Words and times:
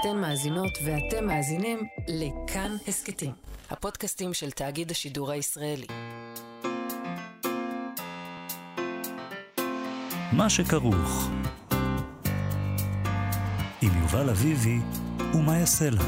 אתן 0.00 0.16
מאזינות 0.16 0.78
ואתם 0.84 1.26
מאזינים 1.26 1.78
לכאן 2.08 2.76
הסכתים, 2.88 3.30
הפודקאסטים 3.70 4.34
של 4.34 4.50
תאגיד 4.50 4.90
השידור 4.90 5.30
הישראלי. 5.30 5.86
מה 10.32 10.50
שכרוך 10.50 11.30
עם 13.82 13.90
יובל 14.00 14.30
אביבי 14.30 14.78
ומה 15.34 15.58
יעשה 15.58 15.90
לה. 15.90 16.02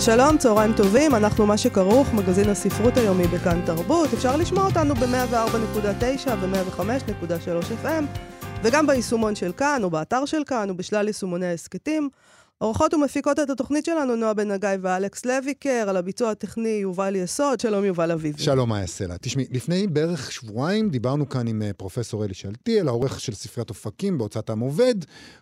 שלום, 0.00 0.38
צהריים 0.38 0.72
טובים, 0.76 1.14
אנחנו 1.14 1.46
מה 1.46 1.58
שכרוך, 1.58 2.14
מגזין 2.14 2.48
הספרות 2.48 2.96
היומי 2.96 3.24
בכאן 3.24 3.66
תרבות. 3.66 4.14
אפשר 4.14 4.36
לשמוע 4.36 4.66
אותנו 4.66 4.94
ב-104.9 4.94 6.30
ו-105.3 6.40 7.84
FM, 7.84 8.29
וגם 8.62 8.86
ביישומון 8.86 9.34
של 9.34 9.52
כאן, 9.52 9.80
או 9.84 9.90
באתר 9.90 10.24
של 10.24 10.42
כאן, 10.46 10.70
ובשלל 10.70 11.06
יישומוני 11.06 11.46
ההסכתים. 11.46 12.08
עורכות 12.58 12.94
ומפיקות 12.94 13.38
את 13.38 13.50
התוכנית 13.50 13.84
שלנו 13.84 14.16
נועה 14.16 14.34
בן 14.34 14.50
הגיא 14.50 14.68
ואלכס 14.80 15.26
לויקר, 15.26 15.86
על 15.88 15.96
הביצוע 15.96 16.30
הטכני 16.30 16.68
יובל 16.68 17.16
יסוד, 17.16 17.60
שלום 17.60 17.84
יובל 17.84 18.10
אביבי. 18.10 18.42
שלום, 18.42 18.68
מאיה 18.68 18.86
סלע. 18.86 19.16
תשמעי, 19.20 19.46
לפני 19.50 19.86
בערך 19.86 20.32
שבועיים 20.32 20.90
דיברנו 20.90 21.28
כאן 21.28 21.48
עם 21.48 21.62
אה, 21.62 21.72
פרופסור 21.72 22.24
אלי 22.24 22.34
שאלתיאל, 22.34 22.88
העורך 22.88 23.20
של 23.20 23.34
ספריית 23.34 23.70
אופקים 23.70 24.18
בהוצאת 24.18 24.50
עם 24.50 24.60
עובד, 24.60 24.94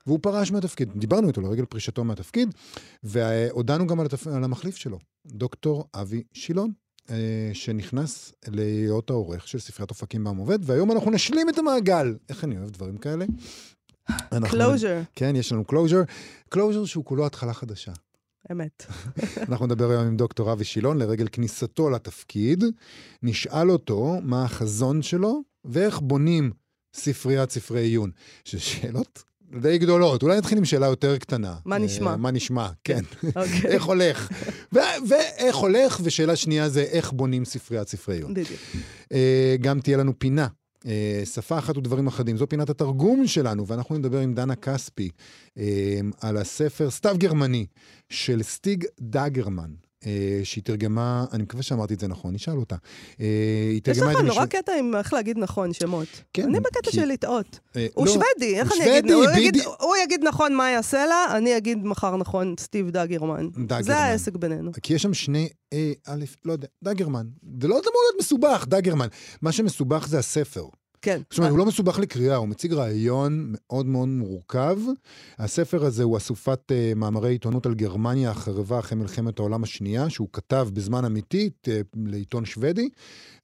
והוא 0.06 0.18
פרש 0.22 0.52
מהתפקיד. 0.52 0.92
דיברנו 0.96 1.28
איתו 1.28 1.40
לרגל 1.40 1.64
פרישתו 1.64 2.04
מהתפקיד, 2.04 2.54
והודענו 3.02 3.86
גם 3.86 4.00
על, 4.00 4.06
התפ... 4.06 4.26
על 4.26 4.44
המחליף 4.44 4.76
שלו, 4.76 4.98
דוקטור 5.26 5.84
אבי 5.94 6.22
שילון. 6.32 6.87
אה, 7.10 7.50
שנכנס 7.52 8.32
להיות 8.48 9.10
העורך 9.10 9.48
של 9.48 9.58
ספריית 9.58 9.90
אופקים 9.90 10.24
בעם 10.24 10.36
עובד, 10.36 10.58
והיום 10.62 10.92
אנחנו 10.92 11.10
נשלים 11.10 11.48
את 11.48 11.58
המעגל. 11.58 12.16
איך 12.28 12.44
אני 12.44 12.58
אוהב 12.58 12.70
דברים 12.70 12.98
כאלה? 12.98 13.24
closure. 14.50 15.00
כן, 15.14 15.36
יש 15.36 15.52
לנו 15.52 15.64
closure. 15.64 16.02
closure 16.48 16.84
שהוא 16.84 17.04
כולו 17.04 17.26
התחלה 17.26 17.52
חדשה. 17.52 17.92
אמת. 18.52 18.86
אנחנו 19.48 19.66
נדבר 19.66 19.90
היום 19.90 20.06
עם 20.06 20.16
דוקטור 20.16 20.52
אבי 20.52 20.64
שילון 20.64 20.98
לרגל 20.98 21.28
כניסתו 21.32 21.90
לתפקיד. 21.90 22.64
נשאל 23.22 23.70
אותו 23.70 24.16
מה 24.22 24.44
החזון 24.44 25.02
שלו 25.02 25.42
ואיך 25.64 26.00
בונים 26.00 26.50
ספריית 26.94 27.50
ספרי 27.50 27.80
עיון. 27.80 28.10
שאלות 28.44 29.24
די 29.60 29.78
גדולות. 29.78 30.22
אולי 30.22 30.38
נתחיל 30.38 30.58
עם 30.58 30.64
שאלה 30.64 30.86
יותר 30.86 31.18
קטנה. 31.18 31.54
מה 31.64 31.78
נשמע? 31.78 32.16
מה 32.16 32.30
נשמע, 32.30 32.68
כן. 32.84 33.00
אוקיי. 33.36 33.70
איך 33.70 33.84
הולך? 33.84 34.28
ואיך 34.72 35.56
הולך, 35.56 36.00
ושאלה 36.02 36.36
שנייה 36.36 36.68
זה 36.68 36.82
איך 36.82 37.12
בונים 37.12 37.44
ספריית 37.44 37.88
ספרי 37.88 38.16
עיון. 38.16 38.34
בדיוק. 38.34 38.60
אה, 39.12 39.56
גם 39.60 39.80
תהיה 39.80 39.96
לנו 39.96 40.18
פינה 40.18 40.46
אה, 40.86 41.22
שפה 41.24 41.58
אחת 41.58 41.76
ודברים 41.76 42.06
אחדים. 42.06 42.36
זו 42.36 42.48
פינת 42.48 42.70
התרגום 42.70 43.26
שלנו, 43.26 43.66
ואנחנו 43.66 43.98
נדבר 43.98 44.18
עם 44.18 44.34
דנה 44.34 44.56
כספי 44.56 45.10
אה, 45.58 46.00
על 46.20 46.36
הספר 46.36 46.90
סתיו 46.90 47.16
גרמני 47.18 47.66
של 48.08 48.42
סטיג 48.42 48.84
דאגרמן. 49.00 49.70
אה, 50.06 50.40
שהיא 50.44 50.64
תרגמה, 50.64 51.24
אני 51.32 51.42
מקווה 51.42 51.62
שאמרתי 51.62 51.94
את 51.94 52.00
זה 52.00 52.08
נכון, 52.08 52.34
נשאל 52.34 52.56
אותה. 52.56 52.76
אה, 53.20 53.26
היא 53.70 53.76
יש 53.76 53.80
תרגמה 53.82 54.12
לך 54.12 54.18
את 54.18 54.22
זה 54.22 54.28
נורא 54.28 54.42
מש- 54.44 54.48
קטע 54.50 54.72
עם 54.78 54.96
איך 54.96 55.12
להגיד 55.12 55.38
נכון 55.38 55.72
שמות. 55.72 56.06
כן, 56.32 56.42
אני 56.48 56.60
בקטע 56.60 56.90
של 56.92 57.04
לטעות. 57.04 57.58
אה, 57.76 57.86
הוא 57.94 58.06
לא, 58.06 58.12
שוודי, 58.12 58.58
איך 58.60 58.72
אני 58.72 58.80
אגיד? 58.82 59.10
שוודי, 59.10 59.12
הוא 59.12 59.24
יגיד- 59.30 59.54
בדיוק. 59.54 59.76
הוא 59.80 59.94
יגיד 60.04 60.20
נכון 60.24 60.54
מה 60.54 60.70
יעשה 60.70 61.06
לה, 61.06 61.36
אני 61.36 61.56
אגיד 61.56 61.78
מחר 61.84 62.16
נכון 62.16 62.54
סטיב 62.60 62.90
דאגרמן. 62.90 63.48
זה 63.80 63.96
העסק 63.96 64.36
בינינו. 64.36 64.70
כי 64.82 64.94
יש 64.94 65.02
שם 65.02 65.14
שני 65.14 65.48
א', 66.06 66.24
לא 66.44 66.52
יודע, 66.52 66.66
דאגרמן. 66.84 67.26
זה 67.62 67.68
לא 67.68 67.74
אמור 67.74 67.82
להיות 67.82 68.20
מסובך, 68.20 68.64
דאגרמן. 68.68 69.08
מה 69.42 69.52
שמסובך 69.52 70.08
זה 70.08 70.18
הספר. 70.18 70.64
כן. 71.02 71.20
זאת 71.30 71.38
אומרת, 71.38 71.50
הוא 71.50 71.58
לא 71.58 71.66
מסובך 71.66 71.98
לקריאה, 71.98 72.36
הוא 72.36 72.48
מציג 72.48 72.72
רעיון 72.72 73.52
מאוד 73.52 73.86
מאוד 73.86 74.08
מורכב. 74.08 74.78
הספר 75.38 75.84
הזה 75.84 76.02
הוא 76.02 76.16
אסופת 76.16 76.72
uh, 76.72 76.94
מאמרי 76.98 77.30
עיתונות 77.30 77.66
על 77.66 77.74
גרמניה 77.74 78.30
החרבה 78.30 78.78
אחרי 78.78 78.98
מלחמת 78.98 79.38
העולם 79.38 79.62
השנייה, 79.62 80.10
שהוא 80.10 80.28
כתב 80.32 80.68
בזמן 80.72 81.04
אמיתי 81.04 81.50
uh, 81.64 81.68
לעיתון 82.06 82.44
שוודי, 82.44 82.88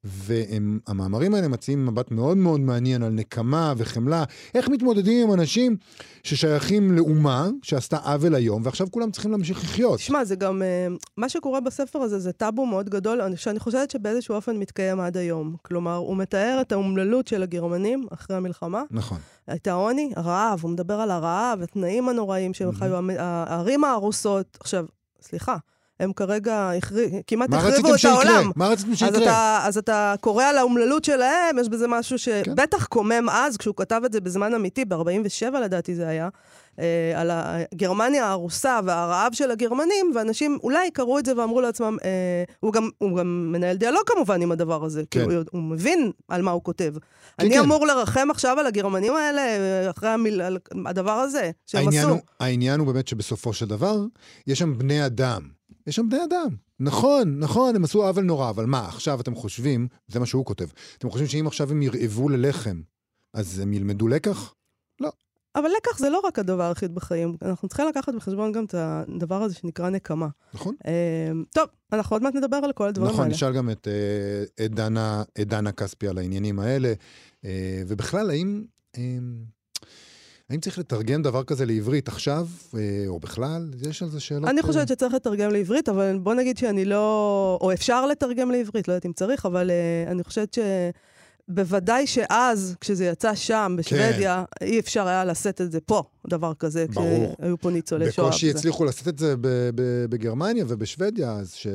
והמאמרים 0.05 1.35
האלה 1.35 1.49
מציעים 1.49 1.87
מבט 1.87 2.11
מאוד 2.11 2.37
מאוד 2.37 2.61
מעניין 2.61 3.03
על 3.03 3.13
נקמה 3.13 3.75
וחמלה, 3.77 4.25
איך 4.55 4.69
מתמודדים 4.69 5.29
עם 5.29 5.35
אנשים 5.35 5.77
ששייכים 6.23 6.93
לאומה 6.93 7.49
שעשתה 7.63 7.97
עוול 7.97 8.35
היום, 8.35 8.63
ועכשיו 8.65 8.87
כולם 8.91 9.11
צריכים 9.11 9.31
להמשיך 9.31 9.65
לחיות. 9.65 9.97
תשמע, 9.99 10.25
זה 10.25 10.37
גם, 10.37 10.63
אה, 10.63 10.87
מה 11.17 11.29
שקורה 11.29 11.61
בספר 11.61 11.99
הזה 11.99 12.19
זה 12.19 12.33
טאבו 12.33 12.67
מאוד 12.67 12.89
גדול, 12.91 13.21
אני- 13.21 13.37
שאני 13.37 13.59
חושבת 13.59 13.91
שבאיזשהו 13.91 14.35
אופן 14.35 14.57
מתקיים 14.57 15.01
עד 15.01 15.17
היום. 15.17 15.57
כלומר, 15.63 15.97
הוא 15.97 16.17
מתאר 16.17 16.59
את 16.61 16.73
האומללות 16.73 17.27
של 17.29 17.43
הגרמנים 17.43 18.07
אחרי 18.13 18.37
המלחמה, 18.37 18.83
נכון. 18.91 19.19
את 19.55 19.67
העוני, 19.67 20.13
הרעב, 20.17 20.61
הוא 20.63 20.71
מדבר 20.71 20.95
על 20.95 21.11
הרעב, 21.11 21.63
התנאים 21.63 22.09
הנוראים 22.09 22.55
שהם 22.55 22.69
מהמם. 22.81 23.11
חיו, 23.11 23.21
הערים 23.21 23.85
ההרוסות. 23.85 24.57
עכשיו, 24.61 24.85
סליחה, 25.23 25.57
הם 26.00 26.12
כרגע 26.12 26.71
החרי- 26.78 27.22
כמעט 27.27 27.53
החריבו 27.53 27.94
את? 27.94 28.05
העולם. 28.05 28.50
מה 28.56 28.69
רציתם 28.69 28.93
אז 28.93 28.99
שיקרה? 28.99 29.22
אתה, 29.22 29.60
אז 29.65 29.78
אתה 29.78 30.15
קורא 30.21 30.44
על 30.44 30.59
האומללות 30.59 31.05
שלהם, 31.05 31.59
יש 31.59 31.69
בזה 31.69 31.88
משהו 31.88 32.16
כן. 32.25 32.43
שבטח 32.44 32.84
קומם 32.87 33.27
אז, 33.32 33.56
כשהוא 33.56 33.75
כתב 33.77 34.00
את 34.06 34.12
זה 34.12 34.21
בזמן 34.21 34.55
אמיתי, 34.55 34.84
ב-47 34.84 35.59
לדעתי 35.65 35.94
זה 35.94 36.09
היה, 36.09 36.28
אה, 36.81 37.12
על 37.21 37.31
גרמניה 37.75 38.27
הארוסה 38.27 38.81
והרעב 38.84 39.32
של 39.32 39.50
הגרמנים, 39.50 40.12
ואנשים 40.15 40.59
אולי 40.62 40.91
קראו 40.91 41.19
את 41.19 41.27
זה 41.27 41.32
ואמרו 41.37 41.60
לעצמם, 41.60 41.97
אה, 42.05 42.11
הוא, 42.61 42.72
גם, 42.72 42.88
הוא 42.99 43.16
גם 43.19 43.53
מנהל 43.53 43.76
דיאלוג 43.76 44.03
כמובן 44.06 44.43
עם 44.43 44.53
הדבר 44.53 44.84
הזה, 44.84 45.03
כן. 45.11 45.28
כי 45.28 45.34
הוא, 45.34 45.44
הוא 45.53 45.62
מבין 45.62 46.11
על 46.28 46.43
מה 46.43 46.50
הוא 46.50 46.62
כותב. 46.65 46.94
אני 47.38 47.50
כן. 47.50 47.59
אמור 47.59 47.87
לרחם 47.87 48.28
עכשיו 48.31 48.59
על 48.61 48.66
הגרמנים 48.66 49.12
האלה, 49.16 49.43
אחרי 49.91 50.09
המיל, 50.09 50.41
הדבר 50.87 51.12
הזה, 51.12 51.50
שהם 51.66 51.81
העניין 51.84 52.05
עשו. 52.05 52.12
הוא, 52.15 52.21
העניין 52.41 52.81
הוא 52.81 52.87
באמת 52.87 53.09
שבסופו 53.09 53.53
של 53.53 53.66
דבר, 53.66 53.97
יש 54.47 54.59
שם 54.59 54.78
בני 54.78 55.06
אדם. 55.06 55.54
יש 55.87 55.97
שם 55.97 56.09
בני 56.09 56.25
אדם. 56.25 56.49
נכון, 56.81 57.39
נכון, 57.39 57.77
הם 57.77 57.84
עשו 57.84 58.06
עוול 58.06 58.25
נורא, 58.25 58.50
אבל 58.50 58.67
מה, 58.67 58.89
עכשיו 58.89 59.21
אתם 59.21 59.34
חושבים, 59.34 59.89
זה 60.09 60.21
מה 60.21 60.27
שהוא 60.27 60.45
כותב, 60.45 60.67
אתם 60.99 61.11
חושבים 61.11 61.28
שאם 61.28 61.47
עכשיו 61.47 61.71
הם 61.71 61.83
ירעבו 61.83 62.28
ללחם, 62.28 62.83
אז 63.34 63.59
הם 63.59 63.72
ילמדו 63.72 64.09
לקח? 64.09 64.55
אבל 65.56 65.71
לקח 65.77 65.99
זה 65.99 66.11
לא 66.11 66.21
רק 66.25 66.39
הדבר 66.39 66.69
היחיד 66.69 66.94
בחיים, 66.94 67.37
אנחנו 67.43 67.69
צריכים 67.69 67.89
לקחת 67.89 68.15
בחשבון 68.15 68.53
גם 68.53 68.65
את 68.65 68.75
הדבר 68.75 69.43
הזה 69.43 69.55
שנקרא 69.55 69.91
נקמה. 69.91 70.28
נכון? 70.55 70.75
אה, 70.87 71.33
טוב, 71.53 71.69
אנחנו 71.93 72.15
עוד 72.15 72.23
מעט 72.23 72.34
נדבר 72.34 72.56
על 72.56 72.73
כל 72.73 72.89
הדברים 72.89 73.11
נכון, 73.11 73.23
האלה. 73.23 73.34
נשאל 73.34 73.53
גם 73.53 73.71
את, 73.71 73.89
אה, 73.89 74.65
את 74.65 74.75
דנה, 74.75 75.23
את 75.41 75.49
דנה 75.49 75.73
כספי 75.73 76.09
על 76.09 76.19
העניינים 76.19 76.59
האלה, 76.59 76.93
אה, 77.44 77.83
ובכלל, 77.87 78.31
האם... 78.31 78.65
אה, 78.97 79.19
האם 80.50 80.60
צריך 80.60 80.78
לתרגם 80.78 81.22
דבר 81.22 81.44
כזה 81.44 81.66
לעברית 81.66 82.09
עכשיו, 82.09 82.47
אה, 82.75 83.05
או 83.06 83.21
בכלל? 83.21 83.71
יש 83.88 84.03
על 84.03 84.09
זה 84.09 84.21
שאלות... 84.21 84.50
אני 84.50 84.60
אה, 84.60 84.66
חושבת 84.66 84.88
שצריך 84.88 85.15
לתרגם 85.15 85.50
לעברית, 85.50 85.88
אבל 85.88 86.19
בוא 86.19 86.34
נגיד 86.34 86.59
שאני 86.59 86.84
לא... 86.84 87.59
או 87.60 87.72
אפשר 87.72 88.06
לתרגם 88.06 88.50
לעברית, 88.50 88.88
לא 88.88 88.93
יודעת 88.93 89.06
אם 89.06 89.12
צריך, 89.12 89.47
אבל 89.47 89.71
uh, 89.71 90.10
אני 90.10 90.25
חושבת 90.25 90.53
שבוודאי 91.50 92.06
שאז, 92.06 92.77
כשזה 92.81 93.05
יצא 93.05 93.34
שם, 93.34 93.75
בשוודיה, 93.78 94.44
אי 94.60 94.81
אפשר 94.81 95.06
היה 95.09 95.25
לשאת 95.25 95.60
את 95.60 95.72
זה 95.72 95.81
פה, 95.81 96.03
דבר 96.28 96.55
כזה, 96.55 96.87
כן. 96.88 96.94
ברור. 96.94 97.34
כשהיו 97.38 97.59
פה 97.60 97.71
ניצולי 97.71 98.12
שואה. 98.12 98.28
בקושי. 98.28 98.50
הצליחו 98.50 98.84
לעשות 98.84 99.09
את 99.09 99.19
זה 99.19 99.37
ב- 99.37 99.71
ב- 99.75 100.05
בגרמניה 100.10 100.65
ובשוודיה, 100.69 101.32
אז 101.32 101.53
ש... 101.53 101.66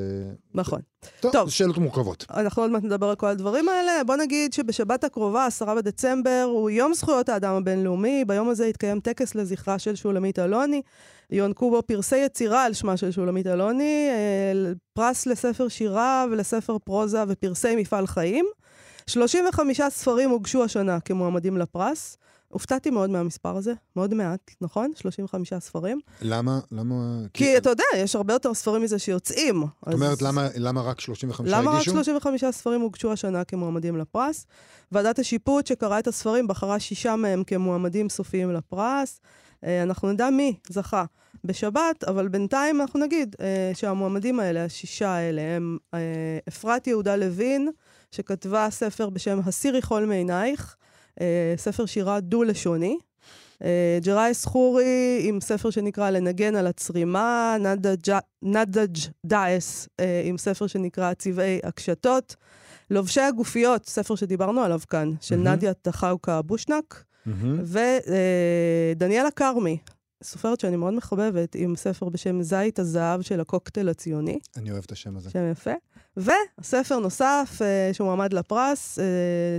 נכון. 0.53 0.79
טוב, 1.19 1.31
טוב. 1.31 1.49
שאלות 1.49 1.77
מורכבות. 1.77 2.25
אנחנו 2.33 2.61
עוד 2.61 2.71
מעט 2.71 2.83
נדבר 2.83 3.09
על 3.09 3.15
כל 3.15 3.27
הדברים 3.27 3.69
האלה. 3.69 4.03
בוא 4.03 4.15
נגיד 4.15 4.53
שבשבת 4.53 5.03
הקרובה, 5.03 5.45
10 5.45 5.75
בדצמבר, 5.75 6.47
הוא 6.51 6.69
יום 6.69 6.93
זכויות 6.93 7.29
האדם 7.29 7.53
הבינלאומי. 7.55 8.25
ביום 8.27 8.49
הזה 8.49 8.67
יתקיים 8.67 8.99
טקס 8.99 9.35
לזכרה 9.35 9.79
של 9.79 9.95
שולמית 9.95 10.39
אלוני. 10.39 10.81
יוענקו 11.31 11.69
בו 11.69 11.81
פרסי 11.81 12.17
יצירה 12.17 12.65
על 12.65 12.73
שמה 12.73 12.97
של 12.97 13.11
שולמית 13.11 13.47
אלוני, 13.47 14.07
אה, 14.11 14.71
פרס 14.93 15.25
לספר 15.25 15.67
שירה 15.67 16.25
ולספר 16.31 16.77
פרוזה 16.77 17.23
ופרסי 17.27 17.75
מפעל 17.75 18.07
חיים. 18.07 18.45
35 19.09 19.81
ספרים 19.89 20.29
הוגשו 20.29 20.63
השנה 20.63 20.99
כמועמדים 20.99 21.57
לפרס. 21.57 22.17
הופתעתי 22.47 22.89
מאוד 22.89 23.09
מהמספר 23.09 23.57
הזה, 23.57 23.73
מאוד 23.95 24.13
מעט, 24.13 24.51
נכון? 24.61 24.91
35 24.95 25.53
ספרים. 25.53 25.99
למה? 26.21 26.59
למה? 26.71 26.95
כי 27.33 27.57
אתה 27.57 27.69
יודע, 27.69 27.83
יש 27.97 28.15
הרבה 28.15 28.33
יותר 28.33 28.53
ספרים 28.53 28.81
מזה 28.81 28.99
שיוצאים. 28.99 29.63
זאת 29.85 29.93
אומרת, 29.93 30.21
למה, 30.21 30.47
למה 30.55 30.81
רק 30.81 30.99
35 30.99 31.51
למה 31.51 31.71
רק 31.71 31.75
הגישו? 31.75 31.91
35 31.91 32.43
ספרים 32.51 32.81
הוגשו 32.81 33.11
השנה 33.11 33.43
כמועמדים 33.43 33.97
לפרס? 33.97 34.45
ועדת 34.91 35.19
השיפוט 35.19 35.67
שקראה 35.67 35.99
את 35.99 36.07
הספרים 36.07 36.47
בחרה 36.47 36.79
שישה 36.79 37.15
מהם 37.15 37.43
כמועמדים 37.43 38.09
סופיים 38.09 38.51
לפרס. 38.53 39.19
אה, 39.63 39.83
אנחנו 39.83 40.11
נדע 40.11 40.29
מי 40.29 40.55
זכה 40.69 41.05
בשבת, 41.43 42.03
אבל 42.03 42.27
בינתיים 42.27 42.81
אנחנו 42.81 42.99
נגיד 42.99 43.35
אה, 43.41 43.71
שהמועמדים 43.73 44.39
האלה, 44.39 44.63
השישה 44.63 45.09
האלה, 45.09 45.41
הם 45.41 45.77
אה, 45.93 45.99
אפרת 46.47 46.87
יהודה 46.87 47.15
לוין, 47.15 47.69
שכתבה 48.11 48.67
ספר 48.71 49.09
בשם 49.09 49.39
הסירי 49.45 49.81
חול 49.81 50.05
מעינייך, 50.05 50.75
אה, 51.21 51.53
ספר 51.57 51.85
שירה 51.85 52.19
דו-לשוני. 52.19 52.97
אה, 53.63 53.99
ג'רייס 54.03 54.45
חורי 54.45 55.21
עם 55.23 55.41
ספר 55.41 55.69
שנקרא 55.69 56.09
לנגן 56.09 56.55
על 56.55 56.67
הצרימה, 56.67 57.57
נדג'- 58.43 59.07
דאעס 59.25 59.89
אה, 59.99 60.21
עם 60.25 60.37
ספר 60.37 60.67
שנקרא 60.67 61.13
צבעי 61.13 61.59
הקשתות, 61.63 62.35
לובשי 62.89 63.21
הגופיות, 63.21 63.85
ספר 63.85 64.15
שדיברנו 64.15 64.61
עליו 64.61 64.79
כאן, 64.89 65.11
של 65.21 65.35
מהמם. 65.37 65.47
נדיה 65.47 65.73
טחאוקה 65.73 66.41
בושנק, 66.41 67.03
מהמם. 67.25 67.61
ודניאלה 68.95 69.31
כרמי, 69.31 69.77
סופרת 70.23 70.59
שאני 70.59 70.75
מאוד 70.75 70.93
מחבבת, 70.93 71.55
עם 71.55 71.75
ספר 71.75 72.09
בשם 72.09 72.41
זית 72.41 72.79
הזהב 72.79 73.21
של 73.21 73.39
הקוקטייל 73.39 73.89
הציוני, 73.89 74.39
אני 74.57 74.71
אוהב 74.71 74.83
את 74.85 74.91
השם 74.91 75.17
הזה. 75.17 75.29
שם 75.29 75.51
יפה. 75.51 75.71
וספר 76.17 76.99
נוסף 76.99 77.59
אה, 77.61 77.93
שמועמד 77.93 78.33
לפרס, 78.33 78.99
אה, 78.99 79.03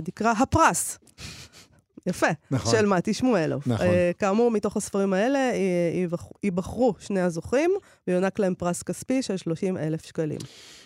נקרא 0.07 0.31
הפרס. 0.31 0.97
יפה, 2.09 2.27
נכון. 2.51 2.71
של 2.71 2.85
מתי 2.85 3.13
שמואלוב. 3.13 3.63
נכון. 3.65 3.85
אה, 3.85 4.11
כאמור, 4.19 4.51
מתוך 4.51 4.77
הספרים 4.77 5.13
האלה 5.13 5.39
אה, 5.39 5.55
ייבח- 5.93 6.31
ייבחרו 6.43 6.95
שני 6.99 7.21
הזוכים, 7.21 7.71
ויוענק 8.07 8.39
להם 8.39 8.55
פרס 8.55 8.83
כספי 8.83 9.21
של 9.21 9.37
30 9.37 9.77
אלף 9.77 10.05
שקלים. 10.05 10.39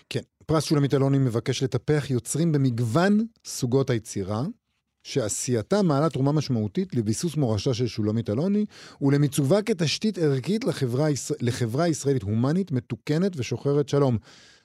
כן. 0.10 0.19
פרס 0.45 0.63
שולמית 0.63 0.94
אלוני 0.94 1.18
מבקש 1.18 1.63
לטפח 1.63 2.06
יוצרים 2.10 2.51
במגוון 2.51 3.25
סוגות 3.45 3.89
היצירה, 3.89 4.44
שעשייתה 5.06 5.81
מעלה 5.81 6.10
תרומה 6.10 6.31
משמעותית 6.31 6.96
לביסוס 6.96 7.36
מורשתה 7.36 7.74
של 7.74 7.88
שולמית 7.88 8.30
אלוני, 8.30 8.66
ולמיצובה 9.02 9.62
כתשתית 9.62 10.18
ערכית 10.18 10.63
לחברה, 10.63 11.07
לחברה 11.42 11.88
ישראלית 11.88 12.24
הומנית, 12.24 12.72
מתוקנת 12.72 13.31
ושוחרת 13.36 13.90
שלום. 13.90 14.18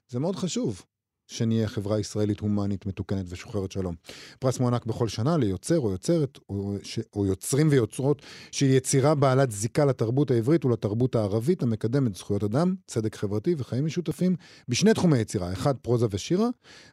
זה 0.08 0.18
מאוד 0.18 0.36
חשוב. 0.36 0.82
שנהיה 1.30 1.68
חברה 1.68 2.00
ישראלית 2.00 2.40
הומנית, 2.40 2.86
מתוקנת 2.86 3.24
ושוחרת 3.28 3.72
שלום. 3.72 3.94
פרס 4.38 4.60
מוענק 4.60 4.86
בכל 4.86 5.08
שנה 5.08 5.36
ליוצר 5.36 5.78
או 5.78 5.90
יוצרת, 5.90 6.38
או, 6.48 6.74
ש, 6.82 6.98
או 7.16 7.26
יוצרים 7.26 7.68
ויוצרות, 7.70 8.22
של 8.50 8.66
יצירה 8.66 9.14
בעלת 9.14 9.50
זיקה 9.50 9.84
לתרבות 9.84 10.30
העברית 10.30 10.64
ולתרבות 10.64 11.16
הערבית, 11.16 11.62
המקדמת 11.62 12.14
זכויות 12.14 12.44
אדם, 12.44 12.74
צדק 12.86 13.16
חברתי 13.16 13.54
וחיים 13.58 13.84
משותפים, 13.86 14.36
בשני 14.68 14.94
תחומי 14.94 15.18
יצירה, 15.18 15.52
אחד 15.52 15.76
פרוזה 15.76 16.06
ושירה, 16.10 16.48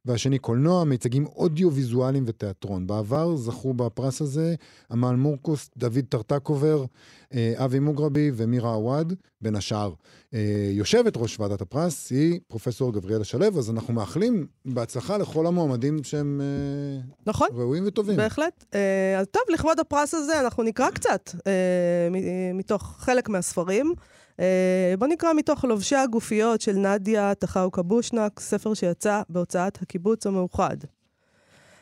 והשני 0.05 0.39
קולנוע, 0.39 0.83
מיצגים 0.83 1.25
אודיו-ויזואליים 1.25 2.23
ותיאטרון. 2.27 2.87
בעבר 2.87 3.35
זכו 3.35 3.73
בפרס 3.73 4.21
הזה 4.21 4.55
עמל 4.91 5.15
מורקוס, 5.15 5.69
דוד 5.77 6.05
טרטקובר, 6.09 6.85
אבי 7.56 7.79
מוגרבי 7.79 8.31
ומירה 8.35 8.69
עוואד, 8.69 9.13
בין 9.41 9.56
השאר. 9.56 9.94
אה, 10.33 10.69
יושבת 10.71 11.18
ראש 11.18 11.39
ועדת 11.39 11.62
הפרס 11.62 12.12
היא 12.12 12.39
פרופסור 12.47 12.94
גבריאלה 12.94 13.24
שלו, 13.24 13.45
אז 13.45 13.69
אנחנו 13.69 13.94
מאחלים 13.94 14.47
בהצלחה 14.65 15.18
לכל 15.18 15.47
המועמדים 15.47 16.03
שהם 16.03 16.41
אה, 16.41 17.01
נכון? 17.25 17.47
ראויים 17.53 17.83
וטובים. 17.88 18.18
בהחלט. 18.18 18.65
אה, 18.74 19.19
אז 19.19 19.25
טוב, 19.31 19.44
לכבוד 19.50 19.79
הפרס 19.79 20.13
הזה 20.13 20.39
אנחנו 20.39 20.63
נקרא 20.63 20.89
קצת 20.89 21.31
אה, 21.47 22.09
מתוך 22.53 22.95
חלק 23.00 23.30
מהספרים. 23.30 23.94
אה, 24.39 24.94
בואו 25.00 25.09
נקרא 25.09 25.33
מתוך 25.33 25.65
לובשי 25.65 25.95
הגופיות 25.95 26.62
של 26.62 26.73
נדיה 26.73 27.35
טחאו 27.35 27.71
קבושנק, 27.71 28.39
ספר 28.39 28.73
שיצא 28.73 29.21
בהוצאת 29.30 29.81
הקיבוץ 29.81 30.27
המאוחד. 30.27 30.77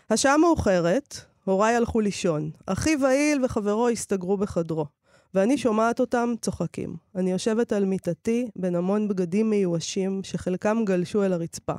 השעה 0.09 0.38
מאוחרת, 0.38 1.15
הוריי 1.45 1.75
הלכו 1.75 2.00
לישון. 2.00 2.51
אחי 2.65 2.95
ועיל 2.95 3.45
וחברו 3.45 3.89
הסתגרו 3.89 4.38
בחדרו. 4.38 4.86
ואני 5.35 5.57
שומעת 5.57 5.99
אותם 5.99 6.33
צוחקים. 6.41 6.95
אני 7.15 7.31
יושבת 7.31 7.73
על 7.73 7.85
מיטתי 7.85 8.47
בין 8.55 8.75
המון 8.75 9.07
בגדים 9.07 9.49
מיואשים 9.49 10.23
שחלקם 10.23 10.77
גלשו 10.85 11.23
אל 11.23 11.33
הרצפה. 11.33 11.73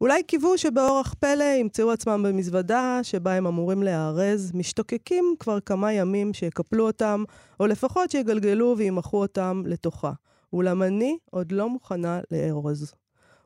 אולי 0.00 0.22
קיוו 0.22 0.58
שבאורח 0.58 1.14
פלא 1.18 1.44
ימצאו 1.44 1.90
עצמם 1.90 2.22
במזוודה 2.26 3.00
שבה 3.02 3.34
הם 3.34 3.46
אמורים 3.46 3.82
להיארז, 3.82 4.52
משתוקקים 4.54 5.34
כבר 5.38 5.60
כמה 5.60 5.92
ימים 5.92 6.34
שיקפלו 6.34 6.86
אותם, 6.86 7.24
או 7.60 7.66
לפחות 7.66 8.10
שיגלגלו 8.10 8.74
וימחו 8.78 9.20
אותם 9.20 9.62
לתוכה. 9.66 10.12
אולם 10.52 10.82
אני 10.82 11.18
עוד 11.30 11.52
לא 11.52 11.68
מוכנה 11.68 12.20
לארוז. 12.30 12.92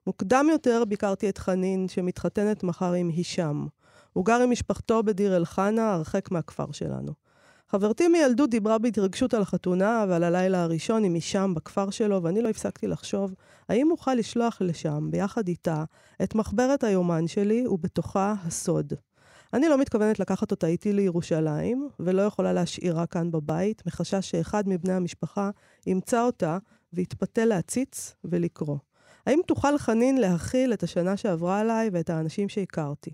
מוקדם 0.06 0.46
יותר 0.52 0.82
ביקרתי 0.88 1.28
את 1.28 1.38
חנין, 1.38 1.88
שמתחתנת 1.88 2.62
מחר 2.62 2.92
עם 2.92 3.08
הישאם. 3.08 3.66
הוא 4.12 4.24
גר 4.24 4.42
עם 4.42 4.50
משפחתו 4.50 5.02
בדיר 5.02 5.36
אל-חנה, 5.36 5.92
הרחק 5.92 6.30
מהכפר 6.30 6.72
שלנו. 6.72 7.27
חברתי 7.70 8.08
מילדות 8.08 8.50
דיברה 8.50 8.78
בהתרגשות 8.78 9.34
על 9.34 9.42
החתונה 9.42 10.04
ועל 10.08 10.24
הלילה 10.24 10.62
הראשון 10.62 11.04
עם 11.04 11.14
הישאם 11.14 11.54
בכפר 11.54 11.90
שלו, 11.90 12.22
ואני 12.22 12.42
לא 12.42 12.48
הפסקתי 12.48 12.86
לחשוב, 12.86 13.34
האם 13.68 13.90
אוכל 13.90 14.14
לשלוח 14.14 14.58
לשם, 14.60 15.08
ביחד 15.10 15.48
איתה, 15.48 15.84
את 16.22 16.34
מחברת 16.34 16.84
היומן 16.84 17.26
שלי, 17.26 17.66
ובתוכה 17.66 18.34
הסוד. 18.44 18.92
אני 19.54 19.68
לא 19.68 19.78
מתכוונת 19.78 20.18
לקחת 20.18 20.50
אותה 20.50 20.66
איתי 20.66 20.92
לירושלים, 20.92 21.88
ולא 22.00 22.22
יכולה 22.22 22.52
להשאירה 22.52 23.06
כאן 23.06 23.30
בבית, 23.30 23.82
מחשש 23.86 24.30
שאחד 24.30 24.68
מבני 24.68 24.92
המשפחה 24.92 25.50
ימצא 25.86 26.22
אותה 26.22 26.58
ויתפתה 26.92 27.44
להציץ 27.44 28.14
ולקרוא. 28.24 28.78
האם 29.26 29.40
תוכל 29.46 29.78
חנין 29.78 30.20
להכיל 30.20 30.72
את 30.72 30.82
השנה 30.82 31.16
שעברה 31.16 31.60
עליי 31.60 31.90
ואת 31.92 32.10
האנשים 32.10 32.48
שהכרתי? 32.48 33.10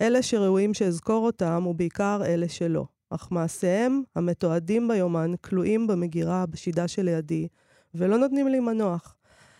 אלה 0.00 0.22
שראויים 0.22 0.74
שאזכור 0.74 1.26
אותם, 1.26 1.66
ובעיקר 1.66 2.22
אלה 2.24 2.48
שלא. 2.48 2.97
אך 3.10 3.28
מעשיהם, 3.30 4.02
המתועדים 4.16 4.88
ביומן, 4.88 5.32
כלואים 5.40 5.86
במגירה 5.86 6.46
בשידה 6.46 6.88
שלידי, 6.88 7.48
ולא 7.94 8.18
נותנים 8.18 8.48
לי 8.48 8.60
מנוח. 8.60 9.16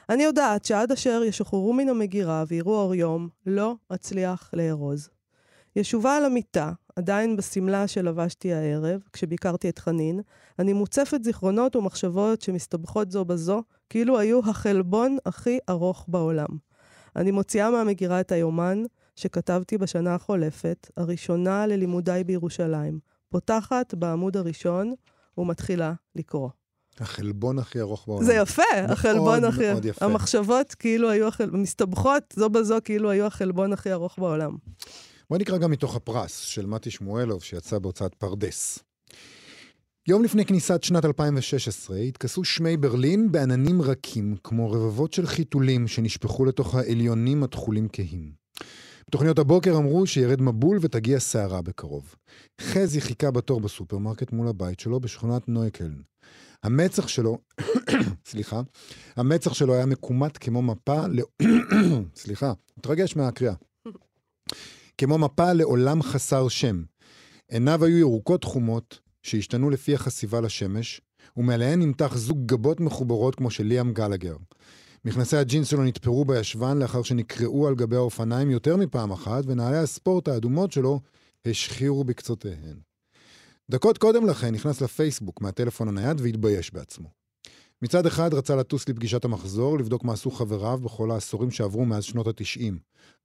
אני 0.09 0.23
יודעת 0.23 0.65
שעד 0.65 0.93
אשר 0.93 1.23
ישוחררו 1.27 1.73
מן 1.73 1.89
המגירה 1.89 2.45
ויראו 2.49 2.75
אור 2.75 2.95
יום, 2.95 3.29
לא 3.47 3.75
אצליח 3.95 4.50
לארוז. 4.53 5.09
ישובה 5.77 6.17
על 6.17 6.25
המיטה, 6.25 6.73
עדיין 6.97 7.37
בשמלה 7.37 7.87
שלבשתי 7.87 8.53
הערב, 8.53 9.00
כשביקרתי 9.12 9.69
את 9.69 9.79
חנין, 9.79 10.21
אני 10.59 10.73
מוצפת 10.73 11.25
זיכרונות 11.25 11.77
ומחשבות 11.77 12.43
שמסתבכות 12.43 13.11
זו 13.11 13.25
בזו, 13.25 13.62
כאילו 13.91 14.19
היו 14.19 14.41
החלבון 14.50 15.17
הכי 15.27 15.59
ארוך 15.69 16.05
בעולם. 16.09 16.49
אני 17.17 17.31
מוציאה 17.31 17.71
מהמגירה 17.71 18.21
את 18.21 18.33
היומן 18.33 18.83
שכתבתי 19.17 19.79
בשנה 19.79 20.15
החולפת, 20.15 20.91
הראשונה 20.97 21.67
ללימודיי 21.67 22.25
בירושלים. 22.25 22.99
פותחת 23.31 23.95
בעמוד 23.95 24.37
הראשון 24.37 24.95
ומתחילה 25.39 25.93
לקרוא. 26.17 26.49
החלבון 27.01 27.59
הכי 27.59 27.81
ארוך 27.81 28.07
בעולם. 28.07 28.25
זה 28.25 28.35
יפה, 28.35 28.63
מאוד 28.77 28.91
החלבון 28.91 29.45
הכי... 29.45 29.73
מאוד 29.73 29.85
יפה. 29.85 30.05
המחשבות 30.05 30.75
כאילו 30.75 31.11
היו, 31.11 31.29
החל... 31.29 31.51
מסתבכות 31.51 32.23
זו 32.37 32.49
בזו 32.49 32.77
כאילו 32.85 33.11
היו 33.11 33.27
החלבון 33.27 33.73
הכי 33.73 33.93
ארוך 33.93 34.19
בעולם. 34.19 34.57
בוא 35.31 35.39
נקרא 35.39 35.59
גם 35.59 35.71
מתוך 35.71 35.97
הפרס 35.97 36.39
של 36.39 36.67
מתי 36.67 36.91
שמואלוב, 36.91 37.43
שיצא 37.43 37.79
בהוצאת 37.79 38.15
פרדס. 38.15 38.79
יום 40.09 40.25
לפני 40.25 40.45
כניסת 40.45 40.83
שנת 40.83 41.05
2016 41.05 41.97
התכסו 41.97 42.45
שמי 42.45 42.77
ברלין 42.77 43.33
בעננים 43.33 43.83
רכים, 43.83 44.37
כמו 44.45 44.73
רבבות 44.73 45.13
של 45.13 45.27
חיתולים 45.27 45.89
שנשפכו 45.89 46.45
לתוך 46.45 46.75
העליונים 46.75 47.45
התכולים 47.45 47.89
כהים. 47.93 48.33
בתוכניות 49.09 49.39
הבוקר 49.39 49.77
אמרו 49.77 50.07
שירד 50.07 50.43
מבול 50.43 50.79
ותגיע 50.81 51.19
סערה 51.19 51.63
בקרוב. 51.63 52.15
חזי 52.61 53.01
חיכה 53.01 53.31
בתור 53.31 53.61
בסופרמרקט 53.61 54.33
מול 54.33 54.49
הבית 54.49 54.81
שלו 54.81 55.01
בשכונת 55.01 55.49
נויקלן. 55.49 55.95
המצח 56.63 57.09
שלו, 57.09 57.39
סליחה, 58.31 58.61
המצח 59.17 59.55
שלו 59.55 59.75
היה 59.75 59.87
מקומט 59.87 60.38
כמו 60.41 60.62
מפה, 60.62 61.07
ל... 61.07 61.21
סליחה, 62.23 62.53
מתרגש 62.79 63.17
מהקריאה. 63.17 63.55
כמו 64.99 65.19
מפה 65.19 65.53
לעולם 65.53 66.03
חסר 66.03 66.49
שם. 66.49 66.83
עיניו 67.49 67.85
היו 67.85 67.99
ירוקות 67.99 68.45
חומות, 68.45 68.99
שהשתנו 69.23 69.71
לפי 69.71 69.95
החשיבה 69.95 70.41
לשמש, 70.41 71.00
ומעליהן 71.37 71.83
נמתח 71.83 72.17
זוג 72.17 72.47
גבות 72.47 72.81
מחוברות 72.81 73.35
כמו 73.35 73.50
של 73.50 73.65
ליאם 73.65 73.93
גלגר. 73.93 74.37
מכנסי 75.05 75.37
הג'ינס 75.37 75.69
שלו 75.69 75.85
נתפרו 75.85 76.25
בישבן 76.25 76.78
לאחר 76.78 77.02
שנקרעו 77.02 77.69
על 77.69 77.75
גבי 77.75 77.97
האופניים 77.97 78.50
יותר 78.50 78.76
מפעם 78.76 79.11
אחת, 79.11 79.45
ונעלי 79.47 79.76
הספורט 79.76 80.28
האדומות 80.28 80.73
שלו 80.73 81.00
השחירו 81.47 82.05
בקצותיהן. 82.05 82.81
דקות 83.71 83.99
קודם 83.99 84.26
לכן 84.26 84.55
נכנס 84.55 84.81
לפייסבוק 84.81 85.40
מהטלפון 85.40 85.88
הנייד 85.88 86.21
והתבייש 86.21 86.73
בעצמו. 86.73 87.09
מצד 87.83 88.07
אחד 88.07 88.35
רצה 88.35 88.57
לטוס 88.57 88.88
לפגישת 88.88 89.25
המחזור, 89.25 89.78
לבדוק 89.78 90.05
מה 90.05 90.12
עשו 90.12 90.31
חבריו 90.31 90.78
בכל 90.83 91.11
העשורים 91.11 91.50
שעברו 91.50 91.85
מאז 91.85 92.05
שנות 92.05 92.26
ה-90. 92.26 92.75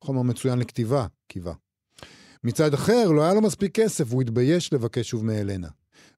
חומר 0.01 0.22
מצוין 0.22 0.60
לכתיבה, 0.60 1.08
קיווה. 1.27 1.53
מצד 2.44 2.74
אחר, 2.74 3.12
לא 3.12 3.22
היה 3.22 3.34
לו 3.34 3.42
מספיק 3.42 3.75
כסף, 3.75 4.06
והוא 4.08 4.22
התבייש 4.22 4.74
לבקש 4.74 5.10
שוב 5.10 5.25
מאלנה. 5.25 5.68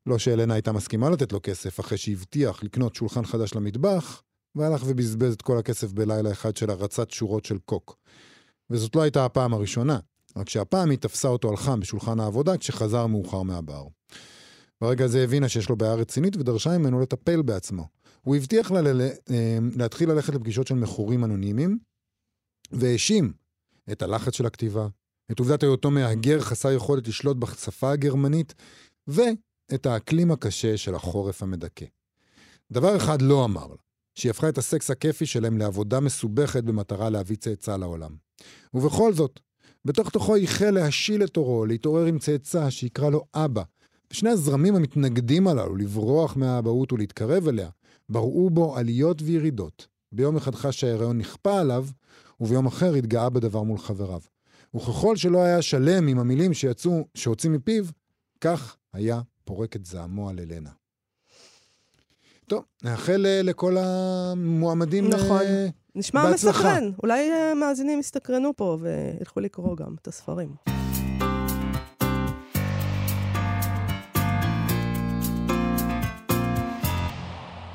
לא 0.06 0.18
שאלנה 0.18 0.54
הייתה 0.54 0.72
מסכימה 0.72 1.10
לתת 1.10 1.32
לו 1.32 1.40
כסף 1.44 1.80
אחרי 1.80 1.98
שהבטיח 1.98 2.64
לקנות 2.64 2.96
שולחן 2.96 3.26
חדש 3.26 3.56
למטבח, 3.56 4.22
והלך 4.56 4.84
ובזבז 4.86 5.34
את 5.34 5.42
כל 5.42 5.58
הכסף 5.58 5.92
בלילה 5.92 6.32
אחד 6.32 6.58
של 6.58 6.70
הרצת 6.70 7.12
שורות 7.12 7.46
של 7.46 7.58
קוק. 7.58 7.98
וזאת 8.70 8.96
לא 8.96 9.02
הייתה 9.02 9.26
הפעם 9.26 9.54
הראשונה, 9.54 10.00
רק 10.36 10.50
שהפעם 10.50 10.90
היא 10.90 11.00
תפסה 11.00 11.28
אותו 11.28 11.50
על 11.50 11.58
חם 11.58 11.80
בשולחן 11.80 12.20
העבודה 12.20 12.58
כשחזר 12.58 13.08
מאוחר 13.08 13.42
מהבר. 13.42 13.88
ברגע 14.82 15.06
הזה 15.06 15.24
הבינה 15.24 15.50
שיש 15.50 15.70
לו 15.70 15.76
בעיה 15.76 15.94
רצינית 15.94 16.38
ודרשה 16.38 16.78
ממנו 16.78 17.00
לטפל 17.00 17.42
בעצמו. 17.42 17.88
הוא 18.22 18.36
הבטיח 18.36 18.72
לה 18.72 18.80
אה, 19.32 19.58
להתחיל 19.76 20.12
ללכת 20.12 20.34
לפגישות 20.34 20.68
של 20.68 20.76
מכורים 20.76 21.24
אנונימיים, 21.24 21.78
והאשים 22.72 23.34
את 23.92 24.02
הלחץ 24.02 24.36
של 24.36 24.46
הכתיבה, 24.46 24.88
את 25.32 25.40
עובדת 25.40 25.64
היותו 25.64 25.92
מהגר 25.92 26.42
חסר 26.42 26.72
יכולת 26.72 27.08
לשלוט 27.08 27.38
בשפה 27.38 27.92
הגרמנית, 27.92 28.54
ואת 29.08 29.86
האקלים 29.86 30.32
הקשה 30.32 30.78
של 30.78 30.96
החורף 30.96 31.44
המדכא. 31.44 31.86
דבר 32.72 32.98
אחד 32.98 33.22
לא 33.22 33.46
אמר 33.46 33.68
לה, 33.68 33.76
שהיא 34.16 34.30
הפכה 34.30 34.50
את 34.50 34.58
הסקס 34.58 34.92
הכיפי 34.92 35.26
שלהם 35.26 35.58
לעבודה 35.58 36.00
מסובכת 36.00 36.64
במטרה 36.64 37.10
להביא 37.10 37.36
צאצא 37.36 37.78
לעולם. 37.78 38.16
ובכל 38.74 39.14
זאת, 39.14 39.40
בתוך 39.86 40.10
תוכו 40.10 40.38
ייחל 40.38 40.72
להשיל 40.72 41.24
את 41.24 41.36
עורו, 41.36 41.66
להתעורר 41.66 42.06
עם 42.06 42.20
צאצא 42.20 42.70
שיקרא 42.70 43.10
לו 43.10 43.26
אבא, 43.36 43.64
שני 44.14 44.30
הזרמים 44.30 44.76
המתנגדים 44.76 45.48
הללו, 45.48 45.76
לברוח 45.76 46.38
מהאבהות 46.38 46.94
ולהתקרב 46.94 47.48
אליה, 47.48 47.70
בראו 48.10 48.50
בו 48.50 48.78
עליות 48.78 49.22
וירידות. 49.22 49.88
ביום 50.12 50.38
אחד 50.38 50.56
חש 50.56 50.80
שההיריון 50.80 51.18
נכפה 51.18 51.60
עליו, 51.60 51.88
וביום 52.40 52.66
אחר 52.66 52.94
התגאה 52.94 53.30
בדבר 53.30 53.64
מול 53.64 53.78
חבריו. 53.78 54.22
וככל 54.76 55.16
שלא 55.16 55.44
היה 55.44 55.62
שלם 55.62 56.08
עם 56.08 56.20
המילים 56.20 56.54
שיצאו, 56.54 57.08
שהוציא 57.16 57.50
מפיו, 57.50 57.86
כך 58.42 58.78
היה 58.94 59.22
פורק 59.44 59.76
את 59.76 59.86
זעמו 59.86 60.30
על 60.30 60.40
אלנה. 60.40 60.70
טוב, 62.48 62.64
נאחל 62.84 63.26
אה, 63.26 63.42
לכל 63.44 63.76
המועמדים 63.80 65.10
נכון. 65.10 65.42
אה, 65.42 65.68
נשמע 65.96 66.24
בהצלחה. 66.24 66.60
מסקרן. 66.60 66.92
אולי 67.04 67.32
אה, 67.32 67.54
מאזינים 67.54 68.00
יסתקרנו 68.00 68.54
פה 68.56 68.78
וילכו 68.82 69.40
לקרוא 69.40 69.78
גם 69.78 69.96
את 70.02 70.08
הספרים. 70.08 70.50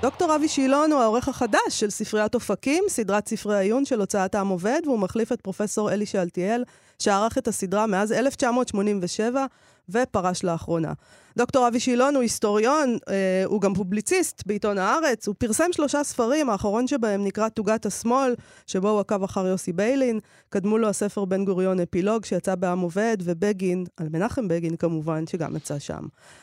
דוקטור 0.02 0.36
אבי 0.36 0.48
שילון 0.48 0.92
הוא 0.92 1.00
העורך 1.00 1.28
החדש 1.28 1.58
של 1.68 1.90
ספריית 1.90 2.34
אופקים, 2.34 2.84
סדרת 2.88 3.28
ספרי 3.28 3.58
עיון 3.58 3.84
של 3.84 4.00
הוצאת 4.00 4.34
העם 4.34 4.48
עובד, 4.48 4.80
והוא 4.84 4.98
מחליף 4.98 5.32
את 5.32 5.40
פרופסור 5.40 5.92
אלי 5.92 6.06
שאלתיאל, 6.06 6.64
שערך 6.98 7.38
את 7.38 7.48
הסדרה 7.48 7.86
מאז 7.86 8.12
1987 8.12 9.46
ופרש 9.92 10.44
לאחרונה. 10.44 10.92
דוקטור 11.36 11.68
אבי 11.68 11.80
שילון 11.80 12.14
הוא 12.14 12.22
היסטוריון, 12.22 12.98
אה, 13.08 13.42
הוא 13.44 13.60
גם 13.60 13.74
פובליציסט 13.74 14.42
בעיתון 14.46 14.78
הארץ, 14.78 15.26
הוא 15.28 15.34
פרסם 15.38 15.72
שלושה 15.72 16.04
ספרים, 16.04 16.50
האחרון 16.50 16.86
שבהם 16.86 17.24
נקרא 17.24 17.48
תוגת 17.48 17.86
השמאל, 17.86 18.34
שבו 18.66 18.88
הוא 18.88 19.00
עקב 19.00 19.22
אחר 19.22 19.46
יוסי 19.46 19.72
ביילין, 19.72 20.20
קדמו 20.48 20.78
לו 20.78 20.88
הספר 20.88 21.24
בן 21.24 21.44
גוריון 21.44 21.80
אפילוג 21.80 22.24
שיצא 22.24 22.54
בעם 22.54 22.80
עובד, 22.80 23.16
ובגין, 23.24 23.84
על 23.96 24.08
מנחם 24.12 24.48
בגין 24.48 24.76
כמובן, 24.76 25.26
שגם 25.26 25.56
יצא 25.56 25.78
שם. 25.78 26.02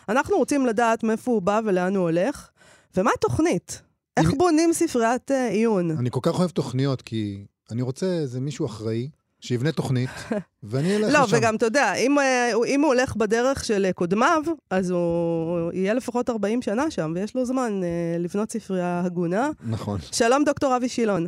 אנחנו 0.09 0.37
רוצים 0.37 0.65
לדעת 0.65 1.03
מאיפה 1.03 1.31
הוא 1.31 1.41
בא 1.41 1.59
ולאן 1.65 1.95
הוא 1.95 2.03
הולך, 2.03 2.49
ומה 2.97 3.11
התוכנית? 3.17 3.81
איך 4.17 4.33
בונים 4.37 4.73
ספריית 4.73 5.31
אה, 5.31 5.47
עיון? 5.49 5.91
אני 5.91 6.11
כל 6.11 6.19
כך 6.23 6.39
אוהב 6.39 6.49
תוכניות, 6.49 7.01
כי 7.01 7.45
אני 7.71 7.81
רוצה 7.81 8.05
איזה 8.05 8.39
מישהו 8.39 8.65
אחראי, 8.65 9.09
שיבנה 9.47 9.71
תוכנית, 9.71 10.09
ואני 10.63 10.97
אלך 10.97 11.13
לא, 11.13 11.23
לשם. 11.23 11.37
וגם, 11.37 11.55
אתה 11.55 11.65
יודע, 11.65 11.93
אם, 11.93 12.19
אה, 12.19 12.51
אם 12.67 12.81
הוא 12.81 12.87
הולך 12.87 13.15
בדרך 13.15 13.65
של 13.65 13.85
אה, 13.85 13.93
קודמיו, 13.93 14.43
אז 14.69 14.91
הוא 14.91 15.71
יהיה 15.73 15.93
לפחות 15.93 16.29
40 16.29 16.61
שנה 16.61 16.91
שם, 16.91 17.11
ויש 17.15 17.35
לו 17.35 17.45
זמן 17.45 17.81
אה, 17.83 18.17
לבנות 18.19 18.51
ספרייה 18.51 19.01
הגונה. 19.05 19.49
נכון. 19.69 19.99
שלום, 20.11 20.43
דוקטור 20.43 20.75
אבי 20.75 20.89
שילון. 20.89 21.27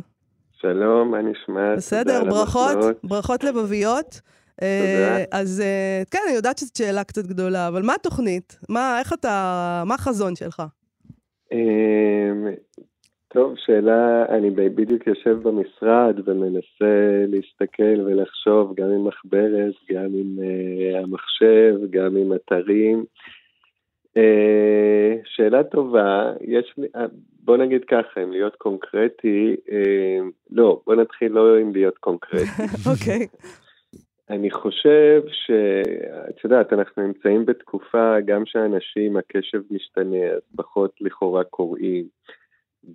שלום, 0.52 1.10
מה 1.10 1.18
נשמע? 1.22 1.76
בסדר, 1.76 2.18
תודה 2.18 2.30
ברכות. 2.30 2.78
ברכות 3.04 3.44
לבביות. 3.44 4.20
אה, 4.62 5.24
אז 5.30 5.62
כן, 6.10 6.18
אני 6.26 6.36
יודעת 6.36 6.58
שזו 6.58 6.70
שאלה 6.78 7.04
קצת 7.04 7.26
גדולה, 7.26 7.68
אבל 7.68 7.82
מה 7.82 7.94
התוכנית? 7.94 8.58
מה, 8.68 8.98
איך 8.98 9.12
אתה, 9.12 9.82
מה 9.86 9.94
החזון 9.94 10.36
שלך? 10.36 10.62
טוב, 13.32 13.54
שאלה, 13.56 14.26
אני 14.28 14.50
בדיוק 14.50 15.06
יושב 15.06 15.38
במשרד 15.42 16.20
ומנסה 16.24 17.24
להסתכל 17.28 18.00
ולחשוב 18.06 18.74
גם 18.74 18.86
עם 18.86 19.04
מחברת, 19.04 19.74
גם 19.90 20.08
עם 20.14 20.38
uh, 20.38 20.98
המחשב, 20.98 21.90
גם 21.90 22.16
עם 22.16 22.32
אתרים. 22.32 23.04
Uh, 24.18 25.20
שאלה 25.24 25.64
טובה, 25.64 26.32
יש 26.40 26.74
לי, 26.78 26.86
uh, 26.96 26.98
בוא 27.44 27.56
נגיד 27.56 27.84
ככה, 27.84 28.22
אם 28.22 28.32
להיות 28.32 28.56
קונקרטי, 28.56 29.56
uh, 29.66 30.24
לא, 30.50 30.80
בוא 30.86 30.94
נתחיל 30.94 31.32
לא 31.32 31.58
עם 31.58 31.72
להיות 31.72 31.98
קונקרטי. 31.98 32.62
אוקיי. 32.90 33.26
אני 34.30 34.50
חושב 34.50 35.22
שאת 35.26 36.44
יודעת, 36.44 36.72
אנחנו 36.72 37.06
נמצאים 37.06 37.46
בתקופה 37.46 38.20
גם 38.24 38.46
שאנשים, 38.46 39.16
הקשב 39.16 39.60
משתנה, 39.70 40.26
אז 40.36 40.42
פחות 40.56 40.94
לכאורה 41.00 41.44
קוראים. 41.44 42.04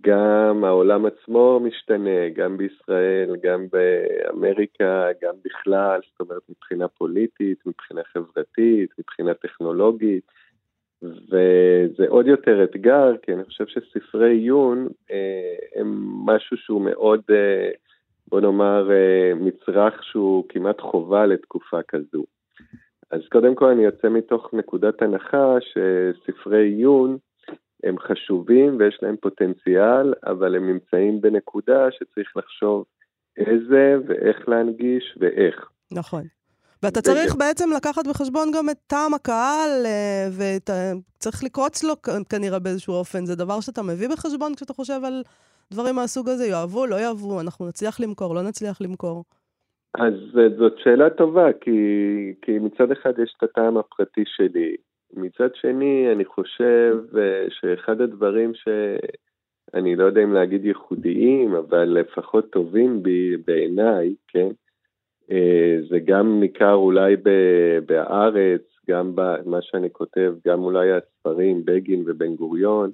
גם 0.02 0.64
העולם 0.64 1.06
עצמו 1.06 1.60
משתנה, 1.64 2.30
גם 2.36 2.58
בישראל, 2.58 3.36
גם 3.44 3.66
באמריקה, 3.72 5.08
גם 5.22 5.34
בכלל, 5.46 6.00
זאת 6.12 6.20
אומרת 6.20 6.42
מבחינה 6.50 6.88
פוליטית, 6.88 7.66
מבחינה 7.66 8.02
חברתית, 8.14 8.90
מבחינה 9.00 9.34
טכנולוגית, 9.34 10.24
וזה 11.02 12.06
עוד 12.08 12.28
יותר 12.28 12.64
אתגר, 12.64 13.18
כי 13.22 13.34
אני 13.34 13.44
חושב 13.44 13.66
שספרי 13.68 14.32
עיון 14.32 14.88
אה, 15.12 15.56
הם 15.76 16.06
משהו 16.26 16.58
שהוא 16.58 16.82
מאוד... 16.82 17.22
אה, 17.30 17.70
בוא 18.28 18.42
נאמר, 18.42 18.92
אה, 18.92 19.32
מצרך 19.36 20.04
שהוא 20.04 20.44
כמעט 20.50 20.82
חובה 20.82 21.26
לתקופה 21.26 21.84
כזו. 21.88 22.24
אז 23.12 23.22
קודם 23.32 23.56
כל 23.56 23.66
אני 23.66 23.84
יוצא 23.84 24.10
מתוך 24.10 24.54
נקודת 24.54 25.02
הנחה 25.02 25.58
שספרי 25.60 26.66
עיון 26.66 27.18
הם 27.86 28.00
חשובים 28.00 28.78
ויש 28.80 29.00
להם 29.02 29.16
פוטנציאל, 29.22 30.14
אבל 30.26 30.56
הם 30.56 30.68
נמצאים 30.68 31.22
בנקודה 31.22 31.88
שצריך 31.92 32.38
לחשוב 32.38 32.86
איזה 33.38 33.96
ואיך 34.08 34.50
להנגיש 34.50 35.18
ואיך. 35.20 35.70
נכון. 35.92 36.24
ואתה. 36.84 37.02
צריך 37.02 37.36
בעצם 37.36 37.70
לקחת 37.78 38.08
בחשבון 38.08 38.52
גם 38.58 38.70
את 38.70 38.78
טעם 38.88 39.14
הקהל, 39.14 39.86
אה, 39.86 40.28
וצריך 40.38 41.44
לקרוץ 41.44 41.84
לו 41.84 41.94
כנראה 42.30 42.60
באיזשהו 42.60 42.94
אופן. 42.94 43.26
זה 43.26 43.36
דבר 43.36 43.60
שאתה 43.62 43.84
מביא 43.84 44.10
בחשבון 44.10 44.56
כשאתה 44.56 44.74
חושב 44.74 45.00
על 45.04 45.24
דברים 45.74 45.96
מהסוג 45.96 46.30
הזה, 46.30 46.46
יאהבו, 46.46 46.86
לא 46.86 46.96
יאהבו, 46.96 47.42
אנחנו 47.42 47.68
נצליח 47.68 48.00
למכור, 48.00 48.36
לא 48.36 48.42
נצליח 48.42 48.82
למכור. 48.82 49.24
אז 49.98 50.14
אה, 50.38 50.58
זאת 50.58 50.74
שאלה 50.84 51.10
טובה, 51.10 51.48
כי, 51.62 51.72
כי 52.42 52.60
מצד 52.60 52.92
אחד 52.92 53.14
יש 53.24 53.34
את 53.38 53.44
הטעם 53.44 53.78
הפרטי 53.78 54.24
שלי. 54.26 54.76
מצד 55.14 55.56
שני, 55.56 56.12
אני 56.12 56.26
חושב 56.26 56.98
אה, 57.18 57.46
שאחד 57.50 58.02
הדברים 58.02 58.52
שאני 58.54 59.96
לא 59.96 60.04
יודע 60.04 60.24
אם 60.24 60.34
להגיד 60.34 60.66
ייחודיים, 60.66 61.56
אבל 61.56 61.84
לפחות 61.84 62.50
טובים 62.50 63.04
בי, 63.04 63.38
בעיניי, 63.48 64.16
כן? 64.28 64.48
אה, 65.32 65.78
זה 65.90 66.00
גם 66.00 66.40
ניכר 66.40 66.74
אולי 66.74 67.16
ב- 67.16 67.80
בהארץ, 67.86 68.62
גם 68.90 69.12
במה 69.16 69.62
שאני 69.62 69.90
כותב, 69.92 70.34
גם 70.48 70.64
אולי 70.64 70.92
הספרים, 70.92 71.66
בגין 71.66 72.04
ובן 72.08 72.36
גוריון. 72.36 72.92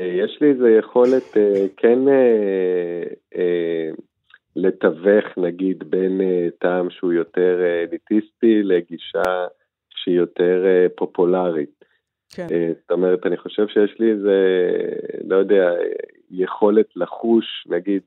אה, 0.00 0.06
יש 0.06 0.38
לי 0.40 0.50
איזו 0.50 0.68
יכולת 0.68 1.36
כן 1.76 1.98
לתווך 4.56 5.38
נגיד 5.38 5.90
בין 5.90 6.20
טעם 6.58 6.90
שהוא 6.90 7.12
יותר 7.12 7.60
אליטיסטי 7.82 8.62
לגישה 8.62 9.46
שהיא 10.04 10.16
יותר 10.16 10.64
uh, 10.64 10.92
פופולרית. 10.96 11.84
כן. 12.32 12.46
Uh, 12.46 12.78
זאת 12.80 12.90
אומרת, 12.90 13.26
אני 13.26 13.36
חושב 13.36 13.68
שיש 13.68 13.98
לי 13.98 14.12
איזה, 14.12 14.38
לא 15.24 15.36
יודע, 15.36 15.70
יכולת 16.30 16.86
לחוש, 16.96 17.66
נגיד, 17.68 18.02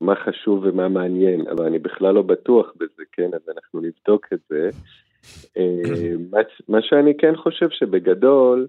מה 0.00 0.14
חשוב 0.14 0.64
ומה 0.64 0.88
מעניין, 0.88 1.46
אבל 1.46 1.66
אני 1.66 1.78
בכלל 1.78 2.14
לא 2.14 2.22
בטוח 2.22 2.72
בזה, 2.76 3.02
כן? 3.12 3.30
אז 3.34 3.48
אנחנו 3.56 3.80
נבדוק 3.80 4.26
את 4.32 4.40
זה. 4.48 4.68
Uh, 5.46 6.18
מה, 6.30 6.38
מה 6.68 6.82
שאני 6.82 7.16
כן 7.16 7.36
חושב 7.36 7.70
שבגדול, 7.70 8.66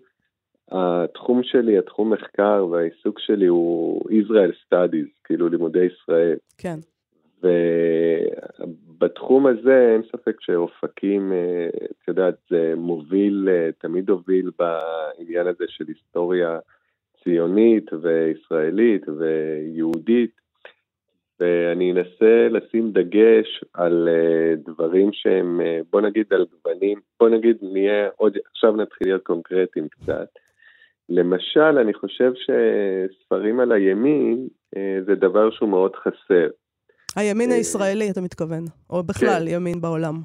התחום 0.72 1.43
שלי, 1.43 1.77
התחום 1.77 2.13
מחקר 2.13 2.67
והעיסוק 2.72 3.20
שלי 3.20 3.46
הוא 3.46 4.01
Israel 4.10 4.51
Studies, 4.74 5.22
כאילו 5.24 5.50
לימודי 5.50 5.86
ישראל. 5.86 6.38
כן. 6.58 6.79
ובתחום 9.03 9.48
הזה 9.48 9.89
אין 9.93 10.01
ספק 10.12 10.41
שאופקים, 10.41 11.33
אה, 11.33 11.69
את 11.86 12.07
יודעת, 12.07 12.36
זה 12.50 12.74
מוביל, 12.77 13.50
אה, 13.51 13.69
תמיד 13.77 14.10
הוביל 14.10 14.51
בעניין 14.60 15.48
הזה 15.48 15.65
של 15.67 15.86
היסטוריה 15.88 16.60
ציונית 17.24 17.93
וישראלית 18.01 19.05
ויהודית, 19.10 20.31
ואני 21.39 21.91
אנסה 21.91 22.48
לשים 22.50 22.91
דגש 22.91 23.63
על 23.74 24.10
אה, 24.12 24.55
דברים 24.55 25.10
שהם, 25.13 25.62
בוא 25.91 26.01
נגיד 26.01 26.25
על 26.33 26.45
גוונים, 26.51 27.00
בוא 27.19 27.29
נגיד 27.29 27.57
נהיה 27.62 28.10
עוד, 28.15 28.38
עכשיו 28.51 28.75
נתחיל 28.75 29.07
להיות 29.07 29.24
קונקרטיים 29.24 29.88
קצת. 29.88 30.27
למשל, 31.10 31.77
אני 31.81 31.93
חושב 31.93 32.31
שספרים 32.36 33.60
על 33.60 33.72
הימין 33.72 34.48
זה 35.05 35.15
דבר 35.15 35.51
שהוא 35.51 35.69
מאוד 35.69 35.95
חסר. 35.95 36.48
הימין 37.15 37.51
אה, 37.51 37.55
הישראלי, 37.55 38.12
אתה 38.12 38.22
מתכוון, 38.22 38.65
או 38.89 39.03
בכלל 39.03 39.43
כן. 39.48 39.55
ימין 39.55 39.82
בעולם. 39.82 40.15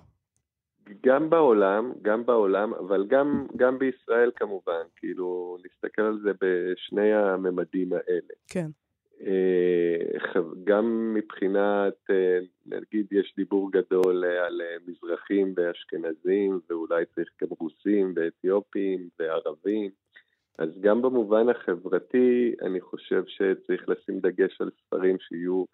גם 1.07 1.31
בעולם, 1.31 1.93
גם 2.03 2.27
בעולם, 2.27 2.75
אבל 2.75 3.07
גם, 3.09 3.47
גם 3.57 3.79
בישראל 3.79 4.31
כמובן, 4.37 4.83
כאילו, 4.97 5.59
נסתכל 5.65 6.03
על 6.03 6.19
זה 6.23 6.31
בשני 6.41 7.13
הממדים 7.13 7.93
האלה. 7.93 8.35
כן. 8.49 8.67
אה, 9.27 10.41
גם 10.65 11.15
מבחינת, 11.15 11.95
אה, 12.11 12.39
נגיד, 12.67 13.07
יש 13.11 13.35
דיבור 13.37 13.73
גדול 13.73 14.25
על 14.25 14.61
מזרחים 14.87 15.55
ואשכנזים, 15.57 16.61
ואולי 16.71 17.05
צריך 17.15 17.29
גם 17.43 17.49
רוסים 17.61 18.13
ואתיופים 18.17 19.09
וערבים. 19.19 19.91
אז 20.59 20.69
גם 20.81 21.03
במובן 21.03 21.49
החברתי, 21.49 22.55
אני 22.63 22.81
חושב 22.81 23.23
שצריך 23.27 23.89
לשים 23.89 24.21
דגש 24.21 24.61
על 24.61 24.71
ספרים 24.81 25.17
שיהיו 25.19 25.65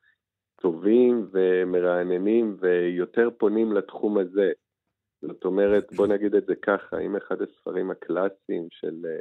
טובים 0.65 1.27
ומרעננים 1.33 2.57
ויותר 2.61 3.29
פונים 3.39 3.73
לתחום 3.73 4.19
הזה. 4.19 4.53
זאת 5.23 5.45
אומרת, 5.45 5.93
בוא 5.97 6.07
נגיד 6.07 6.35
את 6.35 6.47
זה 6.47 6.55
ככה, 6.55 6.99
אם 6.99 7.17
אחד 7.17 7.43
הספרים 7.43 7.91
הקלאסיים 7.91 8.67
של 8.71 9.07
אה, 9.07 9.19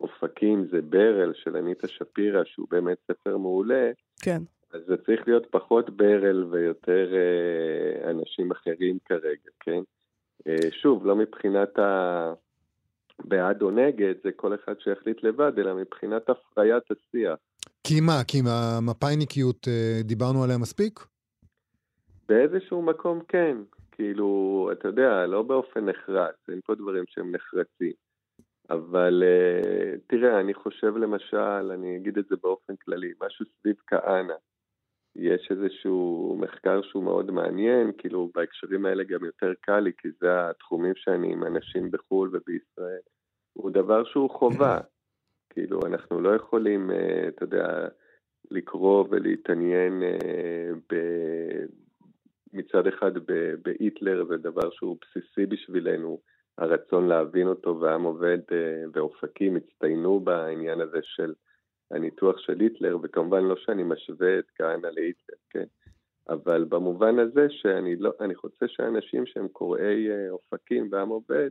אופקים 0.00 0.66
זה 0.70 0.82
ברל 0.82 1.32
של 1.34 1.56
אניטה 1.56 1.88
שפירא, 1.88 2.44
שהוא 2.44 2.66
באמת 2.70 2.98
ספר 3.06 3.36
מעולה, 3.36 3.90
כן. 4.22 4.38
אז 4.72 4.80
זה 4.86 4.96
צריך 4.96 5.28
להיות 5.28 5.46
פחות 5.50 5.90
ברל 5.90 6.44
ויותר 6.50 7.12
אה, 7.14 8.10
אנשים 8.10 8.50
אחרים 8.50 8.98
כרגע, 9.04 9.50
כן? 9.60 9.80
אה, 10.46 10.70
שוב, 10.70 11.06
לא 11.06 11.16
מבחינת 11.16 11.78
ה... 11.78 12.32
בעד 13.24 13.62
או 13.62 13.70
נגד, 13.70 14.14
זה 14.24 14.32
כל 14.32 14.54
אחד 14.54 14.80
שיחליט 14.80 15.22
לבד, 15.22 15.58
אלא 15.58 15.74
מבחינת 15.74 16.30
הפריית 16.30 16.84
השיח. 16.90 17.38
כי 17.86 18.00
מה? 18.00 18.24
כי 18.28 18.38
המפאיניקיות, 18.46 19.68
אה, 19.68 20.02
דיברנו 20.04 20.44
עליה 20.44 20.58
מספיק? 20.58 21.00
באיזשהו 22.28 22.82
מקום 22.82 23.20
כן. 23.28 23.56
כאילו, 23.92 24.68
אתה 24.72 24.88
יודע, 24.88 25.26
לא 25.26 25.42
באופן 25.42 25.84
נחרץ, 25.84 26.36
אין 26.48 26.60
פה 26.64 26.74
דברים 26.74 27.04
שהם 27.06 27.34
נחרצים. 27.34 27.92
אבל 28.70 29.22
uh, 29.22 30.00
תראה, 30.06 30.40
אני 30.40 30.54
חושב 30.54 30.96
למשל, 30.96 31.70
אני 31.74 31.96
אגיד 31.96 32.18
את 32.18 32.24
זה 32.28 32.36
באופן 32.42 32.76
כללי, 32.76 33.12
משהו 33.22 33.44
סביב 33.46 33.76
כהנא. 33.86 34.34
יש 35.16 35.48
איזשהו 35.50 36.36
מחקר 36.40 36.82
שהוא 36.82 37.04
מאוד 37.04 37.30
מעניין, 37.30 37.92
כאילו 37.98 38.30
בהקשרים 38.34 38.86
האלה 38.86 39.04
גם 39.04 39.24
יותר 39.24 39.52
קל 39.60 39.80
לי, 39.80 39.92
כי 39.98 40.08
זה 40.20 40.50
התחומים 40.50 40.92
שאני 40.96 41.32
עם 41.32 41.44
אנשים 41.44 41.90
בחו"ל 41.90 42.28
ובישראל. 42.32 43.00
הוא 43.52 43.70
דבר 43.70 44.04
שהוא 44.04 44.30
חובה. 44.30 44.78
כאילו, 45.50 45.80
אנחנו 45.86 46.20
לא 46.20 46.36
יכולים, 46.36 46.90
uh, 46.90 47.28
אתה 47.28 47.44
יודע, 47.44 47.88
לקרוא 48.50 49.04
ולהתעניין 49.10 50.02
uh, 50.02 50.78
ב... 50.92 50.96
מצד 52.52 52.86
אחד 52.86 53.12
בהיטלר 53.62 54.24
זה 54.28 54.36
דבר 54.36 54.70
שהוא 54.70 54.96
בסיסי 55.00 55.46
בשבילנו, 55.46 56.20
הרצון 56.58 57.08
להבין 57.08 57.46
אותו, 57.46 57.80
והעם 57.80 58.02
עובד 58.02 58.38
אה, 58.52 58.84
ואופקים 58.92 59.56
הצטיינו 59.56 60.20
בעניין 60.20 60.80
הזה 60.80 60.98
של 61.02 61.34
הניתוח 61.90 62.38
של 62.38 62.60
היטלר, 62.60 62.96
וכמובן 63.02 63.44
לא 63.44 63.56
שאני 63.56 63.82
משווה 63.82 64.38
את 64.38 64.44
כהנא 64.54 64.86
להיטלר, 64.86 65.36
כן? 65.50 65.64
אבל 66.28 66.64
במובן 66.64 67.18
הזה 67.18 67.46
שאני 67.50 67.96
לא, 67.96 68.12
אני 68.20 68.34
רוצה 68.42 68.68
שאנשים 68.68 69.26
שהם 69.26 69.48
קוראי 69.48 70.10
אה, 70.10 70.30
אופקים 70.30 70.88
ועם 70.90 71.08
עובד, 71.08 71.50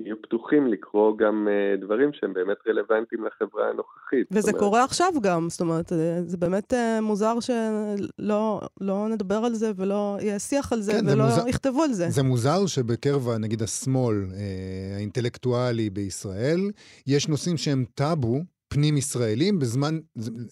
יהיו 0.00 0.22
פתוחים 0.22 0.66
לקרוא 0.66 1.18
גם 1.18 1.48
uh, 1.48 1.84
דברים 1.84 2.10
שהם 2.12 2.32
באמת 2.34 2.56
רלוונטיים 2.68 3.24
לחברה 3.24 3.68
הנוכחית. 3.68 4.26
וזה 4.30 4.50
אומרת... 4.50 4.62
קורה 4.62 4.84
עכשיו 4.84 5.12
גם, 5.22 5.50
זאת 5.50 5.60
אומרת, 5.60 5.92
אה, 5.92 6.22
זה 6.26 6.36
באמת 6.36 6.72
uh, 6.72 6.76
מוזר 7.02 7.34
שלא 7.40 8.60
לא 8.80 9.08
נדבר 9.08 9.34
על 9.34 9.54
זה 9.54 9.72
ולא 9.76 10.16
יהיה 10.20 10.38
שיח 10.38 10.72
על 10.72 10.80
זה 10.80 10.92
כן, 10.92 11.06
ולא 11.06 11.28
זה 11.30 11.36
מוזר, 11.36 11.48
יכתבו 11.48 11.82
על 11.82 11.92
זה. 11.92 12.10
זה 12.10 12.22
מוזר 12.22 12.66
שבקרב, 12.66 13.28
נגיד, 13.40 13.62
השמאל 13.62 14.16
אה, 14.16 14.96
האינטלקטואלי 14.96 15.90
בישראל, 15.90 16.70
יש 17.06 17.28
נושאים 17.28 17.56
שהם 17.56 17.84
טאבו, 17.94 18.40
פנים-ישראלים, 18.74 19.58
בזמן, 19.58 19.94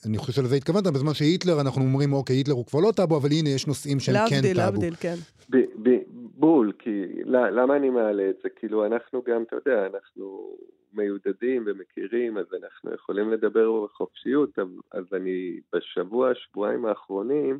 אני 0.07 0.19
חושב 0.19 0.33
שלזה 0.33 0.57
התכוונת, 0.57 0.87
בזמן 0.87 1.15
שהיטלר, 1.15 1.61
אנחנו 1.61 1.83
אומרים, 1.83 2.13
אוקיי, 2.13 2.37
היטלר 2.37 2.55
הוא 2.55 2.67
כבר 2.67 2.81
לא 2.81 2.91
טאבו, 2.97 3.17
אבל 3.17 3.29
הנה, 3.33 3.49
יש 3.49 3.67
נושאים 3.67 4.01
שהם 4.01 4.15
להבדיל, 4.15 4.41
כן 4.41 4.49
טאבו. 4.49 4.59
להבדיל, 4.59 4.95
כן. 4.95 5.15
ב- 5.51 5.89
ב- 5.89 6.03
בול, 6.43 6.73
כי 6.79 7.05
למה 7.27 7.77
אני 7.77 7.91
מעלה 7.91 8.31
את 8.31 8.37
זה? 8.43 8.49
כאילו, 8.49 8.87
אנחנו 8.87 9.23
גם, 9.27 9.43
אתה 9.43 9.57
יודע, 9.57 9.87
אנחנו 9.87 10.57
מיודדים 10.95 11.65
ומכירים, 11.67 12.39
אז 12.39 12.47
אנחנו 12.63 12.95
יכולים 12.95 13.31
לדבר 13.31 13.85
בחופשיות, 13.85 14.59
אז 14.93 15.05
אני 15.13 15.61
בשבוע, 15.75 16.31
שבועיים 16.35 16.85
האחרונים, 16.87 17.59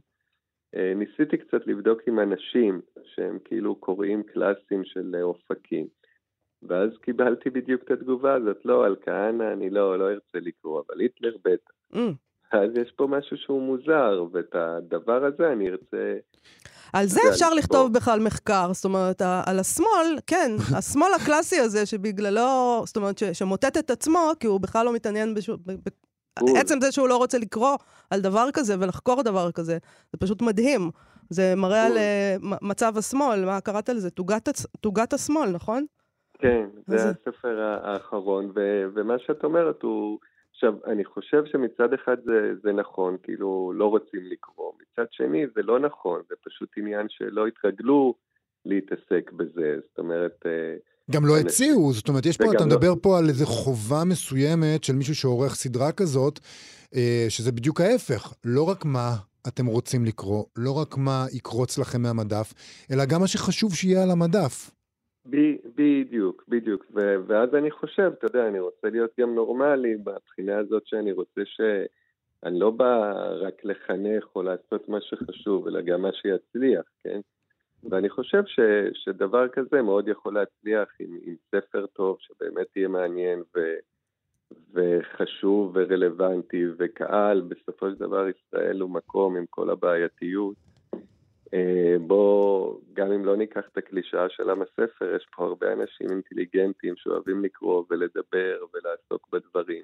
אה, 0.77 0.93
ניסיתי 0.97 1.37
קצת 1.37 1.67
לבדוק 1.67 2.01
עם 2.07 2.21
אנשים 2.21 2.81
שהם 3.05 3.39
כאילו 3.45 3.75
קוראים 3.75 4.23
קלאסים 4.23 4.85
של 4.85 5.17
אופקים. 5.23 5.87
ואז 6.69 6.91
קיבלתי 7.03 7.51
בדיוק 7.51 7.83
את 7.85 7.91
התגובה 7.91 8.35
הזאת, 8.35 8.57
לא, 8.65 8.87
על 8.87 8.97
כהנא 9.05 9.53
אני 9.53 9.71
לא, 9.71 9.99
לא 9.99 10.11
ארצה 10.11 10.39
לקרוא, 10.41 10.83
אבל 10.87 11.01
היטלר 11.01 11.37
בטח. 11.45 11.73
Mm. 11.95 11.99
אז 12.53 12.71
יש 12.77 12.93
פה 12.97 13.07
משהו 13.07 13.37
שהוא 13.37 13.63
מוזר, 13.63 14.25
ואת 14.33 14.55
הדבר 14.55 15.25
הזה 15.25 15.53
אני 15.53 15.71
ארצה... 15.71 16.15
על 16.93 17.07
זה 17.07 17.21
אפשר 17.33 17.55
לכתוב 17.55 17.93
בכלל 17.93 18.21
מחקר, 18.21 18.73
זאת 18.73 18.85
אומרת, 18.85 19.23
על 19.47 19.59
השמאל, 19.59 20.19
כן, 20.27 20.51
השמאל 20.79 21.11
הקלאסי 21.15 21.61
הזה 21.61 21.87
שבגללו, 21.87 22.83
זאת 22.87 22.97
אומרת, 22.97 23.23
שמוטט 23.33 23.77
את 23.77 23.91
עצמו, 23.91 24.31
כי 24.41 24.47
הוא 24.47 24.61
בכלל 24.61 24.87
לא 24.87 24.93
מתעניין 24.93 25.35
בשום... 25.35 25.57
עצם 26.57 26.81
זה 26.81 26.93
שהוא 26.93 27.09
לא 27.09 27.17
רוצה 27.17 27.39
לקרוא 27.39 27.77
על 28.11 28.21
דבר 28.21 28.49
כזה 28.53 28.77
ולחקור 28.81 29.23
דבר 29.23 29.53
כזה, 29.53 29.79
זה 30.13 30.19
פשוט 30.19 30.43
מדהים. 30.43 30.91
זה 31.31 31.55
מראה 31.57 31.87
על 31.87 31.99
אה, 31.99 32.37
מצב 32.63 32.99
השמאל, 32.99 33.45
מה 33.45 33.61
קראת 33.61 33.89
לזה? 33.89 34.11
תוגת 34.81 35.13
השמאל, 35.13 35.51
נכון? 35.51 35.87
כן, 36.43 36.67
זה 36.87 37.11
הספר 37.11 37.61
האחרון, 37.61 38.53
ו- 38.55 38.85
ומה 38.95 39.19
שאת 39.19 39.45
אומרת 39.45 39.83
הוא... 39.83 40.19
עכשיו, 40.55 40.75
אני 40.87 41.05
חושב 41.05 41.43
שמצד 41.47 41.93
אחד 41.93 42.17
זה, 42.25 42.53
זה 42.63 42.73
נכון, 42.73 43.17
כאילו 43.23 43.73
לא 43.77 43.85
רוצים 43.85 44.21
לקרוא, 44.23 44.73
מצד 44.83 45.07
שני 45.11 45.45
זה 45.55 45.63
לא 45.63 45.79
נכון, 45.79 46.21
זה 46.29 46.35
פשוט 46.45 46.69
עניין 46.77 47.07
שלא 47.09 47.47
התרגלו 47.47 48.15
להתעסק 48.65 49.33
בזה, 49.33 49.77
זאת 49.89 49.99
אומרת... 49.99 50.43
אה, 50.47 50.75
גם 51.11 51.27
לא 51.27 51.39
הציעו, 51.39 51.93
זאת 51.93 52.09
אומרת, 52.09 52.27
יש 52.27 52.37
פה, 52.37 52.45
אתה 52.45 52.65
לא... 52.65 52.67
מדבר 52.67 52.95
פה 53.03 53.19
על 53.19 53.29
איזו 53.29 53.47
חובה 53.47 54.05
מסוימת 54.05 54.85
של 54.85 54.93
מישהו 54.93 55.15
שעורך 55.15 55.55
סדרה 55.55 55.93
כזאת, 55.93 56.41
אה, 56.95 57.27
שזה 57.29 57.53
בדיוק 57.53 57.81
ההפך, 57.81 58.35
לא 58.45 58.69
רק 58.69 58.85
מה 58.85 59.15
אתם 59.49 59.67
רוצים 59.67 60.05
לקרוא, 60.05 60.45
לא 60.57 60.79
רק 60.79 60.97
מה 60.97 61.27
יקרוץ 61.33 61.79
לכם 61.79 62.03
מהמדף, 62.03 62.55
אלא 62.91 63.05
גם 63.05 63.21
מה 63.21 63.27
שחשוב 63.27 63.75
שיהיה 63.75 64.03
על 64.03 64.11
המדף. 64.11 64.71
בדיוק, 65.27 66.45
בדיוק. 66.49 66.87
ו- 66.95 67.17
ואז 67.27 67.55
אני 67.55 67.71
חושב, 67.71 68.13
אתה 68.19 68.27
יודע, 68.27 68.49
אני 68.49 68.61
רוצה 68.61 68.91
להיות 68.91 69.11
גם 69.21 69.35
נורמלי 69.35 69.97
בבחינה 69.97 70.59
הזאת 70.59 70.87
שאני 70.87 71.13
רוצה 71.13 71.41
ש... 71.45 71.61
אני 72.45 72.59
לא 72.59 72.71
בא 72.71 73.13
רק 73.41 73.65
לחנך 73.65 74.25
או 74.37 74.43
לעשות 74.43 74.89
מה 74.89 75.01
שחשוב, 75.01 75.67
אלא 75.69 75.81
גם 75.81 76.03
מה 76.03 76.13
שיצליח, 76.13 76.85
כן? 77.05 77.21
ואני 77.91 78.09
חושב 78.09 78.43
ש, 78.47 78.61
שדבר 78.95 79.49
כזה 79.49 79.83
מאוד 79.83 80.09
יכול 80.09 80.35
להצליח 80.35 80.89
עם, 80.99 81.19
עם 81.23 81.35
ספר 81.51 81.87
טוב, 81.87 82.17
שבאמת 82.21 82.77
יהיה 82.77 82.89
מעניין 82.89 83.43
ו, 83.57 83.75
וחשוב 84.73 85.73
ורלוונטי, 85.75 86.65
וקהל, 86.79 87.41
בסופו 87.41 87.91
של 87.91 87.97
דבר 87.97 88.27
ישראל 88.29 88.81
הוא 88.81 88.91
מקום 88.91 89.37
עם 89.37 89.45
כל 89.51 89.71
הבעייתיות. 89.71 90.57
אה, 91.55 91.97
בוא, 92.07 92.75
גם 92.93 93.13
אם 93.13 93.25
לא 93.25 93.37
ניקח 93.37 93.63
את 93.73 93.79
הקלישאה 93.79 94.27
של 94.29 94.51
עם 94.51 94.63
הספר, 94.63 95.17
יש 95.17 95.27
פה 95.37 95.45
הרבה 95.45 95.73
אנשים 95.73 96.11
אינטליגנטים 96.11 96.95
שאוהבים 96.97 97.45
לקרוא 97.45 97.85
ולדבר 97.91 98.57
ולעסוק 98.75 99.29
בדברים. 99.33 99.83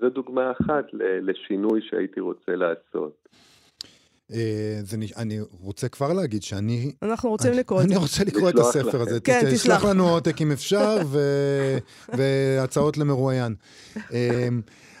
זו 0.00 0.08
דוגמה 0.08 0.50
אחת 0.50 0.84
לשינוי 1.22 1.80
שהייתי 1.82 2.20
רוצה 2.20 2.52
לעשות. 2.52 3.28
אה, 4.32 4.78
זה, 4.82 4.96
אני 5.16 5.40
רוצה 5.60 5.88
כבר 5.88 6.12
להגיד 6.12 6.42
שאני... 6.42 6.92
אנחנו 7.02 7.30
רוצים 7.30 7.52
לקרוא 7.52 7.82
את 7.82 7.88
זה. 7.88 7.94
אני 7.94 8.02
רוצה 8.02 8.24
לקרוא 8.24 8.50
את 8.50 8.54
הספר 8.58 9.00
הזה. 9.00 9.20
כן, 9.20 9.40
תשלח. 9.40 9.54
תשלח 9.54 9.84
לנו 9.84 10.08
עותק 10.08 10.42
אם 10.42 10.52
אפשר, 10.52 10.96
ו... 11.06 11.18
והצעות 12.18 12.98
למרואיין. 12.98 13.54
אה, 14.12 14.48